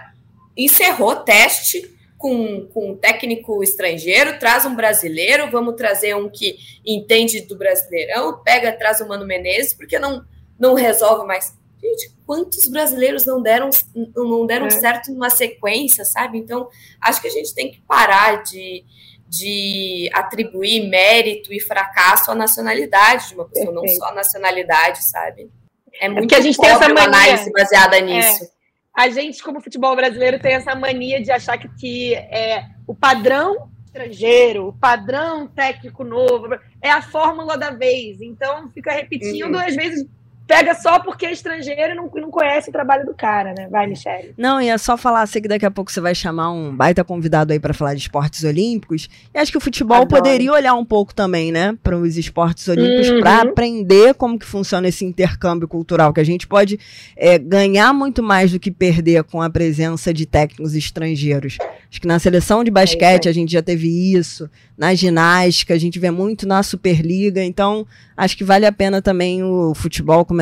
encerrou 0.55 1.17
teste 1.17 1.81
com, 2.17 2.65
com 2.67 2.91
um 2.91 2.95
técnico 2.95 3.61
estrangeiro, 3.61 4.39
traz 4.39 4.65
um 4.65 4.73
brasileiro, 4.73 5.51
vamos 5.51 5.75
trazer 5.75 6.15
um 6.15 6.29
que 6.29 6.55
entende 6.85 7.41
do 7.41 7.57
brasileirão, 7.57 8.41
pega, 8.41 8.71
traz 8.71 9.01
o 9.01 9.07
Mano 9.09 9.25
Menezes, 9.25 9.73
porque 9.73 9.99
não, 9.99 10.23
não 10.61 10.75
resolve 10.75 11.25
mais. 11.25 11.57
Gente, 11.81 12.15
quantos 12.27 12.67
brasileiros 12.67 13.25
não 13.25 13.41
deram, 13.41 13.71
não 14.15 14.45
deram 14.45 14.67
é. 14.67 14.69
certo 14.69 15.11
numa 15.11 15.31
sequência, 15.31 16.05
sabe? 16.05 16.37
Então, 16.37 16.69
acho 17.01 17.19
que 17.19 17.27
a 17.27 17.31
gente 17.31 17.55
tem 17.55 17.71
que 17.71 17.81
parar 17.81 18.43
de, 18.43 18.85
de 19.27 20.07
atribuir 20.13 20.87
mérito 20.87 21.51
e 21.51 21.59
fracasso 21.59 22.29
à 22.29 22.35
nacionalidade 22.35 23.29
de 23.29 23.33
uma 23.33 23.45
pessoa, 23.45 23.73
Perfeito. 23.73 23.93
não 23.93 24.05
só 24.05 24.11
à 24.11 24.13
nacionalidade, 24.13 25.03
sabe? 25.03 25.49
É, 25.93 26.05
é 26.05 26.09
muito 26.09 26.27
que 26.27 26.35
a 26.35 26.41
gente 26.41 26.57
tem 26.59 26.69
essa 26.69 26.87
mania, 26.87 27.03
análise 27.03 27.51
baseada 27.51 27.97
é. 27.97 28.01
nisso. 28.01 28.43
É 28.43 28.61
a 28.93 29.09
gente, 29.09 29.41
como 29.41 29.61
futebol 29.61 29.95
brasileiro, 29.95 30.39
tem 30.39 30.53
essa 30.53 30.75
mania 30.75 31.21
de 31.21 31.31
achar 31.31 31.57
que, 31.57 31.67
que 31.75 32.13
é, 32.13 32.65
o 32.85 32.93
padrão 32.93 33.71
estrangeiro, 33.85 34.67
o 34.67 34.73
padrão 34.73 35.47
técnico 35.47 36.03
novo, 36.03 36.47
é 36.81 36.91
a 36.91 37.01
fórmula 37.01 37.57
da 37.57 37.71
vez. 37.71 38.21
Então, 38.21 38.69
fica 38.69 38.91
repetindo, 38.91 39.55
uhum. 39.55 39.59
às 39.59 39.75
vezes 39.75 40.07
pega 40.51 40.75
só 40.75 40.99
porque 40.99 41.25
é 41.25 41.31
estrangeiro 41.31 41.93
e 41.93 41.95
não, 41.95 42.11
não 42.13 42.29
conhece 42.29 42.69
o 42.69 42.73
trabalho 42.73 43.05
do 43.05 43.13
cara, 43.13 43.53
né? 43.57 43.69
Vai, 43.71 43.87
Michelle. 43.87 44.33
Não, 44.37 44.61
e 44.61 44.67
é 44.67 44.77
só 44.77 44.97
falar 44.97 45.21
assim 45.21 45.41
que 45.41 45.47
daqui 45.47 45.65
a 45.65 45.71
pouco 45.71 45.89
você 45.89 46.01
vai 46.01 46.13
chamar 46.13 46.51
um 46.51 46.75
baita 46.75 47.05
convidado 47.05 47.53
aí 47.53 47.59
para 47.59 47.73
falar 47.73 47.93
de 47.93 48.01
esportes 48.01 48.43
olímpicos. 48.43 49.07
E 49.33 49.39
acho 49.39 49.49
que 49.49 49.57
o 49.57 49.61
futebol 49.61 50.01
Adoro. 50.01 50.09
poderia 50.09 50.51
olhar 50.51 50.73
um 50.73 50.83
pouco 50.83 51.15
também, 51.15 51.53
né, 51.53 51.77
para 51.81 51.97
os 51.97 52.17
esportes 52.17 52.67
olímpicos, 52.67 53.09
uhum. 53.11 53.21
para 53.21 53.41
aprender 53.43 54.13
como 54.15 54.37
que 54.37 54.45
funciona 54.45 54.89
esse 54.89 55.05
intercâmbio 55.05 55.69
cultural, 55.69 56.11
que 56.11 56.19
a 56.19 56.25
gente 56.25 56.45
pode 56.45 56.77
é, 57.15 57.39
ganhar 57.39 57.93
muito 57.93 58.21
mais 58.21 58.51
do 58.51 58.59
que 58.59 58.71
perder 58.71 59.23
com 59.23 59.41
a 59.41 59.49
presença 59.49 60.13
de 60.13 60.25
técnicos 60.25 60.75
estrangeiros. 60.75 61.57
Acho 61.89 62.01
que 62.01 62.07
na 62.07 62.19
seleção 62.19 62.61
de 62.61 62.71
basquete 62.71 63.27
é 63.27 63.29
a 63.29 63.33
gente 63.33 63.53
já 63.53 63.61
teve 63.61 63.87
isso, 63.87 64.49
na 64.77 64.95
ginástica 64.95 65.73
a 65.73 65.77
gente 65.77 65.99
vê 65.99 66.09
muito 66.09 66.47
na 66.47 66.63
Superliga, 66.63 67.43
então 67.43 67.85
acho 68.17 68.35
que 68.35 68.43
vale 68.43 68.65
a 68.65 68.71
pena 68.71 69.01
também 69.01 69.43
o 69.43 69.75
futebol 69.75 70.25
começar, 70.25 70.40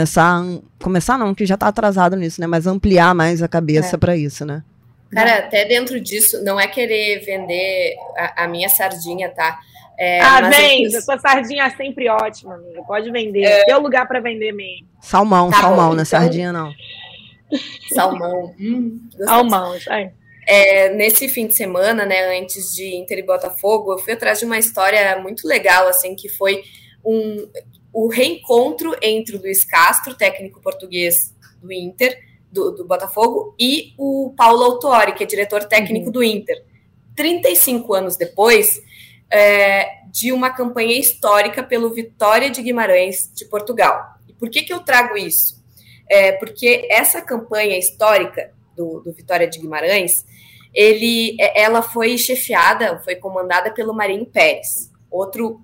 começar 0.82 1.18
não, 1.18 1.34
que 1.34 1.46
já 1.46 1.56
está 1.56 1.68
atrasado 1.68 2.16
nisso, 2.16 2.40
né? 2.42 2.48
Mas 2.48 2.68
ampliar 2.68 3.14
mais 3.16 3.42
a 3.42 3.48
cabeça 3.48 3.96
é. 3.96 4.00
para 4.00 4.16
isso, 4.16 4.46
né? 4.46 4.64
Cara, 5.12 5.40
até 5.40 5.66
dentro 5.66 6.00
disso, 6.00 6.44
não 6.44 6.60
é 6.60 6.68
querer 6.68 7.26
vender 7.26 7.96
a, 8.16 8.44
a 8.44 8.48
minha 8.48 8.70
sardinha, 8.70 9.30
tá? 9.30 9.60
É, 9.98 10.22
ah, 10.22 10.50
vende, 10.50 10.96
a 10.96 11.02
sua 11.02 11.18
sardinha 11.18 11.66
é 11.66 11.70
sempre 11.72 12.08
ótima, 12.08 12.56
amiga. 12.56 12.84
Pode 12.84 13.12
vender. 13.12 13.44
É... 13.44 13.66
Tem 13.66 13.76
lugar 13.76 14.08
para 14.08 14.20
vender 14.22 14.54
mesmo. 14.54 14.88
Salmão, 15.02 15.50
tá 15.50 15.62
salmão, 15.62 15.90
bom, 15.90 15.94
não 15.96 16.00
é 16.00 16.04
então... 16.04 16.06
sardinha, 16.06 16.54
não. 16.54 16.72
Salmão. 17.94 18.56
Hum, 18.60 19.00
salmão, 19.26 19.76
isso 19.76 19.92
aí. 19.92 20.12
É, 20.48 20.94
nesse 20.94 21.28
fim 21.28 21.48
de 21.48 21.54
semana, 21.54 22.06
né, 22.06 22.40
antes 22.40 22.74
de 22.74 22.96
Inter 22.96 23.20
e 23.20 23.24
Botafogo, 23.24 23.94
eu 23.94 24.00
fui 24.00 24.14
atrás 24.14 24.40
de 24.40 24.46
uma 24.46 24.58
história 24.58 25.20
muito 25.20 25.48
legal, 25.48 25.88
assim, 25.88 26.16
que 26.16 26.30
foi 26.30 26.64
um, 27.06 27.48
o 28.02 28.08
reencontro 28.08 28.96
entre 29.02 29.36
o 29.36 29.42
Luiz 29.42 29.66
Castro, 29.66 30.16
técnico 30.16 30.62
português 30.62 31.36
do 31.62 31.70
Inter, 31.70 32.18
do, 32.50 32.72
do 32.72 32.88
Botafogo, 32.88 33.54
e 33.60 33.94
o 33.98 34.34
Paulo 34.38 34.64
Autori, 34.64 35.12
que 35.12 35.24
é 35.24 35.28
diretor 35.28 35.66
técnico 35.66 36.06
uhum. 36.06 36.12
do 36.14 36.24
Inter. 36.24 36.64
35 37.14 37.94
anos 37.94 38.16
depois 38.16 38.82
é, 39.30 39.86
de 40.14 40.32
uma 40.32 40.50
campanha 40.50 40.98
histórica 40.98 41.62
pelo 41.62 41.94
Vitória 41.94 42.50
de 42.50 42.62
Guimarães 42.62 43.30
de 43.36 43.44
Portugal. 43.44 44.02
E 44.30 44.34
por 44.34 44.50
que, 44.50 44.62
que 44.62 44.72
eu 44.72 44.80
trago 44.80 45.18
isso? 45.18 45.62
É, 46.10 46.32
porque 46.32 46.88
essa 46.90 47.22
campanha 47.22 47.78
histórica 47.78 48.54
do, 48.78 49.02
do 49.02 49.12
Vitória 49.12 49.46
de 49.46 49.60
Guimarães, 49.60 50.26
ele, 50.74 51.36
é, 51.38 51.64
ela 51.64 51.82
foi 51.82 52.18
chefiada, 52.18 53.02
foi 53.04 53.18
comandada 53.18 53.74
pelo 53.74 53.94
Marinho 53.94 54.26
Pérez, 54.26 54.90
outro 55.12 55.60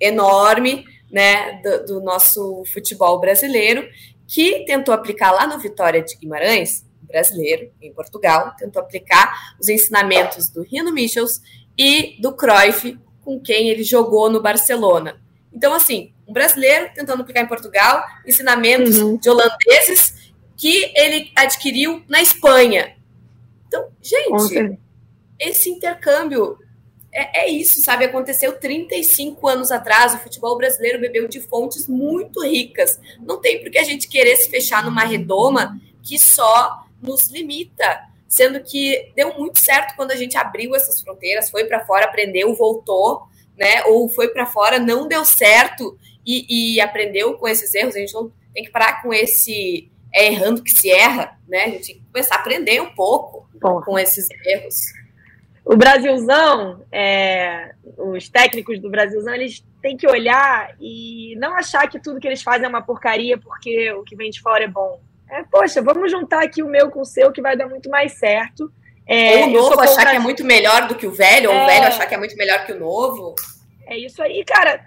enorme 0.00 0.84
né, 1.10 1.60
do, 1.62 1.86
do, 1.86 2.00
nosso 2.00 2.64
futebol 2.72 3.20
brasileiro, 3.20 3.88
que 4.26 4.64
tentou 4.64 4.94
aplicar 4.94 5.32
lá 5.32 5.46
no 5.46 5.58
Vitória 5.58 6.02
de 6.02 6.16
Guimarães, 6.16 6.84
brasileiro, 7.02 7.72
em 7.82 7.92
Portugal, 7.92 8.54
tentou 8.56 8.80
aplicar 8.80 9.54
os 9.60 9.68
ensinamentos 9.68 10.48
do 10.48 10.62
Rino 10.62 10.92
Michels 10.92 11.40
e 11.76 12.16
do 12.20 12.32
Cruyff, 12.32 12.98
com 13.22 13.40
quem 13.40 13.68
ele 13.68 13.82
jogou 13.82 14.30
no 14.30 14.40
Barcelona. 14.40 15.20
Então, 15.52 15.74
assim, 15.74 16.12
um 16.26 16.32
brasileiro 16.32 16.90
tentando 16.94 17.22
aplicar 17.22 17.42
em 17.42 17.48
Portugal 17.48 18.04
ensinamentos 18.26 18.98
uhum. 18.98 19.16
de 19.16 19.28
holandeses 19.28 20.32
que 20.56 20.92
ele 20.94 21.32
adquiriu 21.34 22.04
na 22.08 22.22
Espanha. 22.22 22.96
Então, 23.66 23.88
gente, 24.00 24.78
esse 25.38 25.70
intercâmbio 25.70 26.58
é, 27.12 27.44
é, 27.44 27.50
isso, 27.50 27.80
sabe? 27.80 28.04
Aconteceu 28.04 28.58
35 28.58 29.46
anos 29.48 29.70
atrás. 29.70 30.14
O 30.14 30.18
futebol 30.18 30.56
brasileiro 30.56 31.00
bebeu 31.00 31.26
de 31.26 31.40
fontes 31.40 31.88
muito 31.88 32.42
ricas. 32.44 33.00
Não 33.20 33.40
tem 33.40 33.60
por 33.60 33.70
que 33.70 33.78
a 33.78 33.84
gente 33.84 34.08
querer 34.08 34.36
se 34.36 34.48
fechar 34.48 34.84
numa 34.84 35.04
redoma 35.04 35.80
que 36.02 36.18
só 36.18 36.84
nos 37.02 37.28
limita. 37.28 38.08
Sendo 38.28 38.60
que 38.60 39.10
deu 39.16 39.36
muito 39.36 39.58
certo 39.58 39.96
quando 39.96 40.12
a 40.12 40.16
gente 40.16 40.36
abriu 40.36 40.74
essas 40.76 41.00
fronteiras, 41.00 41.50
foi 41.50 41.64
para 41.64 41.84
fora, 41.84 42.04
aprendeu, 42.04 42.54
voltou, 42.54 43.22
né? 43.58 43.84
Ou 43.86 44.08
foi 44.08 44.28
para 44.28 44.46
fora, 44.46 44.78
não 44.78 45.08
deu 45.08 45.24
certo 45.24 45.98
e, 46.24 46.76
e, 46.76 46.80
aprendeu 46.80 47.34
com 47.34 47.48
esses 47.48 47.74
erros. 47.74 47.96
A 47.96 47.98
gente 47.98 48.14
não 48.14 48.30
tem 48.54 48.64
que 48.64 48.70
parar 48.70 49.02
com 49.02 49.12
esse 49.12 49.90
é 50.12 50.26
errando 50.26 50.62
que 50.62 50.70
se 50.70 50.90
erra, 50.90 51.38
né? 51.48 51.64
A 51.64 51.68
gente 51.68 51.86
tem 51.86 51.96
que 51.96 52.12
começar 52.12 52.36
a 52.36 52.38
aprender 52.38 52.80
um 52.80 52.94
pouco 52.94 53.48
com 53.84 53.98
esses 53.98 54.28
erros. 54.44 54.76
O 55.70 55.76
Brasilzão, 55.76 56.84
é, 56.90 57.70
os 57.96 58.28
técnicos 58.28 58.80
do 58.80 58.90
Brasilzão, 58.90 59.32
eles 59.32 59.64
têm 59.80 59.96
que 59.96 60.04
olhar 60.04 60.74
e 60.80 61.36
não 61.38 61.54
achar 61.54 61.88
que 61.88 62.00
tudo 62.00 62.18
que 62.18 62.26
eles 62.26 62.42
fazem 62.42 62.64
é 62.66 62.68
uma 62.68 62.82
porcaria 62.82 63.38
porque 63.38 63.92
o 63.92 64.02
que 64.02 64.16
vem 64.16 64.32
de 64.32 64.40
fora 64.40 64.64
é 64.64 64.66
bom. 64.66 65.00
É, 65.30 65.44
poxa, 65.44 65.80
vamos 65.80 66.10
juntar 66.10 66.42
aqui 66.42 66.60
o 66.60 66.68
meu 66.68 66.90
com 66.90 67.02
o 67.02 67.04
seu 67.04 67.30
que 67.30 67.40
vai 67.40 67.56
dar 67.56 67.68
muito 67.68 67.88
mais 67.88 68.14
certo. 68.14 68.68
É, 69.06 69.36
ou 69.36 69.44
o 69.44 69.50
novo 69.52 69.80
achar 69.80 70.10
que 70.10 70.16
é 70.16 70.18
muito 70.18 70.44
melhor 70.44 70.88
do 70.88 70.96
que 70.96 71.06
o 71.06 71.12
velho, 71.12 71.52
ou 71.52 71.56
o 71.56 71.66
velho 71.66 71.84
é. 71.84 71.86
achar 71.86 72.04
que 72.04 72.16
é 72.16 72.18
muito 72.18 72.36
melhor 72.36 72.66
que 72.66 72.72
o 72.72 72.80
novo. 72.80 73.36
É 73.86 73.96
isso 73.96 74.20
aí, 74.20 74.44
cara. 74.44 74.84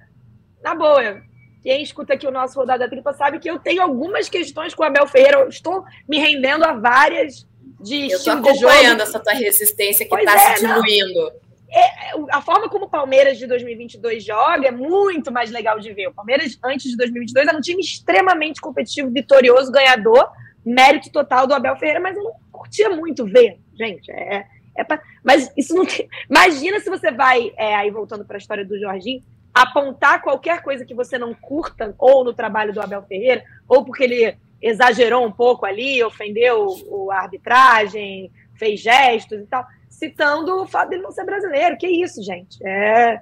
Na 0.62 0.76
boa, 0.76 1.22
quem 1.62 1.82
escuta 1.82 2.16
aqui 2.16 2.28
o 2.28 2.32
nosso 2.32 2.60
Rodada 2.60 2.90
Tripla 2.90 3.14
sabe 3.14 3.40
que 3.40 3.50
eu 3.50 3.58
tenho 3.58 3.82
algumas 3.82 4.28
questões 4.28 4.76
com 4.76 4.84
o 4.84 4.86
Abel 4.86 5.08
Ferreira. 5.08 5.40
Eu 5.40 5.48
estou 5.48 5.86
me 6.10 6.20
rendendo 6.20 6.66
a 6.66 6.74
várias 6.74 7.48
de 7.84 8.12
eu 8.12 8.18
estilo 8.18 8.42
de 8.42 8.54
jogo. 8.56 8.68
acompanhando 8.68 9.02
essa 9.02 9.20
tua 9.20 9.34
resistência 9.34 10.08
que 10.08 10.16
está 10.16 10.34
é, 10.34 10.56
se 10.56 10.66
diluindo. 10.66 11.32
É, 11.72 12.12
a 12.32 12.42
forma 12.42 12.70
como 12.70 12.86
o 12.86 12.90
Palmeiras 12.90 13.38
de 13.38 13.48
2022 13.48 14.24
joga 14.24 14.68
é 14.68 14.72
muito 14.72 15.32
mais 15.32 15.52
legal 15.52 15.80
de 15.80 15.92
ver. 15.92 16.08
O 16.08 16.14
Palmeiras, 16.14 16.58
antes 16.64 16.92
de 16.92 16.98
2022, 16.98 17.48
era 17.48 17.58
um 17.58 17.62
time 17.62 17.82
extremamente 17.82 18.62
competitivo, 18.62 19.10
vitorioso, 19.10 19.72
ganhador, 19.72 20.30
mérito 20.66 21.12
total 21.12 21.46
do 21.46 21.54
Abel 21.54 21.76
Ferreira, 21.76 22.00
mas 22.00 22.16
eu 22.16 22.24
não 22.24 22.34
curtia 22.52 22.90
muito 22.90 23.26
ver, 23.26 23.60
gente. 23.74 24.12
É, 24.12 24.46
é 24.78 24.84
pra... 24.84 25.02
Mas 25.24 25.52
isso 25.58 25.74
não 25.74 25.86
tem... 25.86 26.08
Imagina 26.30 26.80
se 26.80 26.90
você 26.90 27.12
vai, 27.12 27.52
é, 27.58 27.76
aí 27.76 27.90
voltando 27.90 28.24
para 28.24 28.38
a 28.38 28.40
história 28.40 28.64
do 28.64 28.80
Jorginho, 28.80 29.24
apontar 29.54 30.22
qualquer 30.22 30.62
coisa 30.62 30.86
que 30.86 30.94
você 30.94 31.18
não 31.18 31.34
curta, 31.34 31.94
ou 31.98 32.24
no 32.24 32.34
trabalho 32.34 32.72
do 32.72 32.82
Abel 32.82 33.04
Ferreira, 33.04 33.44
ou 33.68 33.84
porque 33.84 34.04
ele 34.04 34.38
exagerou 34.64 35.26
um 35.26 35.32
pouco 35.32 35.66
ali, 35.66 36.02
ofendeu 36.02 36.68
o, 36.88 37.12
a 37.12 37.18
arbitragem, 37.18 38.32
fez 38.56 38.80
gestos 38.80 39.42
e 39.42 39.46
tal, 39.46 39.66
citando 39.90 40.62
o 40.62 40.66
fato 40.66 40.90
dele 40.90 41.02
não 41.02 41.12
ser 41.12 41.26
brasileiro. 41.26 41.78
Que 41.78 41.88
isso, 41.88 42.24
gente? 42.24 42.58
É, 42.66 43.22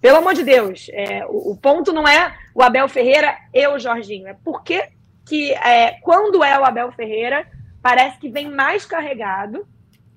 pelo 0.00 0.18
amor 0.18 0.32
de 0.32 0.42
Deus, 0.42 0.88
é, 0.92 1.26
o, 1.26 1.52
o, 1.52 1.56
ponto 1.56 1.92
não 1.92 2.08
é 2.08 2.34
o 2.54 2.62
Abel 2.62 2.88
Ferreira 2.88 3.36
e 3.52 3.66
o 3.68 3.78
Jorginho, 3.78 4.26
é 4.26 4.36
porque 4.42 4.88
que 5.26 5.52
é, 5.52 5.98
quando 6.00 6.42
é 6.42 6.58
o 6.58 6.64
Abel 6.64 6.90
Ferreira, 6.92 7.46
parece 7.82 8.18
que 8.18 8.30
vem 8.30 8.50
mais 8.50 8.86
carregado, 8.86 9.68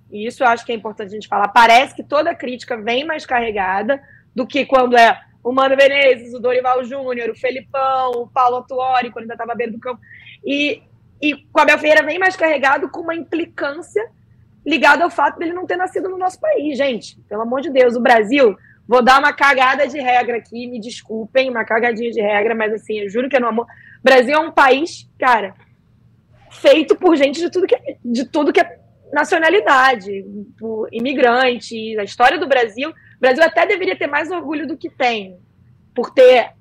e 0.09 0.25
isso 0.25 0.41
eu 0.41 0.47
acho 0.47 0.65
que 0.65 0.71
é 0.71 0.75
importante 0.75 1.09
a 1.09 1.13
gente 1.15 1.27
falar, 1.27 1.49
parece 1.49 1.93
que 1.93 2.03
toda 2.03 2.33
crítica 2.33 2.77
vem 2.77 3.03
mais 3.03 3.25
carregada 3.25 4.01
do 4.33 4.47
que 4.47 4.65
quando 4.65 4.95
é 4.95 5.19
o 5.43 5.51
Mano 5.51 5.75
Menezes, 5.75 6.33
o 6.33 6.39
Dorival 6.39 6.83
Júnior, 6.83 7.29
o 7.29 7.35
Felipão, 7.35 8.11
o 8.11 8.27
Paulo 8.27 8.57
Atuori, 8.57 9.11
quando 9.11 9.23
ainda 9.23 9.33
estava 9.33 9.55
beira 9.55 9.71
do 9.71 9.79
campo. 9.79 9.99
E, 10.45 10.81
e 11.21 11.33
Abel 11.53 11.77
Ferreira 11.77 12.05
vem 12.05 12.19
mais 12.19 12.35
carregado 12.35 12.89
com 12.89 13.01
uma 13.01 13.15
implicância 13.15 14.03
ligada 14.65 15.03
ao 15.03 15.09
fato 15.09 15.39
dele 15.39 15.53
não 15.53 15.65
ter 15.65 15.75
nascido 15.75 16.09
no 16.09 16.17
nosso 16.17 16.39
país, 16.39 16.77
gente. 16.77 17.19
Pelo 17.27 17.41
amor 17.41 17.61
de 17.61 17.69
Deus, 17.69 17.95
o 17.95 18.01
Brasil. 18.01 18.55
Vou 18.87 19.01
dar 19.01 19.19
uma 19.19 19.31
cagada 19.31 19.87
de 19.87 19.99
regra 19.99 20.37
aqui, 20.37 20.67
me 20.67 20.79
desculpem, 20.79 21.49
uma 21.49 21.63
cagadinha 21.63 22.11
de 22.11 22.19
regra, 22.19 22.53
mas 22.53 22.73
assim, 22.73 22.99
eu 22.99 23.09
juro 23.09 23.29
que 23.29 23.37
é 23.37 23.39
no 23.39 23.47
amor. 23.47 23.65
O 23.65 24.03
Brasil 24.03 24.33
é 24.33 24.39
um 24.39 24.51
país, 24.51 25.09
cara, 25.17 25.55
feito 26.51 26.95
por 26.95 27.15
gente 27.15 27.39
de 27.39 27.49
tudo 27.49 27.67
que 27.67 27.75
é, 27.75 27.97
de 28.03 28.25
tudo 28.25 28.51
que 28.51 28.59
é 28.59 28.79
nacionalidade, 29.13 30.25
por 30.59 30.89
imigrantes, 30.91 31.97
a 31.97 32.03
história 32.03 32.37
do 32.37 32.47
Brasil. 32.47 32.89
O 32.89 33.19
Brasil 33.19 33.43
até 33.43 33.65
deveria 33.65 33.95
ter 33.95 34.07
mais 34.07 34.31
orgulho 34.31 34.67
do 34.67 34.77
que 34.77 34.89
tem, 34.89 35.37
por 35.95 36.11
ter 36.11 36.51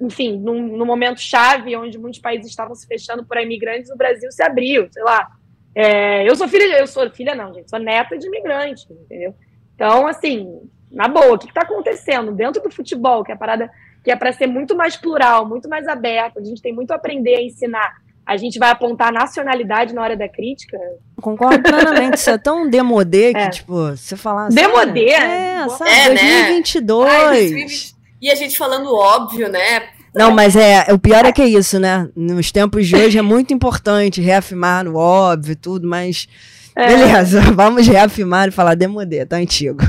enfim, 0.00 0.38
num, 0.38 0.76
num, 0.76 0.86
momento 0.86 1.20
chave, 1.20 1.76
onde 1.76 1.98
muitos 1.98 2.20
países 2.20 2.48
estavam 2.48 2.74
se 2.74 2.86
fechando 2.86 3.24
por 3.24 3.36
imigrantes, 3.36 3.90
o 3.90 3.96
Brasil 3.96 4.30
se 4.30 4.42
abriu, 4.42 4.88
sei 4.90 5.02
lá. 5.02 5.28
É, 5.74 6.28
eu 6.28 6.34
sou 6.36 6.48
filha, 6.48 6.78
eu 6.78 6.86
sou 6.86 7.08
filha 7.10 7.34
não, 7.34 7.52
gente, 7.52 7.68
sou 7.68 7.78
neta 7.78 8.16
de 8.16 8.26
imigrante, 8.26 8.86
entendeu? 8.90 9.34
Então, 9.74 10.06
assim, 10.06 10.60
na 10.90 11.08
boa, 11.08 11.34
o 11.34 11.38
que 11.38 11.46
está 11.48 11.62
acontecendo 11.62 12.32
dentro 12.32 12.62
do 12.62 12.70
futebol, 12.70 13.22
que 13.22 13.30
é 13.30 13.34
a 13.34 13.38
parada 13.38 13.70
que 14.02 14.10
é 14.10 14.16
para 14.16 14.32
ser 14.32 14.46
muito 14.46 14.76
mais 14.76 14.96
plural, 14.96 15.46
muito 15.46 15.68
mais 15.68 15.86
aberto, 15.86 16.38
a 16.38 16.44
gente 16.44 16.62
tem 16.62 16.72
muito 16.72 16.92
a 16.92 16.96
aprender 16.96 17.36
a 17.36 17.42
ensinar. 17.42 17.96
A 18.24 18.36
gente 18.36 18.58
vai 18.58 18.70
apontar 18.70 19.12
nacionalidade 19.12 19.94
na 19.94 20.02
hora 20.02 20.16
da 20.16 20.28
crítica. 20.28 20.78
Concordo 21.20 21.62
plenamente. 21.62 22.18
Isso 22.18 22.30
é 22.30 22.38
tão 22.38 22.68
demodê 22.68 23.32
que, 23.32 23.40
é. 23.40 23.50
tipo, 23.50 23.72
você 23.72 24.16
falar 24.16 24.46
assim. 24.46 24.56
Demodê? 24.56 25.10
É, 25.10 25.68
sabe? 25.68 25.90
É, 25.90 26.04
2022. 26.08 27.08
Né? 27.08 27.16
Ai, 27.16 27.38
2020. 27.40 27.97
E 28.20 28.30
a 28.30 28.34
gente 28.34 28.58
falando 28.58 28.94
óbvio, 28.94 29.48
né? 29.48 29.88
Não, 30.14 30.32
mas 30.32 30.56
é, 30.56 30.92
o 30.92 30.98
pior 30.98 31.24
é 31.24 31.32
que 31.32 31.42
é 31.42 31.46
isso, 31.46 31.78
né? 31.78 32.08
Nos 32.16 32.50
tempos 32.50 32.86
de 32.86 32.96
hoje 32.96 33.18
é 33.18 33.22
muito 33.22 33.52
importante 33.52 34.20
reafirmar 34.20 34.86
o 34.88 34.96
óbvio 34.96 35.52
e 35.52 35.56
tudo, 35.56 35.86
mas 35.86 36.28
é. 36.74 36.86
beleza, 36.86 37.40
vamos 37.54 37.86
reafirmar 37.86 38.48
e 38.48 38.52
falar 38.52 38.74
demodê, 38.74 39.24
tá 39.24 39.36
antigo. 39.36 39.82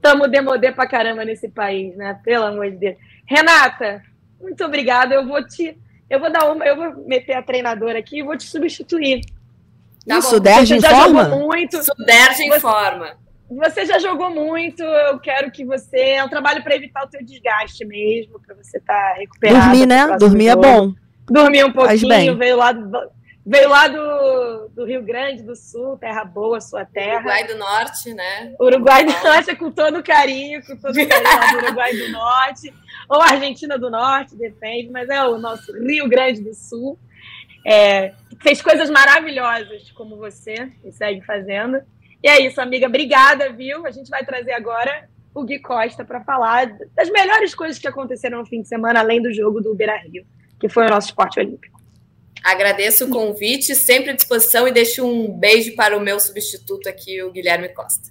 Tamo 0.00 0.26
demodê 0.26 0.72
pra 0.72 0.86
caramba 0.86 1.24
nesse 1.24 1.48
país, 1.48 1.96
né? 1.96 2.18
Pelo 2.24 2.44
amor 2.44 2.70
de 2.70 2.76
Deus. 2.76 2.96
Renata, 3.24 4.02
muito 4.40 4.64
obrigada. 4.64 5.14
Eu 5.14 5.26
vou 5.26 5.46
te. 5.46 5.78
Eu 6.10 6.18
vou 6.18 6.30
dar 6.30 6.50
uma. 6.50 6.66
Eu 6.66 6.76
vou 6.76 7.06
meter 7.06 7.34
a 7.34 7.42
treinadora 7.42 8.00
aqui 8.00 8.18
e 8.18 8.22
vou 8.22 8.36
te 8.36 8.44
substituir. 8.44 9.20
Tá 10.06 10.18
Isso, 10.18 10.40
Derge 10.40 10.76
informa? 10.76 11.28
Muito. 11.28 11.82
Suderge 11.82 12.44
informa. 12.44 13.16
Você 13.56 13.84
já 13.86 13.98
jogou 13.98 14.30
muito, 14.30 14.82
eu 14.82 15.18
quero 15.18 15.50
que 15.50 15.64
você. 15.64 15.96
É 15.96 16.24
um 16.24 16.28
trabalho 16.28 16.62
para 16.62 16.74
evitar 16.74 17.04
o 17.04 17.08
teu 17.08 17.24
desgaste 17.24 17.84
mesmo, 17.84 18.40
para 18.40 18.54
você 18.54 18.78
estar 18.78 18.94
tá 18.94 19.14
recuperado. 19.18 19.66
Dormir, 19.66 19.86
né? 19.86 20.16
Dormir 20.18 20.48
é 20.48 20.56
bom. 20.56 20.94
Dormir 21.28 21.64
um 21.64 21.72
pouquinho, 21.72 22.36
veio 22.36 22.56
lá 22.56 22.72
do, 22.72 22.90
veio 23.44 23.68
lá 23.68 23.88
do, 23.88 24.68
do 24.68 24.84
Rio 24.84 25.02
Grande 25.02 25.42
do 25.42 25.54
Sul, 25.56 25.96
terra 25.98 26.24
boa, 26.24 26.60
sua 26.60 26.84
terra. 26.84 27.16
Uruguai 27.16 27.46
do 27.46 27.56
Norte, 27.56 28.14
né? 28.14 28.54
Uruguai 28.60 29.04
do 29.04 29.12
Norte, 29.12 29.56
com 29.56 29.70
todo 29.70 30.02
carinho, 30.02 30.64
com 30.64 30.76
todo 30.76 30.94
carinho 30.94 31.38
lá 31.38 31.52
do 31.52 31.58
Uruguai 31.58 31.96
do 31.96 32.08
Norte, 32.10 32.74
ou 33.08 33.20
Argentina 33.20 33.78
do 33.78 33.90
Norte, 33.90 34.36
depende, 34.36 34.90
mas 34.90 35.08
é 35.08 35.22
o 35.24 35.38
nosso 35.38 35.72
Rio 35.72 36.08
Grande 36.08 36.42
do 36.42 36.54
Sul. 36.54 36.98
É, 37.64 38.12
fez 38.40 38.60
coisas 38.60 38.90
maravilhosas 38.90 39.90
como 39.92 40.16
você 40.16 40.72
e 40.84 40.92
segue 40.92 41.20
fazendo. 41.22 41.80
E 42.22 42.28
é 42.28 42.40
isso, 42.40 42.60
amiga. 42.60 42.86
Obrigada, 42.86 43.52
viu? 43.52 43.86
A 43.86 43.90
gente 43.90 44.08
vai 44.08 44.24
trazer 44.24 44.52
agora 44.52 45.08
o 45.34 45.44
Gui 45.44 45.58
Costa 45.58 46.04
para 46.04 46.22
falar 46.22 46.66
das 46.94 47.10
melhores 47.10 47.54
coisas 47.54 47.78
que 47.78 47.88
aconteceram 47.88 48.38
no 48.38 48.46
fim 48.46 48.62
de 48.62 48.68
semana, 48.68 49.00
além 49.00 49.20
do 49.20 49.32
jogo 49.32 49.60
do 49.60 49.74
Beira 49.74 49.96
Rio, 49.96 50.24
que 50.60 50.68
foi 50.68 50.86
o 50.86 50.90
nosso 50.90 51.08
esporte 51.08 51.40
olímpico. 51.40 51.80
Agradeço 52.44 53.06
o 53.06 53.10
convite, 53.10 53.74
sempre 53.74 54.10
à 54.10 54.14
disposição 54.14 54.66
e 54.66 54.72
deixo 54.72 55.06
um 55.06 55.32
beijo 55.32 55.74
para 55.76 55.96
o 55.96 56.00
meu 56.00 56.18
substituto 56.18 56.88
aqui, 56.88 57.22
o 57.22 57.30
Guilherme 57.30 57.68
Costa. 57.68 58.10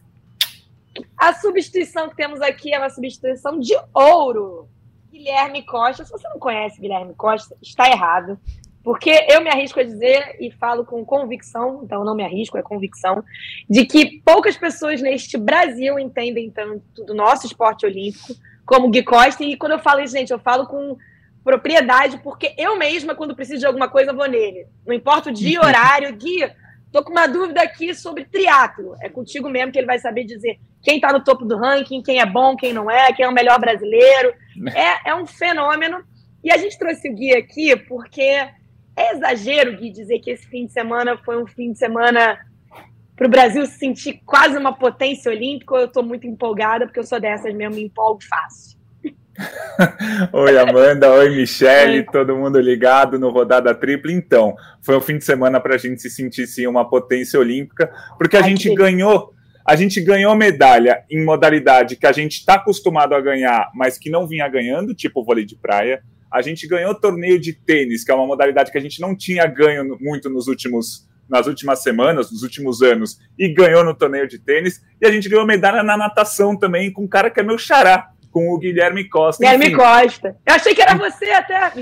A 1.17 1.33
substituição 1.33 2.09
que 2.09 2.15
temos 2.15 2.41
aqui 2.41 2.73
é 2.73 2.79
uma 2.79 2.89
substituição 2.89 3.59
de 3.59 3.73
ouro. 3.93 4.67
Guilherme 5.11 5.63
Costa. 5.65 6.05
Se 6.05 6.11
você 6.11 6.27
não 6.29 6.39
conhece 6.39 6.79
Guilherme 6.79 7.13
Costa, 7.13 7.55
está 7.61 7.89
errado. 7.89 8.39
Porque 8.83 9.27
eu 9.29 9.41
me 9.41 9.49
arrisco 9.49 9.79
a 9.79 9.83
dizer 9.83 10.37
e 10.39 10.51
falo 10.51 10.83
com 10.83 11.05
convicção, 11.05 11.81
então 11.83 12.03
não 12.03 12.15
me 12.15 12.23
arrisco, 12.23 12.57
é 12.57 12.63
convicção, 12.63 13.23
de 13.69 13.85
que 13.85 14.21
poucas 14.25 14.57
pessoas 14.57 15.01
neste 15.01 15.37
Brasil 15.37 15.99
entendem 15.99 16.49
tanto 16.49 17.05
do 17.05 17.13
nosso 17.13 17.45
esporte 17.45 17.85
olímpico 17.85 18.33
como 18.65 18.89
Gui 18.89 19.03
Costa. 19.03 19.43
E 19.43 19.55
quando 19.55 19.73
eu 19.73 19.79
falo 19.79 20.01
isso, 20.01 20.17
gente, 20.17 20.31
eu 20.31 20.39
falo 20.39 20.65
com 20.65 20.97
propriedade, 21.43 22.19
porque 22.23 22.53
eu 22.57 22.77
mesma, 22.77 23.15
quando 23.15 23.35
preciso 23.35 23.59
de 23.59 23.65
alguma 23.65 23.87
coisa, 23.87 24.13
vou 24.13 24.27
nele. 24.27 24.65
Não 24.85 24.93
importa 24.93 25.29
o 25.29 25.33
dia, 25.33 25.61
horário, 25.61 26.15
Gui, 26.15 26.49
tô 26.91 27.03
com 27.03 27.11
uma 27.11 27.27
dúvida 27.27 27.61
aqui 27.61 27.93
sobre 27.93 28.25
triatlo. 28.25 28.95
É 29.01 29.09
contigo 29.09 29.47
mesmo 29.49 29.71
que 29.71 29.77
ele 29.77 29.87
vai 29.87 29.99
saber 29.99 30.23
dizer 30.23 30.59
quem 30.81 30.95
está 30.95 31.13
no 31.13 31.23
topo 31.23 31.45
do 31.45 31.57
ranking, 31.57 32.01
quem 32.01 32.19
é 32.19 32.25
bom, 32.25 32.55
quem 32.55 32.73
não 32.73 32.89
é, 32.89 33.13
quem 33.13 33.25
é 33.25 33.29
o 33.29 33.33
melhor 33.33 33.59
brasileiro. 33.59 34.33
É, 34.75 35.09
é 35.09 35.15
um 35.15 35.25
fenômeno. 35.25 36.03
E 36.43 36.51
a 36.51 36.57
gente 36.57 36.77
trouxe 36.77 37.09
o 37.09 37.15
Gui 37.15 37.33
aqui 37.33 37.75
porque 37.75 38.47
é 38.95 39.15
exagero, 39.15 39.77
Gui, 39.77 39.91
dizer 39.91 40.19
que 40.19 40.31
esse 40.31 40.45
fim 40.47 40.65
de 40.65 40.73
semana 40.73 41.17
foi 41.17 41.41
um 41.41 41.47
fim 41.47 41.71
de 41.71 41.79
semana 41.79 42.37
para 43.15 43.27
o 43.27 43.29
Brasil 43.29 43.65
se 43.65 43.77
sentir 43.77 44.21
quase 44.25 44.57
uma 44.57 44.73
potência 44.73 45.31
olímpica. 45.31 45.75
Eu 45.75 45.85
estou 45.85 46.03
muito 46.03 46.27
empolgada, 46.27 46.85
porque 46.85 46.99
eu 46.99 47.05
sou 47.05 47.19
dessas 47.19 47.53
mesmo, 47.53 47.75
me 47.75 47.83
empolgo 47.83 48.19
fácil. 48.23 48.79
Oi, 50.33 50.57
Amanda. 50.57 51.09
Oi, 51.11 51.29
Michele. 51.35 52.03
Todo 52.03 52.35
mundo 52.35 52.59
ligado 52.59 53.17
no 53.17 53.29
Rodada 53.29 53.73
Tripla. 53.73 54.11
Então, 54.11 54.55
foi 54.81 54.97
um 54.97 55.01
fim 55.01 55.17
de 55.17 55.25
semana 55.25 55.59
para 55.59 55.75
a 55.75 55.77
gente 55.77 56.01
se 56.01 56.09
sentir 56.09 56.47
sim 56.47 56.67
uma 56.67 56.87
potência 56.87 57.39
olímpica, 57.39 57.91
porque 58.17 58.37
a 58.37 58.41
Ai, 58.41 58.49
gente 58.49 58.73
ganhou. 58.73 59.33
A 59.65 59.75
gente 59.75 60.01
ganhou 60.01 60.35
medalha 60.35 61.03
em 61.09 61.23
modalidade 61.23 61.95
que 61.95 62.07
a 62.07 62.11
gente 62.11 62.37
está 62.37 62.55
acostumado 62.55 63.13
a 63.13 63.21
ganhar, 63.21 63.69
mas 63.75 63.97
que 63.97 64.09
não 64.09 64.27
vinha 64.27 64.47
ganhando, 64.47 64.95
tipo 64.95 65.23
vôlei 65.23 65.45
de 65.45 65.55
praia. 65.55 66.03
A 66.31 66.41
gente 66.41 66.67
ganhou 66.67 66.95
torneio 66.95 67.39
de 67.39 67.53
tênis, 67.53 68.03
que 68.03 68.11
é 68.11 68.15
uma 68.15 68.25
modalidade 68.25 68.71
que 68.71 68.77
a 68.77 68.81
gente 68.81 69.01
não 69.01 69.15
tinha 69.15 69.45
ganho 69.45 69.97
muito 69.99 70.29
nos 70.29 70.47
últimos, 70.47 71.07
nas 71.27 71.47
últimas 71.47 71.83
semanas, 71.83 72.31
nos 72.31 72.43
últimos 72.43 72.81
anos, 72.81 73.19
e 73.37 73.49
ganhou 73.53 73.83
no 73.83 73.93
torneio 73.93 74.27
de 74.27 74.39
tênis. 74.39 74.81
E 75.01 75.05
a 75.05 75.11
gente 75.11 75.27
ganhou 75.27 75.45
medalha 75.45 75.83
na 75.83 75.97
natação 75.97 76.57
também, 76.57 76.91
com 76.91 77.03
um 77.03 77.07
cara 77.07 77.29
que 77.29 77.39
é 77.39 77.43
meu 77.43 77.57
xará, 77.57 78.11
com 78.31 78.49
o 78.49 78.57
Guilherme 78.57 79.07
Costa. 79.07 79.43
Guilherme 79.43 79.67
enfim. 79.67 79.75
Costa. 79.75 80.35
Eu 80.45 80.55
achei 80.55 80.73
que 80.73 80.81
era 80.81 80.95
você 80.97 81.25
até. 81.25 81.73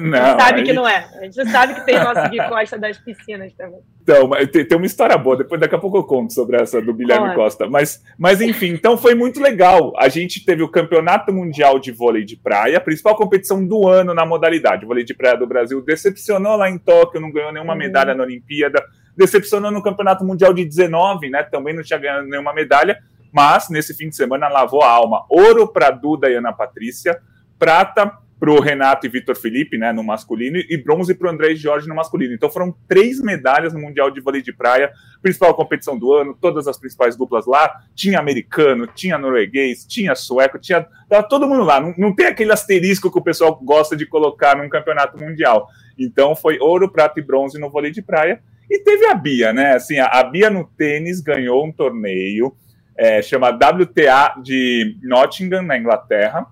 não, 0.00 0.38
sabe 0.38 0.60
aí... 0.60 0.64
que 0.64 0.72
não 0.72 0.88
é. 0.88 1.06
A 1.20 1.24
gente 1.24 1.50
sabe 1.50 1.74
que 1.74 1.84
tem 1.84 1.98
nosso 1.98 2.28
Gui 2.30 2.38
Costa 2.48 2.78
das 2.78 2.98
piscinas 2.98 3.52
também. 3.54 3.80
Então, 4.02 4.30
tem, 4.52 4.76
uma 4.76 4.84
história 4.84 5.16
boa, 5.16 5.36
depois 5.36 5.58
daqui 5.58 5.74
a 5.74 5.78
pouco 5.78 5.96
eu 5.96 6.04
conto 6.04 6.32
sobre 6.34 6.60
essa 6.60 6.80
do 6.80 6.92
Guilherme 6.92 7.34
Costa. 7.34 7.66
Mas, 7.68 8.02
mas 8.18 8.40
enfim, 8.40 8.68
então 8.68 8.98
foi 8.98 9.14
muito 9.14 9.40
legal. 9.40 9.94
A 9.96 10.08
gente 10.08 10.44
teve 10.44 10.62
o 10.62 10.68
Campeonato 10.68 11.32
Mundial 11.32 11.78
de 11.78 11.90
Vôlei 11.90 12.24
de 12.24 12.36
Praia, 12.36 12.76
a 12.76 12.80
principal 12.80 13.16
competição 13.16 13.66
do 13.66 13.88
ano 13.88 14.12
na 14.12 14.26
modalidade. 14.26 14.84
O 14.84 14.88
vôlei 14.88 15.04
de 15.04 15.14
praia 15.14 15.36
do 15.36 15.46
Brasil 15.46 15.80
decepcionou 15.80 16.56
lá 16.56 16.68
em 16.68 16.76
Tóquio, 16.76 17.20
não 17.20 17.32
ganhou 17.32 17.52
nenhuma 17.52 17.72
uhum. 17.72 17.78
medalha 17.78 18.14
na 18.14 18.24
Olimpíada. 18.24 18.82
Decepcionou 19.16 19.70
no 19.70 19.82
Campeonato 19.82 20.24
Mundial 20.24 20.52
de 20.52 20.64
19, 20.64 21.30
né? 21.30 21.42
Também 21.44 21.72
não 21.72 21.82
tinha 21.82 21.98
ganhado 21.98 22.26
nenhuma 22.26 22.52
medalha 22.52 22.98
mas 23.34 23.68
nesse 23.68 23.92
fim 23.92 24.08
de 24.08 24.14
semana 24.14 24.48
lavou 24.48 24.80
a 24.80 24.88
alma. 24.88 25.24
Ouro 25.28 25.66
para 25.66 25.90
Duda 25.90 26.30
e 26.30 26.36
Ana 26.36 26.52
Patrícia, 26.52 27.20
prata 27.58 28.16
para 28.38 28.52
o 28.52 28.60
Renato 28.60 29.06
e 29.06 29.08
Vitor 29.08 29.36
Felipe, 29.36 29.76
né, 29.76 29.92
no 29.92 30.04
masculino, 30.04 30.58
e 30.58 30.76
bronze 30.76 31.14
para 31.14 31.28
o 31.28 31.30
André 31.30 31.52
e 31.52 31.56
Jorge 31.56 31.88
no 31.88 31.94
masculino. 31.94 32.32
Então 32.32 32.48
foram 32.48 32.72
três 32.86 33.20
medalhas 33.20 33.72
no 33.72 33.80
Mundial 33.80 34.10
de 34.10 34.20
Vôlei 34.20 34.40
de 34.42 34.52
Praia, 34.52 34.92
principal 35.20 35.54
competição 35.54 35.98
do 35.98 36.12
ano, 36.12 36.36
todas 36.40 36.68
as 36.68 36.78
principais 36.78 37.16
duplas 37.16 37.46
lá. 37.46 37.74
Tinha 37.94 38.20
americano, 38.20 38.86
tinha 38.86 39.18
norueguês, 39.18 39.84
tinha 39.84 40.14
sueco, 40.14 40.58
tinha. 40.58 40.86
Tava 41.08 41.26
todo 41.26 41.48
mundo 41.48 41.64
lá. 41.64 41.80
Não, 41.80 41.94
não 41.96 42.14
tem 42.14 42.26
aquele 42.26 42.52
asterisco 42.52 43.10
que 43.10 43.18
o 43.18 43.22
pessoal 43.22 43.58
gosta 43.64 43.96
de 43.96 44.06
colocar 44.06 44.56
num 44.56 44.68
campeonato 44.68 45.18
mundial. 45.18 45.66
Então 45.98 46.36
foi 46.36 46.58
ouro, 46.60 46.90
prata 46.90 47.18
e 47.18 47.22
bronze 47.22 47.58
no 47.58 47.70
vôlei 47.70 47.90
de 47.90 48.02
praia. 48.02 48.40
E 48.70 48.78
teve 48.78 49.06
a 49.06 49.14
Bia, 49.14 49.52
né? 49.52 49.74
Assim, 49.74 49.98
a, 49.98 50.06
a 50.06 50.24
Bia 50.24 50.50
no 50.50 50.64
tênis 50.64 51.20
ganhou 51.20 51.64
um 51.64 51.72
torneio 51.72 52.54
é, 52.96 53.20
chama 53.22 53.50
WTA 53.50 54.40
de 54.42 54.96
Nottingham, 55.02 55.62
na 55.62 55.76
Inglaterra, 55.76 56.46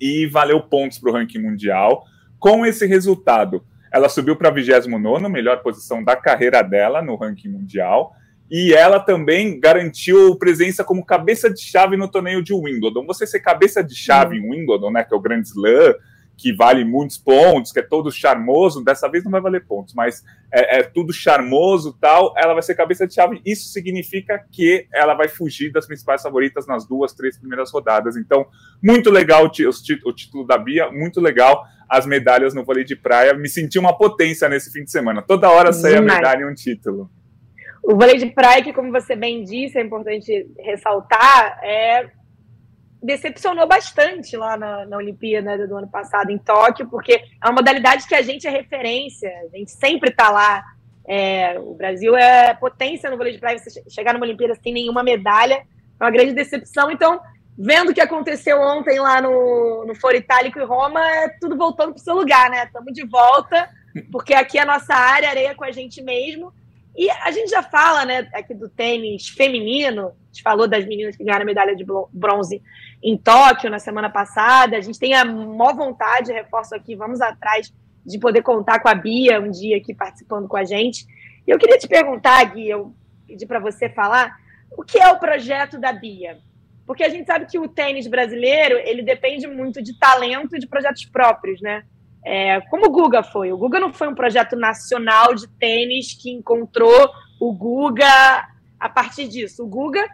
e 0.00 0.26
valeu 0.26 0.60
pontos 0.60 0.98
para 0.98 1.10
o 1.10 1.12
ranking 1.12 1.38
mundial. 1.38 2.04
Com 2.38 2.64
esse 2.64 2.86
resultado, 2.86 3.64
ela 3.92 4.08
subiu 4.08 4.36
para 4.36 4.48
a 4.48 4.52
29, 4.52 5.28
melhor 5.28 5.62
posição 5.62 6.02
da 6.02 6.16
carreira 6.16 6.62
dela 6.62 7.02
no 7.02 7.16
ranking 7.16 7.48
mundial, 7.48 8.12
e 8.50 8.72
ela 8.72 8.98
também 8.98 9.60
garantiu 9.60 10.36
presença 10.36 10.82
como 10.82 11.04
cabeça 11.04 11.52
de 11.52 11.60
chave 11.60 11.96
no 11.96 12.08
torneio 12.08 12.42
de 12.42 12.54
Wimbledon. 12.54 13.04
Você 13.06 13.26
ser 13.26 13.40
cabeça 13.40 13.84
de 13.84 13.94
chave 13.94 14.38
uhum. 14.38 14.46
em 14.46 14.50
Wimbledon, 14.50 14.90
né, 14.90 15.04
que 15.04 15.12
é 15.12 15.16
o 15.16 15.20
Grand 15.20 15.42
Slam, 15.42 15.94
que 16.38 16.52
vale 16.52 16.84
muitos 16.84 17.18
pontos, 17.18 17.72
que 17.72 17.80
é 17.80 17.82
todo 17.82 18.12
charmoso, 18.12 18.82
dessa 18.84 19.08
vez 19.08 19.24
não 19.24 19.30
vai 19.32 19.40
valer 19.40 19.66
pontos, 19.66 19.92
mas 19.92 20.22
é, 20.54 20.78
é, 20.78 20.82
tudo 20.84 21.12
charmoso 21.12 21.98
tal, 22.00 22.32
ela 22.36 22.54
vai 22.54 22.62
ser 22.62 22.76
cabeça 22.76 23.08
de 23.08 23.12
chave. 23.12 23.42
Isso 23.44 23.68
significa 23.70 24.46
que 24.52 24.86
ela 24.94 25.14
vai 25.14 25.26
fugir 25.26 25.72
das 25.72 25.84
principais 25.84 26.22
favoritas 26.22 26.64
nas 26.64 26.86
duas, 26.86 27.12
três 27.12 27.36
primeiras 27.36 27.72
rodadas. 27.72 28.16
Então, 28.16 28.46
muito 28.80 29.10
legal 29.10 29.46
o, 29.46 30.08
o 30.08 30.12
título 30.12 30.46
da 30.46 30.56
Bia, 30.56 30.92
muito 30.92 31.20
legal 31.20 31.64
as 31.88 32.06
medalhas 32.06 32.54
no 32.54 32.64
vôlei 32.64 32.84
de 32.84 32.94
praia. 32.94 33.34
Me 33.34 33.48
senti 33.48 33.76
uma 33.76 33.98
potência 33.98 34.48
nesse 34.48 34.70
fim 34.72 34.84
de 34.84 34.92
semana. 34.92 35.20
Toda 35.20 35.50
hora 35.50 35.72
saía 35.72 36.00
medalha 36.00 36.42
e 36.42 36.46
um 36.46 36.54
título. 36.54 37.10
O 37.82 37.96
vôlei 37.96 38.16
de 38.16 38.26
praia, 38.26 38.62
que 38.62 38.72
como 38.72 38.92
você 38.92 39.16
bem 39.16 39.42
disse, 39.42 39.76
é 39.76 39.82
importante 39.82 40.46
ressaltar, 40.60 41.58
é 41.64 42.10
decepcionou 43.02 43.66
bastante 43.66 44.36
lá 44.36 44.56
na, 44.56 44.84
na 44.86 44.96
Olimpíada 44.96 45.66
do 45.66 45.76
ano 45.76 45.88
passado 45.88 46.30
em 46.30 46.38
Tóquio, 46.38 46.88
porque 46.88 47.12
é 47.12 47.46
uma 47.46 47.54
modalidade 47.54 48.06
que 48.06 48.14
a 48.14 48.22
gente 48.22 48.46
é 48.46 48.50
referência, 48.50 49.30
a 49.52 49.56
gente 49.56 49.70
sempre 49.70 50.10
está 50.10 50.30
lá. 50.30 50.64
É, 51.06 51.58
o 51.58 51.74
Brasil 51.74 52.16
é 52.16 52.52
potência 52.54 53.08
no 53.08 53.16
vôlei 53.16 53.32
de 53.32 53.38
praia, 53.38 53.58
você 53.58 53.82
chegar 53.88 54.12
numa 54.12 54.26
Olimpíada 54.26 54.54
sem 54.62 54.72
nenhuma 54.72 55.02
medalha 55.02 55.64
é 56.00 56.04
uma 56.04 56.10
grande 56.10 56.32
decepção. 56.32 56.90
Então, 56.90 57.20
vendo 57.56 57.90
o 57.90 57.94
que 57.94 58.00
aconteceu 58.00 58.60
ontem 58.60 58.98
lá 59.00 59.20
no, 59.20 59.84
no 59.86 59.94
Foro 59.94 60.16
Itálico 60.16 60.58
e 60.58 60.64
Roma, 60.64 61.00
é 61.00 61.28
tudo 61.40 61.56
voltando 61.56 61.92
para 61.92 62.00
o 62.00 62.04
seu 62.04 62.14
lugar, 62.14 62.50
né? 62.50 62.64
Estamos 62.64 62.92
de 62.92 63.04
volta, 63.06 63.68
porque 64.12 64.34
aqui 64.34 64.58
é 64.58 64.62
a 64.62 64.66
nossa 64.66 64.94
área, 64.94 65.28
areia 65.28 65.54
com 65.54 65.64
a 65.64 65.70
gente 65.70 66.02
mesmo. 66.02 66.52
E 66.96 67.08
a 67.10 67.30
gente 67.30 67.48
já 67.48 67.62
fala, 67.62 68.04
né, 68.04 68.28
aqui 68.34 68.52
do 68.52 68.68
tênis 68.68 69.28
feminino, 69.28 70.08
a 70.08 70.26
gente 70.32 70.42
falou 70.42 70.66
das 70.66 70.84
meninas 70.84 71.16
que 71.16 71.22
ganharam 71.22 71.46
medalha 71.46 71.76
de 71.76 71.84
bronze 72.12 72.60
em 73.02 73.16
Tóquio 73.16 73.70
na 73.70 73.78
semana 73.78 74.10
passada. 74.10 74.76
A 74.76 74.80
gente 74.80 74.98
tem 74.98 75.14
a 75.14 75.24
maior 75.24 75.74
vontade, 75.74 76.32
reforço 76.32 76.74
aqui, 76.74 76.94
vamos 76.94 77.20
atrás 77.20 77.72
de 78.04 78.18
poder 78.18 78.42
contar 78.42 78.80
com 78.80 78.88
a 78.88 78.94
Bia 78.94 79.40
um 79.40 79.50
dia 79.50 79.76
aqui 79.76 79.94
participando 79.94 80.48
com 80.48 80.56
a 80.56 80.64
gente. 80.64 81.06
E 81.46 81.50
eu 81.50 81.58
queria 81.58 81.78
te 81.78 81.86
perguntar, 81.86 82.42
Gui, 82.44 82.68
eu 82.68 82.94
pedi 83.26 83.46
para 83.46 83.60
você 83.60 83.88
falar, 83.88 84.36
o 84.76 84.82
que 84.82 84.98
é 84.98 85.08
o 85.08 85.18
projeto 85.18 85.78
da 85.78 85.92
Bia? 85.92 86.38
Porque 86.86 87.04
a 87.04 87.08
gente 87.08 87.26
sabe 87.26 87.46
que 87.46 87.58
o 87.58 87.68
tênis 87.68 88.06
brasileiro, 88.06 88.78
ele 88.78 89.02
depende 89.02 89.46
muito 89.46 89.82
de 89.82 89.98
talento 89.98 90.56
e 90.56 90.58
de 90.58 90.66
projetos 90.66 91.04
próprios, 91.04 91.60
né? 91.60 91.84
É, 92.24 92.60
como 92.62 92.86
o 92.86 92.90
Guga 92.90 93.22
foi. 93.22 93.52
O 93.52 93.58
Guga 93.58 93.78
não 93.78 93.92
foi 93.92 94.08
um 94.08 94.14
projeto 94.14 94.56
nacional 94.56 95.34
de 95.34 95.46
tênis 95.48 96.14
que 96.14 96.30
encontrou 96.30 97.10
o 97.40 97.52
Guga 97.52 98.48
a 98.80 98.88
partir 98.88 99.28
disso. 99.28 99.64
O 99.64 99.66
Guga 99.66 100.06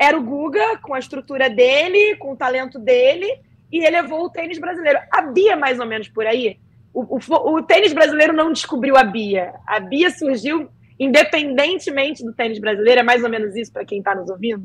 era 0.00 0.18
o 0.18 0.22
Guga 0.22 0.78
com 0.78 0.94
a 0.94 0.98
estrutura 0.98 1.50
dele, 1.50 2.16
com 2.16 2.32
o 2.32 2.36
talento 2.36 2.78
dele, 2.78 3.26
e 3.70 3.84
elevou 3.84 4.24
o 4.24 4.30
tênis 4.30 4.58
brasileiro. 4.58 4.98
A 5.12 5.20
Bia, 5.20 5.56
mais 5.56 5.78
ou 5.78 5.84
menos 5.84 6.08
por 6.08 6.26
aí. 6.26 6.56
O, 6.94 7.18
o, 7.18 7.56
o 7.56 7.62
tênis 7.62 7.92
brasileiro 7.92 8.32
não 8.32 8.50
descobriu 8.50 8.96
a 8.96 9.04
Bia. 9.04 9.52
A 9.66 9.78
Bia 9.78 10.10
surgiu 10.10 10.70
independentemente 10.98 12.24
do 12.24 12.32
tênis 12.32 12.58
brasileiro. 12.58 13.00
É 13.00 13.02
mais 13.02 13.22
ou 13.22 13.28
menos 13.28 13.54
isso 13.54 13.70
para 13.70 13.84
quem 13.84 13.98
está 13.98 14.14
nos 14.14 14.30
ouvindo? 14.30 14.64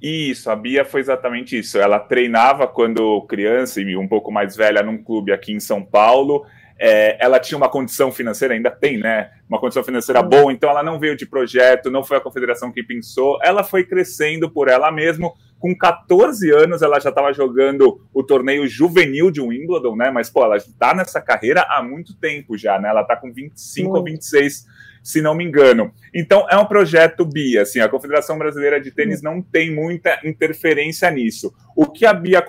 Isso, 0.00 0.50
a 0.50 0.56
Bia 0.56 0.84
foi 0.84 1.02
exatamente 1.02 1.58
isso. 1.58 1.78
Ela 1.78 1.98
treinava 1.98 2.66
quando 2.66 3.20
criança 3.22 3.82
e 3.82 3.94
um 3.96 4.08
pouco 4.08 4.32
mais 4.32 4.56
velha 4.56 4.82
num 4.82 4.96
clube 4.96 5.30
aqui 5.30 5.52
em 5.52 5.60
São 5.60 5.84
Paulo. 5.84 6.46
É, 6.86 7.16
ela 7.18 7.40
tinha 7.40 7.56
uma 7.56 7.70
condição 7.70 8.12
financeira, 8.12 8.52
ainda 8.52 8.70
tem, 8.70 8.98
né? 8.98 9.30
Uma 9.48 9.58
condição 9.58 9.82
financeira 9.82 10.22
boa, 10.22 10.52
então 10.52 10.68
ela 10.68 10.82
não 10.82 10.98
veio 10.98 11.16
de 11.16 11.24
projeto, 11.24 11.90
não 11.90 12.04
foi 12.04 12.18
a 12.18 12.20
confederação 12.20 12.70
que 12.70 12.82
pensou, 12.82 13.38
ela 13.42 13.64
foi 13.64 13.84
crescendo 13.84 14.50
por 14.50 14.68
ela 14.68 14.92
mesma. 14.92 15.32
Com 15.58 15.74
14 15.74 16.50
anos, 16.50 16.82
ela 16.82 17.00
já 17.00 17.08
estava 17.08 17.32
jogando 17.32 18.06
o 18.12 18.22
torneio 18.22 18.68
juvenil 18.68 19.30
de 19.30 19.40
Wimbledon, 19.40 19.96
né? 19.96 20.10
Mas, 20.10 20.28
pô, 20.28 20.44
ela 20.44 20.58
está 20.58 20.94
nessa 20.94 21.22
carreira 21.22 21.62
há 21.70 21.82
muito 21.82 22.14
tempo 22.18 22.54
já, 22.58 22.78
né? 22.78 22.90
Ela 22.90 23.00
está 23.00 23.16
com 23.16 23.32
25 23.32 23.88
uhum. 23.88 23.96
ou 23.96 24.04
26 24.04 24.66
se 25.04 25.20
não 25.20 25.34
me 25.34 25.44
engano. 25.44 25.92
Então, 26.14 26.46
é 26.50 26.56
um 26.56 26.64
projeto 26.64 27.26
BIA, 27.26 27.60
assim, 27.60 27.78
a 27.78 27.88
Confederação 27.88 28.38
Brasileira 28.38 28.80
de 28.80 28.90
Tênis 28.90 29.20
não 29.20 29.42
tem 29.42 29.70
muita 29.70 30.18
interferência 30.24 31.10
nisso. 31.10 31.52
O 31.76 31.86
que 31.86 32.06
a 32.06 32.14
BIA, 32.14 32.42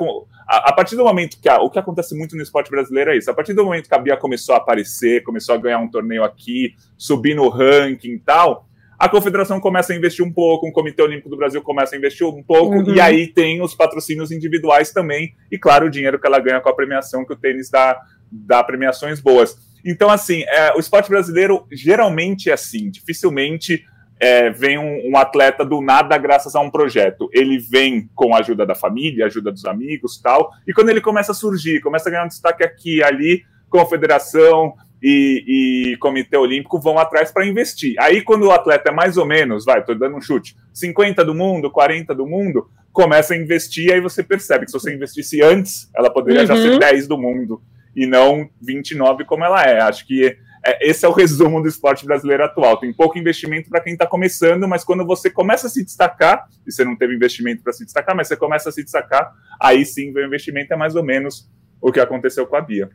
a, 0.48 0.70
a 0.70 0.74
partir 0.74 0.96
do 0.96 1.04
momento 1.04 1.38
que, 1.40 1.50
a, 1.50 1.60
o 1.60 1.70
que 1.70 1.78
acontece 1.78 2.18
muito 2.18 2.34
no 2.34 2.42
esporte 2.42 2.72
brasileiro 2.72 3.12
é 3.12 3.18
isso, 3.18 3.30
a 3.30 3.34
partir 3.34 3.54
do 3.54 3.66
momento 3.66 3.90
que 3.90 3.94
a 3.94 4.00
BIA 4.00 4.16
começou 4.16 4.56
a 4.56 4.58
aparecer, 4.58 5.22
começou 5.24 5.54
a 5.54 5.58
ganhar 5.58 5.80
um 5.80 5.90
torneio 5.90 6.24
aqui, 6.24 6.74
subir 6.98 7.36
no 7.36 7.50
ranking 7.50 8.14
e 8.14 8.20
tal, 8.20 8.66
a 8.98 9.10
confederação 9.10 9.60
começa 9.60 9.92
a 9.92 9.96
investir 9.96 10.26
um 10.26 10.32
pouco, 10.32 10.66
o 10.66 10.72
Comitê 10.72 11.02
Olímpico 11.02 11.30
do 11.30 11.36
Brasil 11.36 11.62
começa 11.62 11.94
a 11.94 11.98
investir 11.98 12.26
um 12.26 12.42
pouco, 12.42 12.76
uhum. 12.76 12.96
e 12.96 13.02
aí 13.02 13.28
tem 13.28 13.62
os 13.62 13.76
patrocínios 13.76 14.32
individuais 14.32 14.94
também, 14.94 15.34
e 15.52 15.58
claro, 15.58 15.88
o 15.88 15.90
dinheiro 15.90 16.18
que 16.18 16.26
ela 16.26 16.40
ganha 16.40 16.62
com 16.62 16.70
a 16.70 16.74
premiação, 16.74 17.26
que 17.26 17.34
o 17.34 17.36
tênis 17.36 17.70
dá, 17.70 18.00
dá 18.32 18.64
premiações 18.64 19.20
boas. 19.20 19.58
Então, 19.86 20.10
assim, 20.10 20.44
é, 20.48 20.74
o 20.76 20.80
esporte 20.80 21.10
brasileiro 21.10 21.68
geralmente 21.72 22.50
é 22.50 22.54
assim, 22.54 22.90
dificilmente 22.90 23.86
é, 24.20 24.50
vem 24.50 24.80
um, 24.80 25.12
um, 25.12 25.18
atleta 25.18 25.64
do 25.64 25.82
nada 25.82 26.18
graças 26.18 26.56
a 26.56 26.60
um 26.60 26.72
projeto. 26.72 27.30
Ele 27.32 27.60
vem 27.60 28.10
com 28.16 28.34
a 28.34 28.40
ajuda 28.40 28.66
da 28.66 28.74
família, 28.74 29.26
ajuda 29.26 29.52
dos 29.52 29.66
amigos 29.66 30.20
tal, 30.20 30.52
e 30.68 30.74
quando 30.74 30.90
ele 30.90 31.02
começa 31.02 31.32
a 31.32 31.36
surgir, 31.36 31.82
começa 31.82 32.10
a 32.10 32.12
ganhar 32.12 32.26
um 32.26 32.30
destaque 32.30 32.64
aqui 32.64 33.04
ali, 33.04 33.44
confederação 33.70 34.74
e, 35.04 35.92
e 35.94 35.98
comitê 35.98 36.38
olímpico 36.38 36.80
vão 36.80 36.98
atrás 36.98 37.32
para 37.32 37.46
investir. 37.46 37.94
Aí, 38.00 38.24
quando 38.24 38.48
o 38.48 38.52
atleta 38.52 38.90
é 38.90 38.94
mais 38.94 39.18
ou 39.18 39.26
menos, 39.26 39.66
vai, 39.66 39.82
estou 39.82 39.94
dando 39.94 40.16
um 40.16 40.22
chute, 40.22 40.56
50 40.74 41.24
do 41.24 41.36
mundo, 41.36 41.70
40 41.70 42.16
do 42.16 42.26
mundo, 42.26 42.70
começa 42.92 43.34
a 43.34 43.38
investir, 43.38 43.94
aí 43.94 44.00
você 44.00 44.24
percebe 44.24 44.66
que 44.66 44.72
se 44.72 44.80
você 44.80 44.96
investisse 44.96 45.44
antes, 45.44 45.90
ela 45.96 46.10
poderia 46.10 46.42
uhum. 46.42 46.48
já 46.48 46.56
ser 46.56 46.80
10 46.80 47.02
uhum. 47.04 47.08
do 47.10 47.18
mundo 47.18 47.62
e 47.96 48.06
não 48.06 48.50
29 48.62 49.26
como 49.26 49.44
ela 49.44 49.64
é. 49.64 49.82
Acho 49.82 50.06
que 50.06 50.38
é, 50.66 50.90
esse 50.90 51.06
é 51.06 51.10
o 51.10 51.14
resumo 51.14 51.62
do 51.62 51.68
esporte 51.68 52.06
brasileiro 52.06 52.44
atual. 52.44 52.78
Tem 52.78 52.92
pouco 52.92 53.18
investimento 53.18 53.70
para 53.70 53.82
quem 53.82 53.94
está 53.94 54.08
começando, 54.08 54.68
mas 54.68 54.84
quando 54.84 55.06
você 55.06 55.30
começa 55.30 55.68
a 55.68 55.70
se 55.70 55.84
destacar, 55.84 56.48
e 56.66 56.72
você 56.72 56.84
não 56.84 56.96
teve 56.96 57.16
investimento 57.16 57.64
para 57.64 57.72
se 57.72 57.86
destacar, 57.86 58.16
mas 58.16 58.28
você 58.28 58.36
começa 58.36 58.70
a 58.70 58.72
se 58.72 58.84
destacar, 58.84 59.32
aí 59.60 59.86
sim 59.86 60.12
o 60.12 60.26
investimento 60.26 60.74
é 60.74 60.78
mais 60.78 60.96
ou 60.96 61.04
menos 61.04 61.50
o 61.80 61.92
que 61.92 62.00
aconteceu 62.00 62.48
com 62.48 62.56
a 62.56 62.62
Bia. 62.62 62.90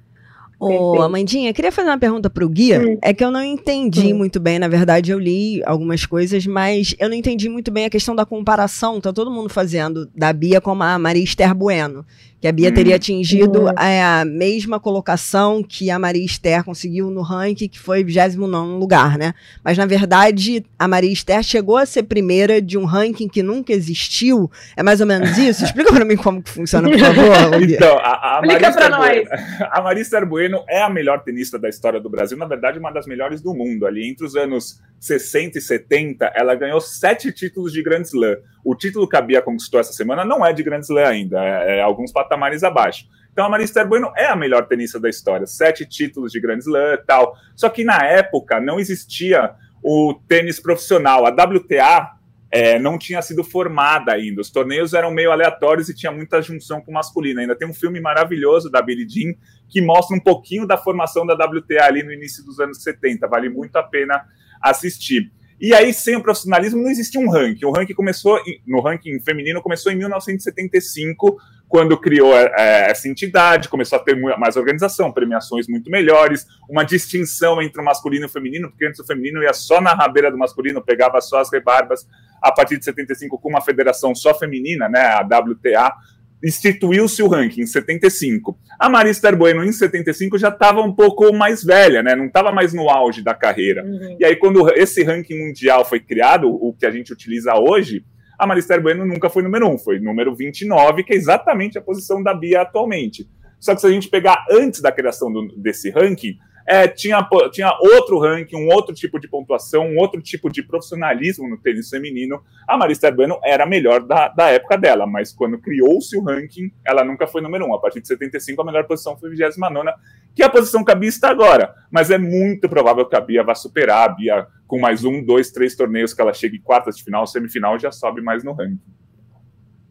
Ô, 0.60 1.00
Amandinha, 1.00 1.54
queria 1.54 1.72
fazer 1.72 1.88
uma 1.88 1.98
pergunta 1.98 2.28
para 2.28 2.44
o 2.44 2.48
Guia. 2.48 2.82
Hum. 2.82 2.98
É 3.00 3.14
que 3.14 3.24
eu 3.24 3.30
não 3.30 3.42
entendi 3.42 4.12
hum. 4.12 4.18
muito 4.18 4.38
bem, 4.38 4.58
na 4.58 4.68
verdade, 4.68 5.10
eu 5.10 5.18
li 5.18 5.64
algumas 5.64 6.04
coisas, 6.04 6.46
mas 6.46 6.94
eu 6.98 7.08
não 7.08 7.16
entendi 7.16 7.48
muito 7.48 7.70
bem 7.70 7.86
a 7.86 7.90
questão 7.90 8.14
da 8.14 8.26
comparação. 8.26 9.00
Tá 9.00 9.10
todo 9.10 9.30
mundo 9.30 9.48
fazendo 9.48 10.06
da 10.14 10.30
Bia 10.34 10.60
com 10.60 10.70
a 10.70 10.98
Maria 10.98 11.24
Esther 11.24 11.54
Bueno 11.54 12.04
que 12.40 12.48
a 12.48 12.52
Bia 12.52 12.70
hum. 12.70 12.74
teria 12.74 12.96
atingido 12.96 13.66
hum. 13.66 13.74
a, 13.76 14.20
a, 14.20 14.24
mesma 14.24 14.80
colocação 14.80 15.62
que 15.62 15.90
a 15.90 15.98
Maria 15.98 16.24
Esther 16.24 16.64
conseguiu 16.64 17.10
no 17.10 17.20
ranking, 17.20 17.68
que 17.68 17.78
foi 17.78 18.02
29 18.02 18.78
lugar, 18.78 19.18
né? 19.18 19.34
Mas, 19.62 19.76
na 19.76 19.84
verdade, 19.84 20.64
a 20.78 20.88
Maria 20.88 21.12
Esther 21.12 21.42
chegou 21.42 21.76
a 21.76 21.84
ser 21.84 22.04
primeira 22.04 22.60
de 22.62 22.78
um 22.78 22.84
ranking 22.84 23.28
que 23.28 23.42
nunca 23.42 23.72
existiu. 23.72 24.50
É 24.76 24.82
mais 24.82 25.00
ou 25.00 25.06
menos 25.06 25.36
isso? 25.36 25.64
Explica 25.64 25.92
para 25.92 26.04
mim 26.04 26.16
como 26.16 26.42
que 26.42 26.50
funciona, 26.50 26.88
por 26.88 26.98
favor. 26.98 27.62
então, 27.62 27.98
a, 27.98 28.38
a 28.38 28.40
Explica 28.40 28.72
para 28.72 28.88
nós. 28.88 29.10
Bueno, 29.10 29.30
a 29.70 29.82
Maria 29.82 30.02
Esther 30.02 30.26
Bueno 30.26 30.64
é 30.68 30.82
a 30.82 30.88
melhor 30.88 31.22
tenista 31.22 31.58
da 31.58 31.68
história 31.68 32.00
do 32.00 32.08
Brasil, 32.08 32.38
na 32.38 32.46
verdade, 32.46 32.78
uma 32.78 32.90
das 32.90 33.06
melhores 33.06 33.42
do 33.42 33.54
mundo. 33.54 33.86
Ali, 33.86 34.08
entre 34.08 34.24
os 34.24 34.34
anos 34.34 34.80
60 35.00 35.56
e 35.56 35.60
70, 35.62 36.26
ela 36.34 36.54
ganhou 36.54 36.80
sete 36.80 37.32
títulos 37.32 37.72
de 37.72 37.82
Grand 37.82 38.02
Slam. 38.02 38.36
O 38.62 38.74
título 38.74 39.08
que 39.08 39.16
a 39.16 39.22
Bia 39.22 39.40
conquistou 39.40 39.80
essa 39.80 39.94
semana 39.94 40.24
não 40.24 40.44
é 40.44 40.52
de 40.52 40.62
Grand 40.62 40.80
Slam 40.80 41.06
ainda, 41.06 41.42
é, 41.42 41.78
é 41.78 41.82
alguns 41.82 42.12
patamares 42.12 42.62
abaixo. 42.62 43.06
Então 43.32 43.44
a 43.44 43.48
Marista 43.48 43.82
Bueno 43.84 44.12
é 44.14 44.26
a 44.26 44.36
melhor 44.36 44.66
tenista 44.66 45.00
da 45.00 45.08
história, 45.08 45.46
sete 45.46 45.86
títulos 45.86 46.30
de 46.30 46.40
Grand 46.40 46.58
Slam 46.58 46.94
e 46.94 46.98
tal. 46.98 47.34
Só 47.56 47.70
que 47.70 47.82
na 47.82 48.04
época 48.04 48.60
não 48.60 48.78
existia 48.78 49.54
o 49.82 50.20
tênis 50.28 50.60
profissional. 50.60 51.24
A 51.24 51.30
WTA 51.30 52.10
é, 52.50 52.78
não 52.78 52.98
tinha 52.98 53.22
sido 53.22 53.44
formada 53.44 54.12
ainda. 54.12 54.40
Os 54.40 54.50
torneios 54.50 54.92
eram 54.92 55.10
meio 55.10 55.30
aleatórios 55.30 55.88
e 55.88 55.94
tinha 55.94 56.10
muita 56.10 56.42
junção 56.42 56.80
com 56.80 56.90
o 56.90 56.94
masculino. 56.94 57.40
Ainda 57.40 57.56
tem 57.56 57.68
um 57.68 57.72
filme 57.72 58.00
maravilhoso 58.00 58.68
da 58.68 58.82
Billie 58.82 59.08
Jean 59.08 59.32
que 59.68 59.80
mostra 59.80 60.16
um 60.16 60.20
pouquinho 60.20 60.66
da 60.66 60.76
formação 60.76 61.24
da 61.24 61.34
WTA 61.34 61.84
ali 61.84 62.02
no 62.02 62.12
início 62.12 62.44
dos 62.44 62.58
anos 62.58 62.82
70. 62.82 63.28
Vale 63.28 63.48
muito 63.48 63.76
a 63.76 63.82
pena 63.82 64.24
assistir. 64.60 65.30
E 65.60 65.74
aí, 65.74 65.92
sem 65.92 66.16
o 66.16 66.22
profissionalismo, 66.22 66.82
não 66.82 66.88
existia 66.88 67.20
um 67.20 67.28
ranking. 67.28 67.66
O 67.66 67.70
ranking 67.70 67.92
começou, 67.92 68.40
no 68.66 68.80
ranking 68.80 69.20
feminino, 69.20 69.60
começou 69.60 69.92
em 69.92 69.94
1975, 69.96 71.36
quando 71.68 72.00
criou 72.00 72.34
é, 72.34 72.90
essa 72.90 73.06
entidade, 73.06 73.68
começou 73.68 73.98
a 73.98 74.02
ter 74.02 74.16
mais 74.16 74.56
organização, 74.56 75.12
premiações 75.12 75.68
muito 75.68 75.90
melhores, 75.90 76.46
uma 76.68 76.82
distinção 76.82 77.60
entre 77.60 77.80
o 77.80 77.84
masculino 77.84 78.24
e 78.24 78.26
o 78.26 78.30
feminino, 78.30 78.70
porque 78.70 78.86
antes 78.86 78.98
o 79.00 79.06
feminino 79.06 79.42
ia 79.42 79.52
só 79.52 79.82
na 79.82 79.92
rabeira 79.92 80.32
do 80.32 80.38
masculino, 80.38 80.82
pegava 80.82 81.20
só 81.20 81.40
as 81.40 81.52
rebarbas. 81.52 82.08
A 82.42 82.50
partir 82.50 82.78
de 82.78 82.84
75, 82.86 83.38
com 83.38 83.50
uma 83.50 83.60
federação 83.60 84.14
só 84.14 84.34
feminina, 84.34 84.88
né, 84.88 85.00
a 85.00 85.20
WTA, 85.20 85.94
instituiu-se 86.42 87.22
o 87.22 87.28
ranking 87.28 87.62
em 87.62 87.66
75. 87.66 88.58
A 88.78 88.88
Marista 88.88 89.30
Bueno, 89.32 89.64
em 89.64 89.72
75, 89.72 90.38
já 90.38 90.48
estava 90.48 90.80
um 90.80 90.92
pouco 90.92 91.32
mais 91.34 91.62
velha, 91.62 92.02
né? 92.02 92.14
Não 92.14 92.26
estava 92.26 92.50
mais 92.50 92.72
no 92.72 92.88
auge 92.88 93.22
da 93.22 93.34
carreira. 93.34 93.84
Uhum. 93.84 94.16
E 94.18 94.24
aí, 94.24 94.36
quando 94.36 94.68
esse 94.74 95.02
ranking 95.02 95.46
mundial 95.46 95.84
foi 95.84 96.00
criado, 96.00 96.48
o 96.48 96.72
que 96.72 96.86
a 96.86 96.90
gente 96.90 97.12
utiliza 97.12 97.54
hoje, 97.54 98.04
a 98.38 98.46
Marista 98.46 98.78
Bueno 98.80 99.04
nunca 99.04 99.28
foi 99.28 99.42
número 99.42 99.68
1, 99.68 99.78
foi 99.78 100.00
número 100.00 100.34
29, 100.34 101.04
que 101.04 101.12
é 101.12 101.16
exatamente 101.16 101.76
a 101.76 101.82
posição 101.82 102.22
da 102.22 102.32
Bia 102.32 102.62
atualmente. 102.62 103.28
Só 103.58 103.74
que 103.74 103.82
se 103.82 103.86
a 103.86 103.90
gente 103.90 104.08
pegar 104.08 104.46
antes 104.50 104.80
da 104.80 104.90
criação 104.90 105.30
do, 105.30 105.48
desse 105.58 105.90
ranking, 105.90 106.38
é, 106.70 106.86
tinha, 106.86 107.28
tinha 107.50 107.76
outro 107.80 108.20
ranking, 108.20 108.54
um 108.54 108.72
outro 108.72 108.94
tipo 108.94 109.18
de 109.18 109.26
pontuação, 109.26 109.88
um 109.88 109.98
outro 109.98 110.22
tipo 110.22 110.48
de 110.48 110.62
profissionalismo 110.62 111.48
no 111.48 111.58
tênis 111.58 111.90
feminino. 111.90 112.40
A 112.64 112.76
Marista 112.76 113.10
Bueno 113.10 113.40
era 113.42 113.64
a 113.64 113.66
melhor 113.66 114.00
da, 114.06 114.28
da 114.28 114.50
época 114.50 114.78
dela, 114.78 115.04
mas 115.04 115.32
quando 115.32 115.58
criou-se 115.58 116.16
o 116.16 116.22
ranking, 116.22 116.70
ela 116.86 117.02
nunca 117.02 117.26
foi 117.26 117.42
número 117.42 117.66
um. 117.66 117.74
A 117.74 117.80
partir 117.80 118.00
de 118.00 118.06
75, 118.06 118.62
a 118.62 118.64
melhor 118.64 118.86
posição 118.86 119.18
foi 119.18 119.30
29, 119.30 119.90
que 120.32 120.44
é 120.44 120.46
a 120.46 120.48
posição 120.48 120.84
que 120.84 120.92
a 120.92 120.94
Bia 120.94 121.08
está 121.08 121.28
agora. 121.28 121.74
Mas 121.90 122.08
é 122.08 122.18
muito 122.18 122.68
provável 122.68 123.04
que 123.04 123.16
a 123.16 123.20
Bia 123.20 123.42
vá 123.42 123.56
superar 123.56 124.08
a 124.08 124.12
Bia 124.12 124.46
com 124.68 124.78
mais 124.78 125.04
um, 125.04 125.24
dois, 125.24 125.50
três 125.50 125.74
torneios 125.74 126.14
que 126.14 126.22
ela 126.22 126.32
chegue 126.32 126.58
em 126.58 126.62
quartas 126.62 126.96
de 126.96 127.02
final, 127.02 127.26
semifinal, 127.26 127.80
já 127.80 127.90
sobe 127.90 128.22
mais 128.22 128.44
no 128.44 128.52
ranking. 128.52 128.78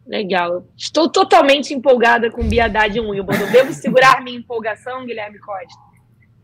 Legal. 0.06 0.66
Estou 0.74 1.10
totalmente 1.10 1.74
empolgada 1.74 2.30
com 2.30 2.42
Bia 2.42 2.64
Haddad 2.64 2.96
e 2.96 3.00
Wimbledon. 3.00 3.52
Devo 3.52 3.74
segurar 3.74 4.24
minha 4.24 4.38
empolgação, 4.38 5.04
Guilherme 5.04 5.38
Costa? 5.40 5.89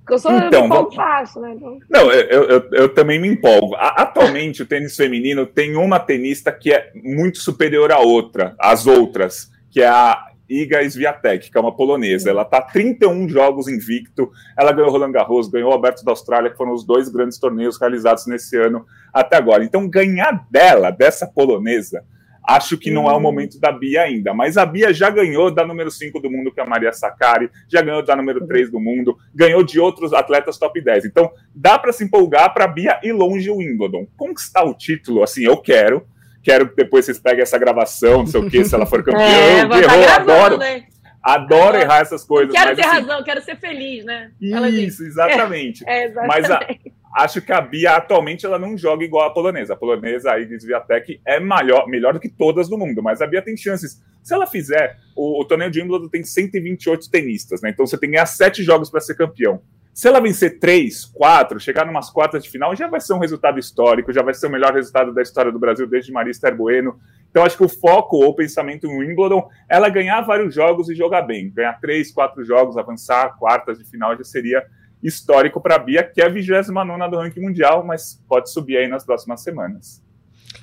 Porque 0.06 0.14
eu 0.14 0.18
sou 0.20 0.30
então, 0.38 0.92
fácil, 0.92 1.40
né? 1.40 1.54
Então... 1.56 1.80
Não, 1.90 2.12
eu, 2.12 2.44
eu, 2.44 2.70
eu, 2.70 2.94
também 2.94 3.20
me 3.20 3.26
empolgo. 3.26 3.74
Atualmente, 3.74 4.62
o 4.62 4.66
tênis 4.66 4.94
feminino 4.94 5.44
tem 5.44 5.74
uma 5.74 5.98
tenista 5.98 6.52
que 6.52 6.72
é 6.72 6.92
muito 6.94 7.38
superior 7.38 7.90
à 7.90 7.98
outra, 7.98 8.54
às 8.56 8.86
outras, 8.86 9.50
que 9.68 9.82
é 9.82 9.88
a 9.88 10.28
Iga 10.48 10.88
Swiatek, 10.88 11.50
que 11.50 11.58
é 11.58 11.60
uma 11.60 11.74
polonesa. 11.74 12.30
Ela 12.30 12.42
está 12.42 12.62
31 12.62 13.28
jogos 13.28 13.66
invicto. 13.66 14.30
Ela 14.56 14.70
ganhou 14.70 14.92
Roland 14.92 15.10
Garros, 15.10 15.48
ganhou 15.48 15.70
o 15.70 15.72
Alberto 15.72 16.04
da 16.04 16.12
Austrália, 16.12 16.52
que 16.52 16.56
foram 16.56 16.72
os 16.72 16.86
dois 16.86 17.08
grandes 17.08 17.36
torneios 17.36 17.76
realizados 17.76 18.28
nesse 18.28 18.56
ano 18.56 18.86
até 19.12 19.36
agora. 19.36 19.64
Então, 19.64 19.88
ganhar 19.88 20.46
dela, 20.48 20.92
dessa 20.92 21.26
polonesa, 21.26 22.04
acho 22.46 22.78
que 22.78 22.90
não 22.90 23.10
é 23.10 23.12
o 23.12 23.20
momento 23.20 23.58
da 23.58 23.72
Bia 23.72 24.02
ainda. 24.02 24.32
Mas 24.32 24.56
a 24.56 24.64
Bia 24.64 24.92
já 24.92 25.10
ganhou 25.10 25.50
da 25.50 25.66
número 25.66 25.90
5 25.90 26.20
do 26.20 26.30
mundo, 26.30 26.52
que 26.52 26.60
é 26.60 26.62
a 26.62 26.66
Maria 26.66 26.92
Sakari, 26.92 27.50
já 27.68 27.82
ganhou 27.82 28.02
da 28.04 28.14
número 28.14 28.46
3 28.46 28.70
do 28.70 28.80
mundo, 28.80 29.16
ganhou 29.34 29.62
de 29.62 29.80
outros 29.80 30.12
atletas 30.12 30.58
top 30.58 30.80
10. 30.80 31.06
Então, 31.06 31.30
dá 31.54 31.78
para 31.78 31.92
se 31.92 32.04
empolgar 32.04 32.54
para 32.54 32.64
a 32.64 32.68
Bia 32.68 33.00
ir 33.02 33.12
longe 33.12 33.50
o 33.50 33.56
Wimbledon. 33.56 34.06
Conquistar 34.16 34.64
o 34.64 34.74
título, 34.74 35.22
assim, 35.22 35.44
eu 35.44 35.56
quero 35.56 36.06
quero 36.46 36.68
que 36.68 36.76
depois 36.76 37.04
vocês 37.04 37.18
peguem 37.18 37.42
essa 37.42 37.58
gravação, 37.58 38.18
não 38.18 38.26
sei 38.28 38.40
o 38.40 38.48
que, 38.48 38.64
se 38.64 38.72
ela 38.72 38.86
for 38.86 39.02
campeã. 39.04 39.20
É, 39.20 39.58
errou, 39.58 39.82
tá 39.82 39.96
gravando, 39.96 40.32
adoro. 40.32 40.58
Né? 40.58 40.84
Adoro 41.26 41.76
errar 41.76 42.02
essas 42.02 42.22
coisas. 42.24 42.54
Não 42.54 42.62
quero 42.62 42.76
ter 42.76 42.86
assim, 42.86 43.00
razão, 43.00 43.24
quero 43.24 43.42
ser 43.42 43.56
feliz, 43.56 44.04
né? 44.04 44.30
Isso, 44.40 45.02
exatamente. 45.02 45.82
É, 45.88 46.02
é 46.02 46.04
exatamente. 46.04 46.28
Mas 46.28 46.50
a, 46.50 47.24
acho 47.24 47.42
que 47.42 47.52
a 47.52 47.60
Bia 47.60 47.96
atualmente 47.96 48.46
ela 48.46 48.58
não 48.58 48.78
joga 48.78 49.04
igual 49.04 49.26
a 49.26 49.32
polonesa. 49.32 49.72
A 49.72 49.76
polonesa, 49.76 50.30
a 50.30 50.38
Iris 50.38 50.64
Viatek, 50.64 51.20
é 51.26 51.40
melhor, 51.40 51.88
melhor 51.88 52.12
do 52.12 52.20
que 52.20 52.28
todas 52.28 52.68
do 52.68 52.78
mundo, 52.78 53.02
mas 53.02 53.20
a 53.20 53.26
Bia 53.26 53.42
tem 53.42 53.56
chances. 53.56 54.00
Se 54.22 54.34
ela 54.34 54.46
fizer, 54.46 54.98
o, 55.16 55.40
o 55.40 55.44
torneio 55.44 55.70
de 55.70 55.80
Wimbledon 55.80 56.08
tem 56.08 56.22
128 56.22 57.10
tenistas, 57.10 57.60
né? 57.60 57.70
Então 57.70 57.84
você 57.84 57.98
tem 57.98 58.08
que 58.08 58.14
ganhar 58.14 58.26
sete 58.26 58.62
jogos 58.62 58.88
para 58.88 59.00
ser 59.00 59.16
campeão. 59.16 59.60
Se 59.96 60.06
ela 60.06 60.20
vencer 60.20 60.58
três, 60.58 61.06
quatro, 61.06 61.58
chegar 61.58 61.86
numas 61.86 62.10
quartas 62.10 62.44
de 62.44 62.50
final, 62.50 62.76
já 62.76 62.86
vai 62.86 63.00
ser 63.00 63.14
um 63.14 63.18
resultado 63.18 63.58
histórico, 63.58 64.12
já 64.12 64.20
vai 64.20 64.34
ser 64.34 64.46
o 64.46 64.50
melhor 64.50 64.74
resultado 64.74 65.10
da 65.14 65.22
história 65.22 65.50
do 65.50 65.58
Brasil 65.58 65.86
desde 65.86 66.12
Maria 66.12 66.30
Esther 66.30 66.54
Bueno. 66.54 67.00
Então, 67.30 67.42
acho 67.42 67.56
que 67.56 67.64
o 67.64 67.68
foco 67.68 68.18
ou 68.18 68.34
pensamento 68.34 68.86
em 68.86 68.98
Wimbledon, 68.98 69.48
ela 69.66 69.88
ganhar 69.88 70.20
vários 70.20 70.54
jogos 70.54 70.90
e 70.90 70.94
jogar 70.94 71.22
bem. 71.22 71.48
Ganhar 71.48 71.80
três, 71.80 72.12
quatro 72.12 72.44
jogos, 72.44 72.76
avançar 72.76 73.38
quartas 73.38 73.78
de 73.78 73.86
final 73.86 74.14
já 74.14 74.22
seria 74.22 74.66
histórico 75.02 75.62
para 75.62 75.76
a 75.76 75.78
Bia, 75.78 76.04
que 76.04 76.20
é 76.20 76.26
a 76.26 76.28
29 76.28 76.72
do 77.10 77.16
ranking 77.16 77.40
mundial, 77.40 77.82
mas 77.82 78.22
pode 78.28 78.52
subir 78.52 78.76
aí 78.76 78.88
nas 78.88 79.02
próximas 79.02 79.42
semanas. 79.42 80.04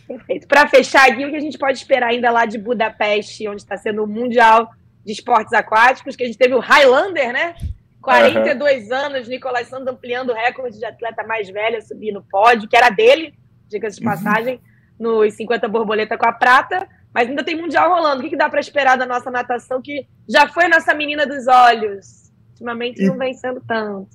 Perfeito. 0.08 0.48
Para 0.48 0.68
fechar 0.68 1.10
aqui, 1.10 1.26
o 1.26 1.32
que 1.32 1.38
a 1.38 1.42
gente 1.42 1.58
pode 1.58 1.80
esperar 1.80 2.10
ainda 2.10 2.30
lá 2.30 2.46
de 2.46 2.60
Budapeste, 2.60 3.48
onde 3.48 3.64
está 3.64 3.78
sendo 3.78 4.04
o 4.04 4.08
Mundial 4.08 4.70
de 5.04 5.12
Esportes 5.12 5.54
Aquáticos, 5.54 6.16
que 6.16 6.22
a 6.22 6.28
gente 6.28 6.38
teve 6.38 6.54
o 6.54 6.60
Highlander, 6.60 7.34
né? 7.34 7.56
42 8.04 8.90
uhum. 8.90 8.96
anos, 8.96 9.28
Nicolás 9.28 9.68
Santos 9.68 9.88
ampliando 9.88 10.32
o 10.32 10.34
recorde 10.34 10.78
de 10.78 10.86
atleta 10.86 11.24
mais 11.24 11.50
velho 11.50 11.78
a 11.78 11.82
subir 11.82 12.12
no 12.12 12.22
pódio, 12.22 12.68
que 12.68 12.76
era 12.76 12.90
dele, 12.90 13.34
diga-se 13.68 14.00
de 14.00 14.06
uhum. 14.06 14.12
passagem, 14.12 14.56
uhum. 15.00 15.20
nos 15.22 15.34
50 15.34 15.68
borboleta 15.70 16.18
com 16.18 16.28
a 16.28 16.34
prata. 16.34 16.88
Mas 17.14 17.30
ainda 17.30 17.44
tem 17.44 17.56
Mundial 17.56 17.90
rolando. 17.90 18.20
O 18.20 18.24
que, 18.24 18.32
que 18.32 18.38
dá 18.38 18.50
para 18.50 18.60
esperar 18.60 18.98
da 18.98 19.06
nossa 19.06 19.32
natação, 19.32 19.82
que 19.82 20.08
já 20.28 20.48
foi 20.48 20.68
nossa 20.68 20.94
menina 20.94 21.26
dos 21.26 21.48
olhos? 21.48 22.32
Ultimamente 22.50 23.02
e... 23.02 23.08
não 23.08 23.18
vem 23.18 23.34
sendo 23.34 23.62
tanto. 23.62 24.10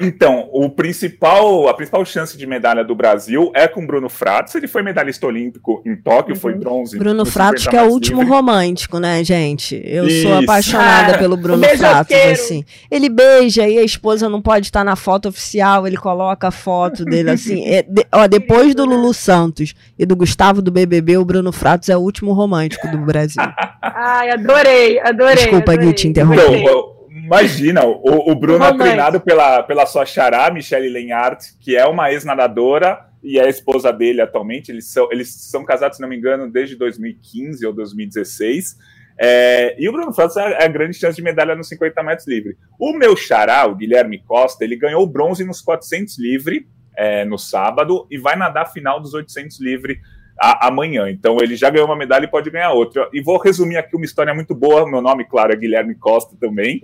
Então, 0.00 0.48
o 0.50 0.70
principal, 0.70 1.68
a 1.68 1.74
principal 1.74 2.02
chance 2.06 2.36
de 2.36 2.46
medalha 2.46 2.82
do 2.82 2.94
Brasil 2.94 3.52
é 3.54 3.68
com 3.68 3.86
Bruno 3.86 4.08
Fratos. 4.08 4.54
Ele 4.54 4.66
foi 4.66 4.82
medalhista 4.82 5.26
olímpico 5.26 5.82
em 5.84 5.94
Tóquio, 5.94 6.34
uhum. 6.34 6.40
foi 6.40 6.54
bronze. 6.54 6.98
Bruno 6.98 7.26
Fratos, 7.26 7.66
que 7.66 7.76
é 7.76 7.82
o 7.82 7.90
último 7.90 8.22
livre. 8.22 8.34
romântico, 8.34 8.98
né, 8.98 9.22
gente? 9.22 9.78
Eu 9.84 10.06
Isso. 10.06 10.22
sou 10.22 10.38
apaixonada 10.38 11.16
ah, 11.16 11.18
pelo 11.18 11.36
Bruno 11.36 11.62
Fratos, 11.76 12.16
assim. 12.16 12.64
Ele 12.90 13.10
beija 13.10 13.68
e 13.68 13.78
a 13.78 13.82
esposa 13.82 14.26
não 14.26 14.40
pode 14.40 14.66
estar 14.66 14.82
na 14.82 14.96
foto 14.96 15.28
oficial, 15.28 15.86
ele 15.86 15.98
coloca 15.98 16.48
a 16.48 16.50
foto 16.50 17.04
dele 17.04 17.28
assim. 17.32 17.62
É, 17.66 17.82
de, 17.82 18.06
ó, 18.10 18.26
depois 18.26 18.74
do 18.74 18.86
Lulu 18.86 19.12
Santos 19.12 19.74
e 19.98 20.06
do 20.06 20.16
Gustavo 20.16 20.62
do 20.62 20.70
BBB, 20.70 21.18
o 21.18 21.24
Bruno 21.26 21.52
Fratos 21.52 21.90
é 21.90 21.96
o 21.96 22.00
último 22.00 22.32
romântico 22.32 22.88
do 22.88 22.96
Brasil. 22.98 23.42
Ai, 23.82 24.30
adorei, 24.30 24.98
adorei. 25.00 25.34
Desculpa, 25.34 25.72
adorei. 25.72 25.88
Gui, 25.88 25.94
te 25.94 26.08
interromper. 26.08 26.62
Então, 26.62 26.99
Imagina, 27.30 27.84
o, 27.84 28.32
o 28.32 28.34
Bruno 28.34 28.64
é 28.64 28.76
treinado 28.76 29.20
pela, 29.20 29.62
pela 29.62 29.86
sua 29.86 30.04
xará, 30.04 30.50
Michelle 30.50 30.88
Lenhart, 30.88 31.52
que 31.60 31.76
é 31.76 31.86
uma 31.86 32.10
ex-nadadora 32.10 33.06
e 33.22 33.38
é 33.38 33.44
a 33.44 33.48
esposa 33.48 33.92
dele 33.92 34.20
atualmente. 34.20 34.72
Eles 34.72 34.90
são, 34.92 35.08
eles 35.12 35.32
são 35.32 35.64
casados, 35.64 35.96
se 35.96 36.02
não 36.02 36.08
me 36.08 36.16
engano, 36.16 36.50
desde 36.50 36.74
2015 36.74 37.64
ou 37.64 37.72
2016. 37.72 38.76
É, 39.16 39.76
e 39.78 39.88
o 39.88 39.92
Bruno 39.92 40.12
Santos 40.12 40.36
é, 40.36 40.54
é 40.54 40.64
a 40.64 40.68
grande 40.68 40.96
chance 40.96 41.14
de 41.14 41.22
medalha 41.22 41.54
nos 41.54 41.68
50 41.68 42.02
metros 42.02 42.26
livre. 42.26 42.56
O 42.76 42.92
meu 42.94 43.16
xará, 43.16 43.64
o 43.64 43.76
Guilherme 43.76 44.18
Costa, 44.18 44.64
ele 44.64 44.74
ganhou 44.74 45.04
o 45.04 45.06
bronze 45.06 45.44
nos 45.44 45.60
400 45.60 46.18
livre 46.18 46.66
é, 46.96 47.24
no 47.24 47.38
sábado 47.38 48.08
e 48.10 48.18
vai 48.18 48.34
nadar 48.34 48.64
a 48.64 48.66
final 48.66 48.98
dos 48.98 49.14
800 49.14 49.60
livre 49.60 50.00
a, 50.40 50.68
amanhã. 50.68 51.10
Então 51.10 51.36
ele 51.40 51.54
já 51.54 51.68
ganhou 51.68 51.86
uma 51.86 51.96
medalha 51.96 52.24
e 52.24 52.30
pode 52.30 52.50
ganhar 52.50 52.72
outra. 52.72 53.08
E 53.12 53.20
vou 53.20 53.38
resumir 53.38 53.76
aqui 53.76 53.94
uma 53.94 54.04
história 54.04 54.34
muito 54.34 54.54
boa. 54.54 54.88
Meu 54.90 55.02
nome, 55.02 55.24
claro, 55.24 55.52
é 55.52 55.56
Guilherme 55.56 55.94
Costa 55.94 56.34
também. 56.40 56.80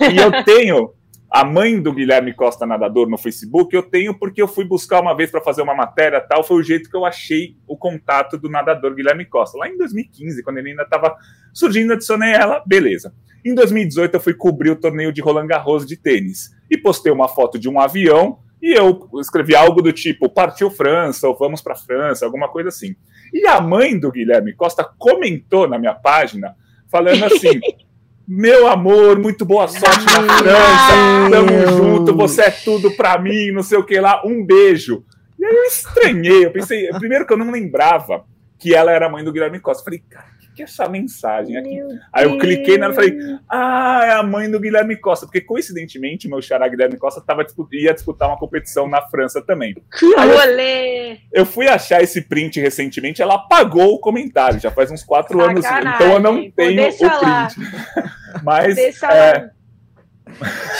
E 0.00 0.16
eu 0.16 0.30
tenho 0.44 0.92
a 1.30 1.44
mãe 1.44 1.80
do 1.80 1.92
Guilherme 1.92 2.34
Costa 2.34 2.66
nadador 2.66 3.08
no 3.08 3.16
Facebook, 3.16 3.74
eu 3.74 3.84
tenho 3.84 4.12
porque 4.12 4.42
eu 4.42 4.48
fui 4.48 4.64
buscar 4.64 5.00
uma 5.00 5.14
vez 5.14 5.30
para 5.30 5.40
fazer 5.40 5.62
uma 5.62 5.76
matéria 5.76 6.20
tal, 6.20 6.42
foi 6.42 6.56
o 6.58 6.62
jeito 6.62 6.90
que 6.90 6.96
eu 6.96 7.04
achei 7.04 7.56
o 7.68 7.76
contato 7.76 8.36
do 8.36 8.48
nadador 8.48 8.96
Guilherme 8.96 9.24
Costa, 9.24 9.56
lá 9.56 9.68
em 9.68 9.76
2015, 9.76 10.42
quando 10.42 10.58
ele 10.58 10.70
ainda 10.70 10.82
estava 10.82 11.14
surgindo, 11.54 11.92
adicionei 11.92 12.32
ela, 12.32 12.60
beleza. 12.66 13.14
Em 13.44 13.54
2018 13.54 14.14
eu 14.14 14.20
fui 14.20 14.34
cobrir 14.34 14.70
o 14.70 14.76
torneio 14.76 15.12
de 15.12 15.20
Roland 15.20 15.46
Garros 15.46 15.86
de 15.86 15.96
tênis 15.96 16.50
e 16.68 16.76
postei 16.76 17.12
uma 17.12 17.28
foto 17.28 17.60
de 17.60 17.68
um 17.68 17.78
avião 17.78 18.40
e 18.62 18.72
eu 18.72 19.08
escrevi 19.20 19.54
algo 19.54 19.80
do 19.80 19.92
tipo, 19.92 20.28
partiu 20.28 20.70
França, 20.70 21.26
ou 21.26 21.36
vamos 21.36 21.62
para 21.62 21.74
França, 21.74 22.26
alguma 22.26 22.48
coisa 22.48 22.68
assim. 22.68 22.94
E 23.32 23.46
a 23.46 23.60
mãe 23.60 23.98
do 23.98 24.12
Guilherme 24.12 24.52
Costa 24.54 24.84
comentou 24.98 25.66
na 25.66 25.78
minha 25.78 25.94
página, 25.94 26.54
falando 26.90 27.24
assim: 27.24 27.60
Meu 28.28 28.68
amor, 28.68 29.18
muito 29.18 29.44
boa 29.44 29.66
sorte 29.66 30.04
na 30.04 30.38
França, 30.38 31.30
tamo 31.30 31.66
junto, 31.76 32.14
você 32.14 32.42
é 32.42 32.50
tudo 32.50 32.92
para 32.92 33.18
mim, 33.18 33.50
não 33.50 33.62
sei 33.62 33.78
o 33.78 33.84
que 33.84 33.98
lá, 33.98 34.22
um 34.24 34.44
beijo. 34.44 35.04
E 35.38 35.44
aí 35.44 35.56
eu 35.56 35.64
estranhei, 35.64 36.44
eu 36.44 36.52
pensei, 36.52 36.88
primeiro 36.90 37.26
que 37.26 37.32
eu 37.32 37.38
não 37.38 37.50
lembrava 37.50 38.24
que 38.58 38.74
ela 38.74 38.92
era 38.92 39.06
a 39.06 39.08
mãe 39.08 39.24
do 39.24 39.32
Guilherme 39.32 39.58
Costa. 39.58 39.82
Falei, 39.82 40.02
cara, 40.08 40.26
que 40.54 40.62
é 40.62 40.64
essa 40.64 40.88
mensagem 40.88 41.56
aqui? 41.56 41.76
Meu 41.76 41.88
Aí 42.12 42.24
eu 42.24 42.38
cliquei 42.38 42.78
nela 42.78 42.92
e 42.92 42.96
falei, 42.96 43.18
ah, 43.48 44.00
é 44.04 44.12
a 44.12 44.22
mãe 44.22 44.50
do 44.50 44.60
Guilherme 44.60 44.96
Costa, 44.96 45.26
porque 45.26 45.40
coincidentemente 45.40 46.28
meu 46.28 46.42
xará 46.42 46.68
Guilherme 46.68 46.98
Costa 46.98 47.20
tava, 47.20 47.46
ia 47.72 47.94
disputar 47.94 48.28
uma 48.28 48.38
competição 48.38 48.88
na 48.88 49.02
França 49.02 49.42
também. 49.42 49.74
Que 49.98 50.14
rolê! 50.14 51.12
Eu, 51.12 51.18
eu, 51.32 51.46
fui 51.46 51.68
achar 51.68 52.02
esse 52.02 52.22
print 52.22 52.60
recentemente, 52.60 53.22
ela 53.22 53.34
apagou 53.34 53.94
o 53.94 54.00
comentário, 54.00 54.60
já 54.60 54.70
faz 54.70 54.90
uns 54.90 55.02
quatro 55.02 55.38
Sacanagem. 55.38 55.70
anos, 55.70 55.94
então 55.94 56.12
eu 56.12 56.20
não 56.20 56.50
tenho 56.50 56.88
o 56.88 56.96
print. 56.96 57.70
Mas. 58.42 58.74
Deixa 58.74 59.12
é... 59.12 59.50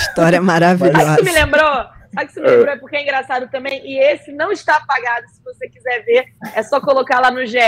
História 0.01 0.41
maravilhosa. 0.43 0.99
Sabe 0.99 1.16
que 1.18 1.25
me 1.25 1.33
lembrou? 1.33 1.85
Sabe 2.12 2.27
que 2.27 2.33
você 2.33 2.41
me 2.41 2.49
lembrou? 2.49 2.75
É 2.75 2.77
porque 2.77 2.97
é 2.97 3.03
engraçado 3.03 3.49
também. 3.51 3.81
E 3.85 3.99
esse 3.99 4.33
não 4.33 4.51
está 4.51 4.77
apagado, 4.77 5.27
se 5.29 5.43
você 5.43 5.68
quiser 5.68 6.05
ver. 6.05 6.25
É 6.55 6.62
só 6.62 6.81
colocar 6.81 7.21
lá 7.21 7.31
no 7.31 7.47
GE 7.47 7.59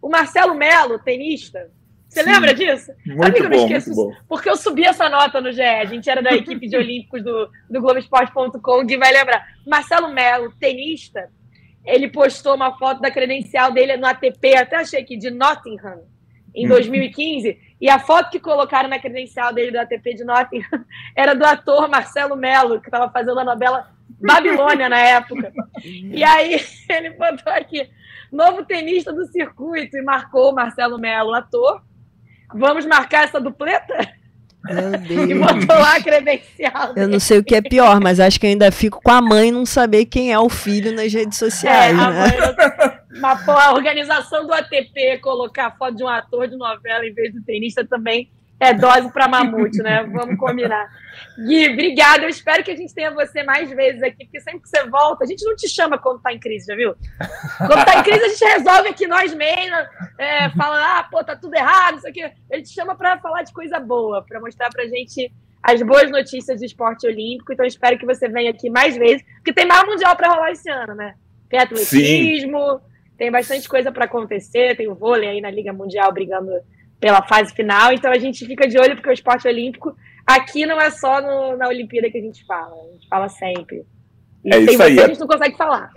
o 0.00 0.08
Marcelo 0.08 0.54
Melo, 0.54 0.98
tenista, 0.98 1.70
você 2.08 2.24
Sim, 2.24 2.30
lembra 2.30 2.54
disso? 2.54 2.90
Muito 3.04 3.22
Sabe 3.22 3.34
que 3.34 3.42
eu 3.42 3.50
me 3.50 3.56
esqueço? 3.58 4.16
Porque 4.26 4.48
eu 4.48 4.56
subi 4.56 4.84
essa 4.84 5.10
nota 5.10 5.40
no 5.42 5.52
GE. 5.52 5.60
A 5.60 5.84
gente 5.84 6.08
era 6.08 6.22
da 6.22 6.32
equipe 6.32 6.66
de 6.66 6.74
Olímpicos 6.76 7.22
do, 7.22 7.50
do 7.68 7.80
Globoesporte.com, 7.82 8.86
que 8.86 8.96
vai 8.96 9.12
lembrar. 9.12 9.46
Marcelo 9.66 10.08
Melo, 10.12 10.50
tenista, 10.58 11.30
ele 11.84 12.08
postou 12.08 12.54
uma 12.54 12.76
foto 12.78 13.00
da 13.02 13.10
credencial 13.10 13.72
dele 13.72 13.96
no 13.98 14.06
ATP, 14.06 14.56
até 14.56 14.76
achei 14.76 15.00
aqui, 15.00 15.18
de 15.18 15.30
Nottingham, 15.30 16.02
em 16.54 16.66
2015. 16.66 17.50
Hum. 17.50 17.68
E 17.78 17.90
a 17.90 17.98
foto 17.98 18.30
que 18.30 18.40
colocaram 18.40 18.88
na 18.88 18.98
credencial 18.98 19.52
dele 19.52 19.70
do 19.70 19.78
ATP 19.78 20.14
de 20.14 20.24
Nottingham 20.24 20.84
era 21.14 21.34
do 21.34 21.44
ator 21.44 21.88
Marcelo 21.90 22.36
Melo, 22.36 22.80
que 22.80 22.88
estava 22.88 23.12
fazendo 23.12 23.38
a 23.38 23.44
novela 23.44 23.90
Babilônia 24.08 24.88
na 24.88 24.98
época. 24.98 25.52
E 25.84 26.24
aí 26.24 26.60
ele 26.88 27.10
botou 27.10 27.52
aqui 27.52 27.88
novo 28.32 28.64
tenista 28.64 29.12
do 29.12 29.26
circuito, 29.26 29.96
e 29.96 30.02
marcou 30.02 30.52
Marcelo 30.52 30.98
Melo, 30.98 31.34
ator. 31.34 31.82
Vamos 32.54 32.86
marcar 32.86 33.24
essa 33.24 33.40
dupleta? 33.40 33.96
E 34.68 35.34
botou 35.34 35.76
lá 35.78 35.96
a 35.96 36.02
credencial. 36.02 36.92
Eu 36.96 37.08
não 37.08 37.20
sei 37.20 37.38
o 37.38 37.44
que 37.44 37.54
é 37.54 37.62
pior, 37.62 38.00
mas 38.00 38.20
acho 38.20 38.38
que 38.38 38.46
ainda 38.46 38.70
fico 38.72 39.00
com 39.02 39.10
a 39.10 39.22
mãe 39.22 39.50
não 39.50 39.64
saber 39.64 40.04
quem 40.04 40.32
é 40.32 40.38
o 40.38 40.48
filho 40.48 40.94
nas 40.94 41.12
redes 41.12 41.38
sociais. 41.38 41.92
É, 41.92 41.96
né? 41.96 42.02
a, 42.02 42.10
mãe, 42.10 42.98
mas, 43.20 43.44
pô, 43.44 43.52
a 43.52 43.72
organização 43.72 44.46
do 44.46 44.52
ATP 44.52 45.18
colocar 45.22 45.70
foto 45.78 45.96
de 45.96 46.04
um 46.04 46.08
ator 46.08 46.48
de 46.48 46.56
novela 46.56 47.06
em 47.06 47.14
vez 47.14 47.32
do 47.32 47.42
tenista 47.42 47.86
também 47.86 48.30
é 48.60 48.74
dose 48.74 49.12
para 49.12 49.28
mamute, 49.28 49.78
né? 49.78 50.04
Vamos 50.10 50.36
combinar. 50.36 50.90
Gui, 51.38 51.68
obrigada. 51.70 52.24
Eu 52.24 52.28
espero 52.28 52.64
que 52.64 52.70
a 52.70 52.76
gente 52.76 52.92
tenha 52.92 53.10
você 53.12 53.42
mais 53.44 53.70
vezes 53.70 54.02
aqui, 54.02 54.24
porque 54.24 54.40
sempre 54.40 54.60
que 54.60 54.68
você 54.68 54.84
volta, 54.88 55.24
a 55.24 55.26
gente 55.26 55.44
não 55.44 55.54
te 55.54 55.68
chama 55.68 55.96
quando 55.96 56.20
tá 56.20 56.32
em 56.32 56.40
crise, 56.40 56.66
já 56.66 56.74
viu? 56.74 56.94
Quando 57.58 57.84
tá 57.84 58.00
em 58.00 58.02
crise, 58.02 58.24
a 58.24 58.28
gente 58.28 58.44
resolve 58.44 58.88
aqui 58.88 59.06
nós 59.06 59.32
mesmos, 59.32 59.86
é, 60.18 60.50
fala, 60.50 60.98
ah, 60.98 61.04
pô, 61.04 61.22
tá 61.22 61.36
tudo 61.36 61.54
errado, 61.54 61.98
isso 61.98 62.08
aqui. 62.08 62.22
A 62.22 62.56
gente 62.56 62.70
chama 62.70 62.96
para 62.96 63.18
falar 63.18 63.42
de 63.42 63.52
coisa 63.52 63.78
boa, 63.78 64.24
para 64.26 64.40
mostrar 64.40 64.70
pra 64.70 64.86
gente 64.86 65.32
as 65.62 65.80
boas 65.82 66.10
notícias 66.10 66.58
do 66.58 66.64
esporte 66.64 67.06
olímpico. 67.06 67.52
Então, 67.52 67.64
espero 67.64 67.96
que 67.96 68.06
você 68.06 68.28
venha 68.28 68.50
aqui 68.50 68.68
mais 68.68 68.96
vezes, 68.96 69.24
porque 69.36 69.52
tem 69.52 69.66
mais 69.66 69.86
mundial 69.86 70.16
para 70.16 70.30
rolar 70.30 70.50
esse 70.50 70.68
ano, 70.68 70.94
né? 70.94 71.14
Tem 71.48 71.60
atletismo, 71.60 72.58
Sim. 72.58 72.80
tem 73.16 73.30
bastante 73.30 73.68
coisa 73.68 73.92
para 73.92 74.04
acontecer, 74.04 74.76
tem 74.76 74.88
o 74.88 74.94
vôlei 74.94 75.28
aí 75.28 75.40
na 75.40 75.50
Liga 75.50 75.72
Mundial 75.72 76.12
brigando 76.12 76.50
pela 77.00 77.22
fase 77.22 77.54
final. 77.54 77.92
Então 77.92 78.10
a 78.10 78.18
gente 78.18 78.46
fica 78.46 78.66
de 78.66 78.78
olho 78.78 78.96
porque 78.96 79.10
o 79.10 79.12
esporte 79.12 79.46
olímpico 79.46 79.96
aqui 80.26 80.66
não 80.66 80.80
é 80.80 80.90
só 80.90 81.20
no, 81.20 81.56
na 81.56 81.68
Olimpíada 81.68 82.10
que 82.10 82.18
a 82.18 82.22
gente 82.22 82.44
fala, 82.44 82.74
a 82.74 82.92
gente 82.92 83.08
fala 83.08 83.28
sempre. 83.28 83.84
E 84.44 84.54
é 84.54 84.58
isso 84.60 84.82
aí. 84.82 84.98
A 85.00 85.08
gente 85.08 85.20
não 85.20 85.26
consegue 85.26 85.56
falar. 85.56 85.90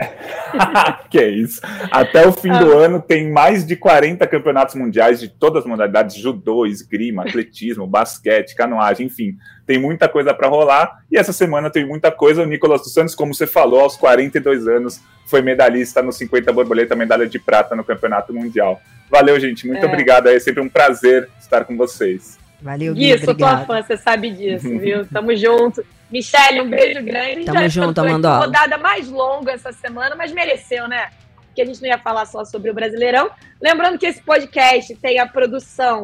que 1.09 1.19
é 1.19 1.29
isso. 1.29 1.61
Até 1.91 2.27
o 2.27 2.31
fim 2.31 2.49
ah. 2.49 2.59
do 2.59 2.77
ano 2.77 3.01
tem 3.01 3.31
mais 3.31 3.65
de 3.65 3.75
40 3.75 4.25
campeonatos 4.27 4.75
mundiais 4.75 5.19
de 5.19 5.29
todas 5.29 5.63
as 5.63 5.69
modalidades: 5.69 6.15
judô, 6.15 6.65
esgrima, 6.65 7.23
atletismo, 7.23 7.85
basquete, 7.87 8.55
canoagem, 8.55 9.07
enfim. 9.07 9.37
Tem 9.65 9.79
muita 9.79 10.09
coisa 10.09 10.33
para 10.33 10.47
rolar. 10.47 10.99
E 11.09 11.17
essa 11.17 11.31
semana 11.31 11.69
tem 11.69 11.85
muita 11.85 12.11
coisa. 12.11 12.41
O 12.41 12.45
Nicolas 12.45 12.81
dos 12.81 12.93
Santos, 12.93 13.15
como 13.15 13.33
você 13.33 13.45
falou, 13.45 13.81
aos 13.81 13.95
42 13.95 14.67
anos, 14.67 14.99
foi 15.25 15.41
medalhista 15.41 16.01
no 16.01 16.11
50 16.11 16.51
borboleta, 16.51 16.95
medalha 16.95 17.27
de 17.27 17.39
prata 17.39 17.75
no 17.75 17.83
Campeonato 17.83 18.33
Mundial. 18.33 18.81
Valeu, 19.09 19.39
gente. 19.39 19.67
Muito 19.67 19.85
é. 19.85 19.87
obrigado. 19.87 20.27
É 20.27 20.39
sempre 20.39 20.61
um 20.61 20.69
prazer 20.69 21.29
estar 21.39 21.63
com 21.63 21.77
vocês. 21.77 22.39
Valeu, 22.61 22.93
Gui. 22.93 23.15
Gui 23.15 23.25
sou 23.25 23.35
tua 23.35 23.65
fã, 23.65 23.81
você 23.81 23.97
sabe 23.97 24.31
disso, 24.31 24.69
viu? 24.79 25.05
Tamo 25.05 25.35
junto. 25.35 25.83
Michelle, 26.11 26.61
um 26.61 26.69
beijo 26.69 27.03
grande. 27.03 27.45
Tamo 27.45 27.69
junto, 27.69 28.01
Amanda. 28.01 28.37
rodada 28.39 28.77
mais 28.77 29.07
longa 29.07 29.53
essa 29.53 29.71
semana, 29.71 30.15
mas 30.15 30.31
mereceu, 30.31 30.87
né? 30.87 31.09
Porque 31.45 31.61
a 31.61 31.65
gente 31.65 31.81
não 31.81 31.87
ia 31.87 31.97
falar 31.97 32.25
só 32.25 32.43
sobre 32.43 32.69
o 32.69 32.73
Brasileirão. 32.73 33.29
Lembrando 33.61 33.97
que 33.97 34.05
esse 34.05 34.21
podcast 34.21 34.95
tem 34.95 35.19
a 35.19 35.27
produção 35.27 36.03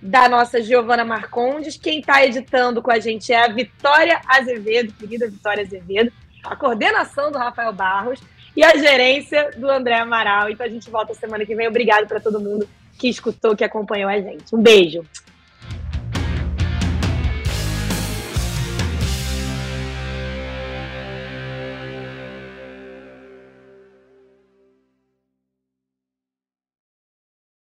da 0.00 0.28
nossa 0.28 0.62
Giovana 0.62 1.04
Marcondes. 1.04 1.76
Quem 1.76 2.00
está 2.00 2.24
editando 2.24 2.82
com 2.82 2.90
a 2.90 2.98
gente 2.98 3.32
é 3.32 3.44
a 3.44 3.48
Vitória 3.48 4.20
Azevedo, 4.26 4.92
querida 4.92 5.28
Vitória 5.28 5.62
Azevedo. 5.62 6.12
A 6.44 6.54
coordenação 6.54 7.32
do 7.32 7.38
Rafael 7.38 7.72
Barros 7.72 8.20
e 8.54 8.62
a 8.62 8.76
gerência 8.76 9.50
do 9.56 9.70
André 9.70 9.98
Amaral. 9.98 10.50
Então 10.50 10.66
a 10.66 10.68
gente 10.68 10.90
volta 10.90 11.14
semana 11.14 11.46
que 11.46 11.54
vem. 11.54 11.66
Obrigado 11.66 12.06
para 12.06 12.20
todo 12.20 12.38
mundo 12.38 12.68
que 12.98 13.08
escutou, 13.08 13.56
que 13.56 13.64
acompanhou 13.64 14.10
a 14.10 14.20
gente. 14.20 14.54
Um 14.54 14.62
beijo. 14.62 15.04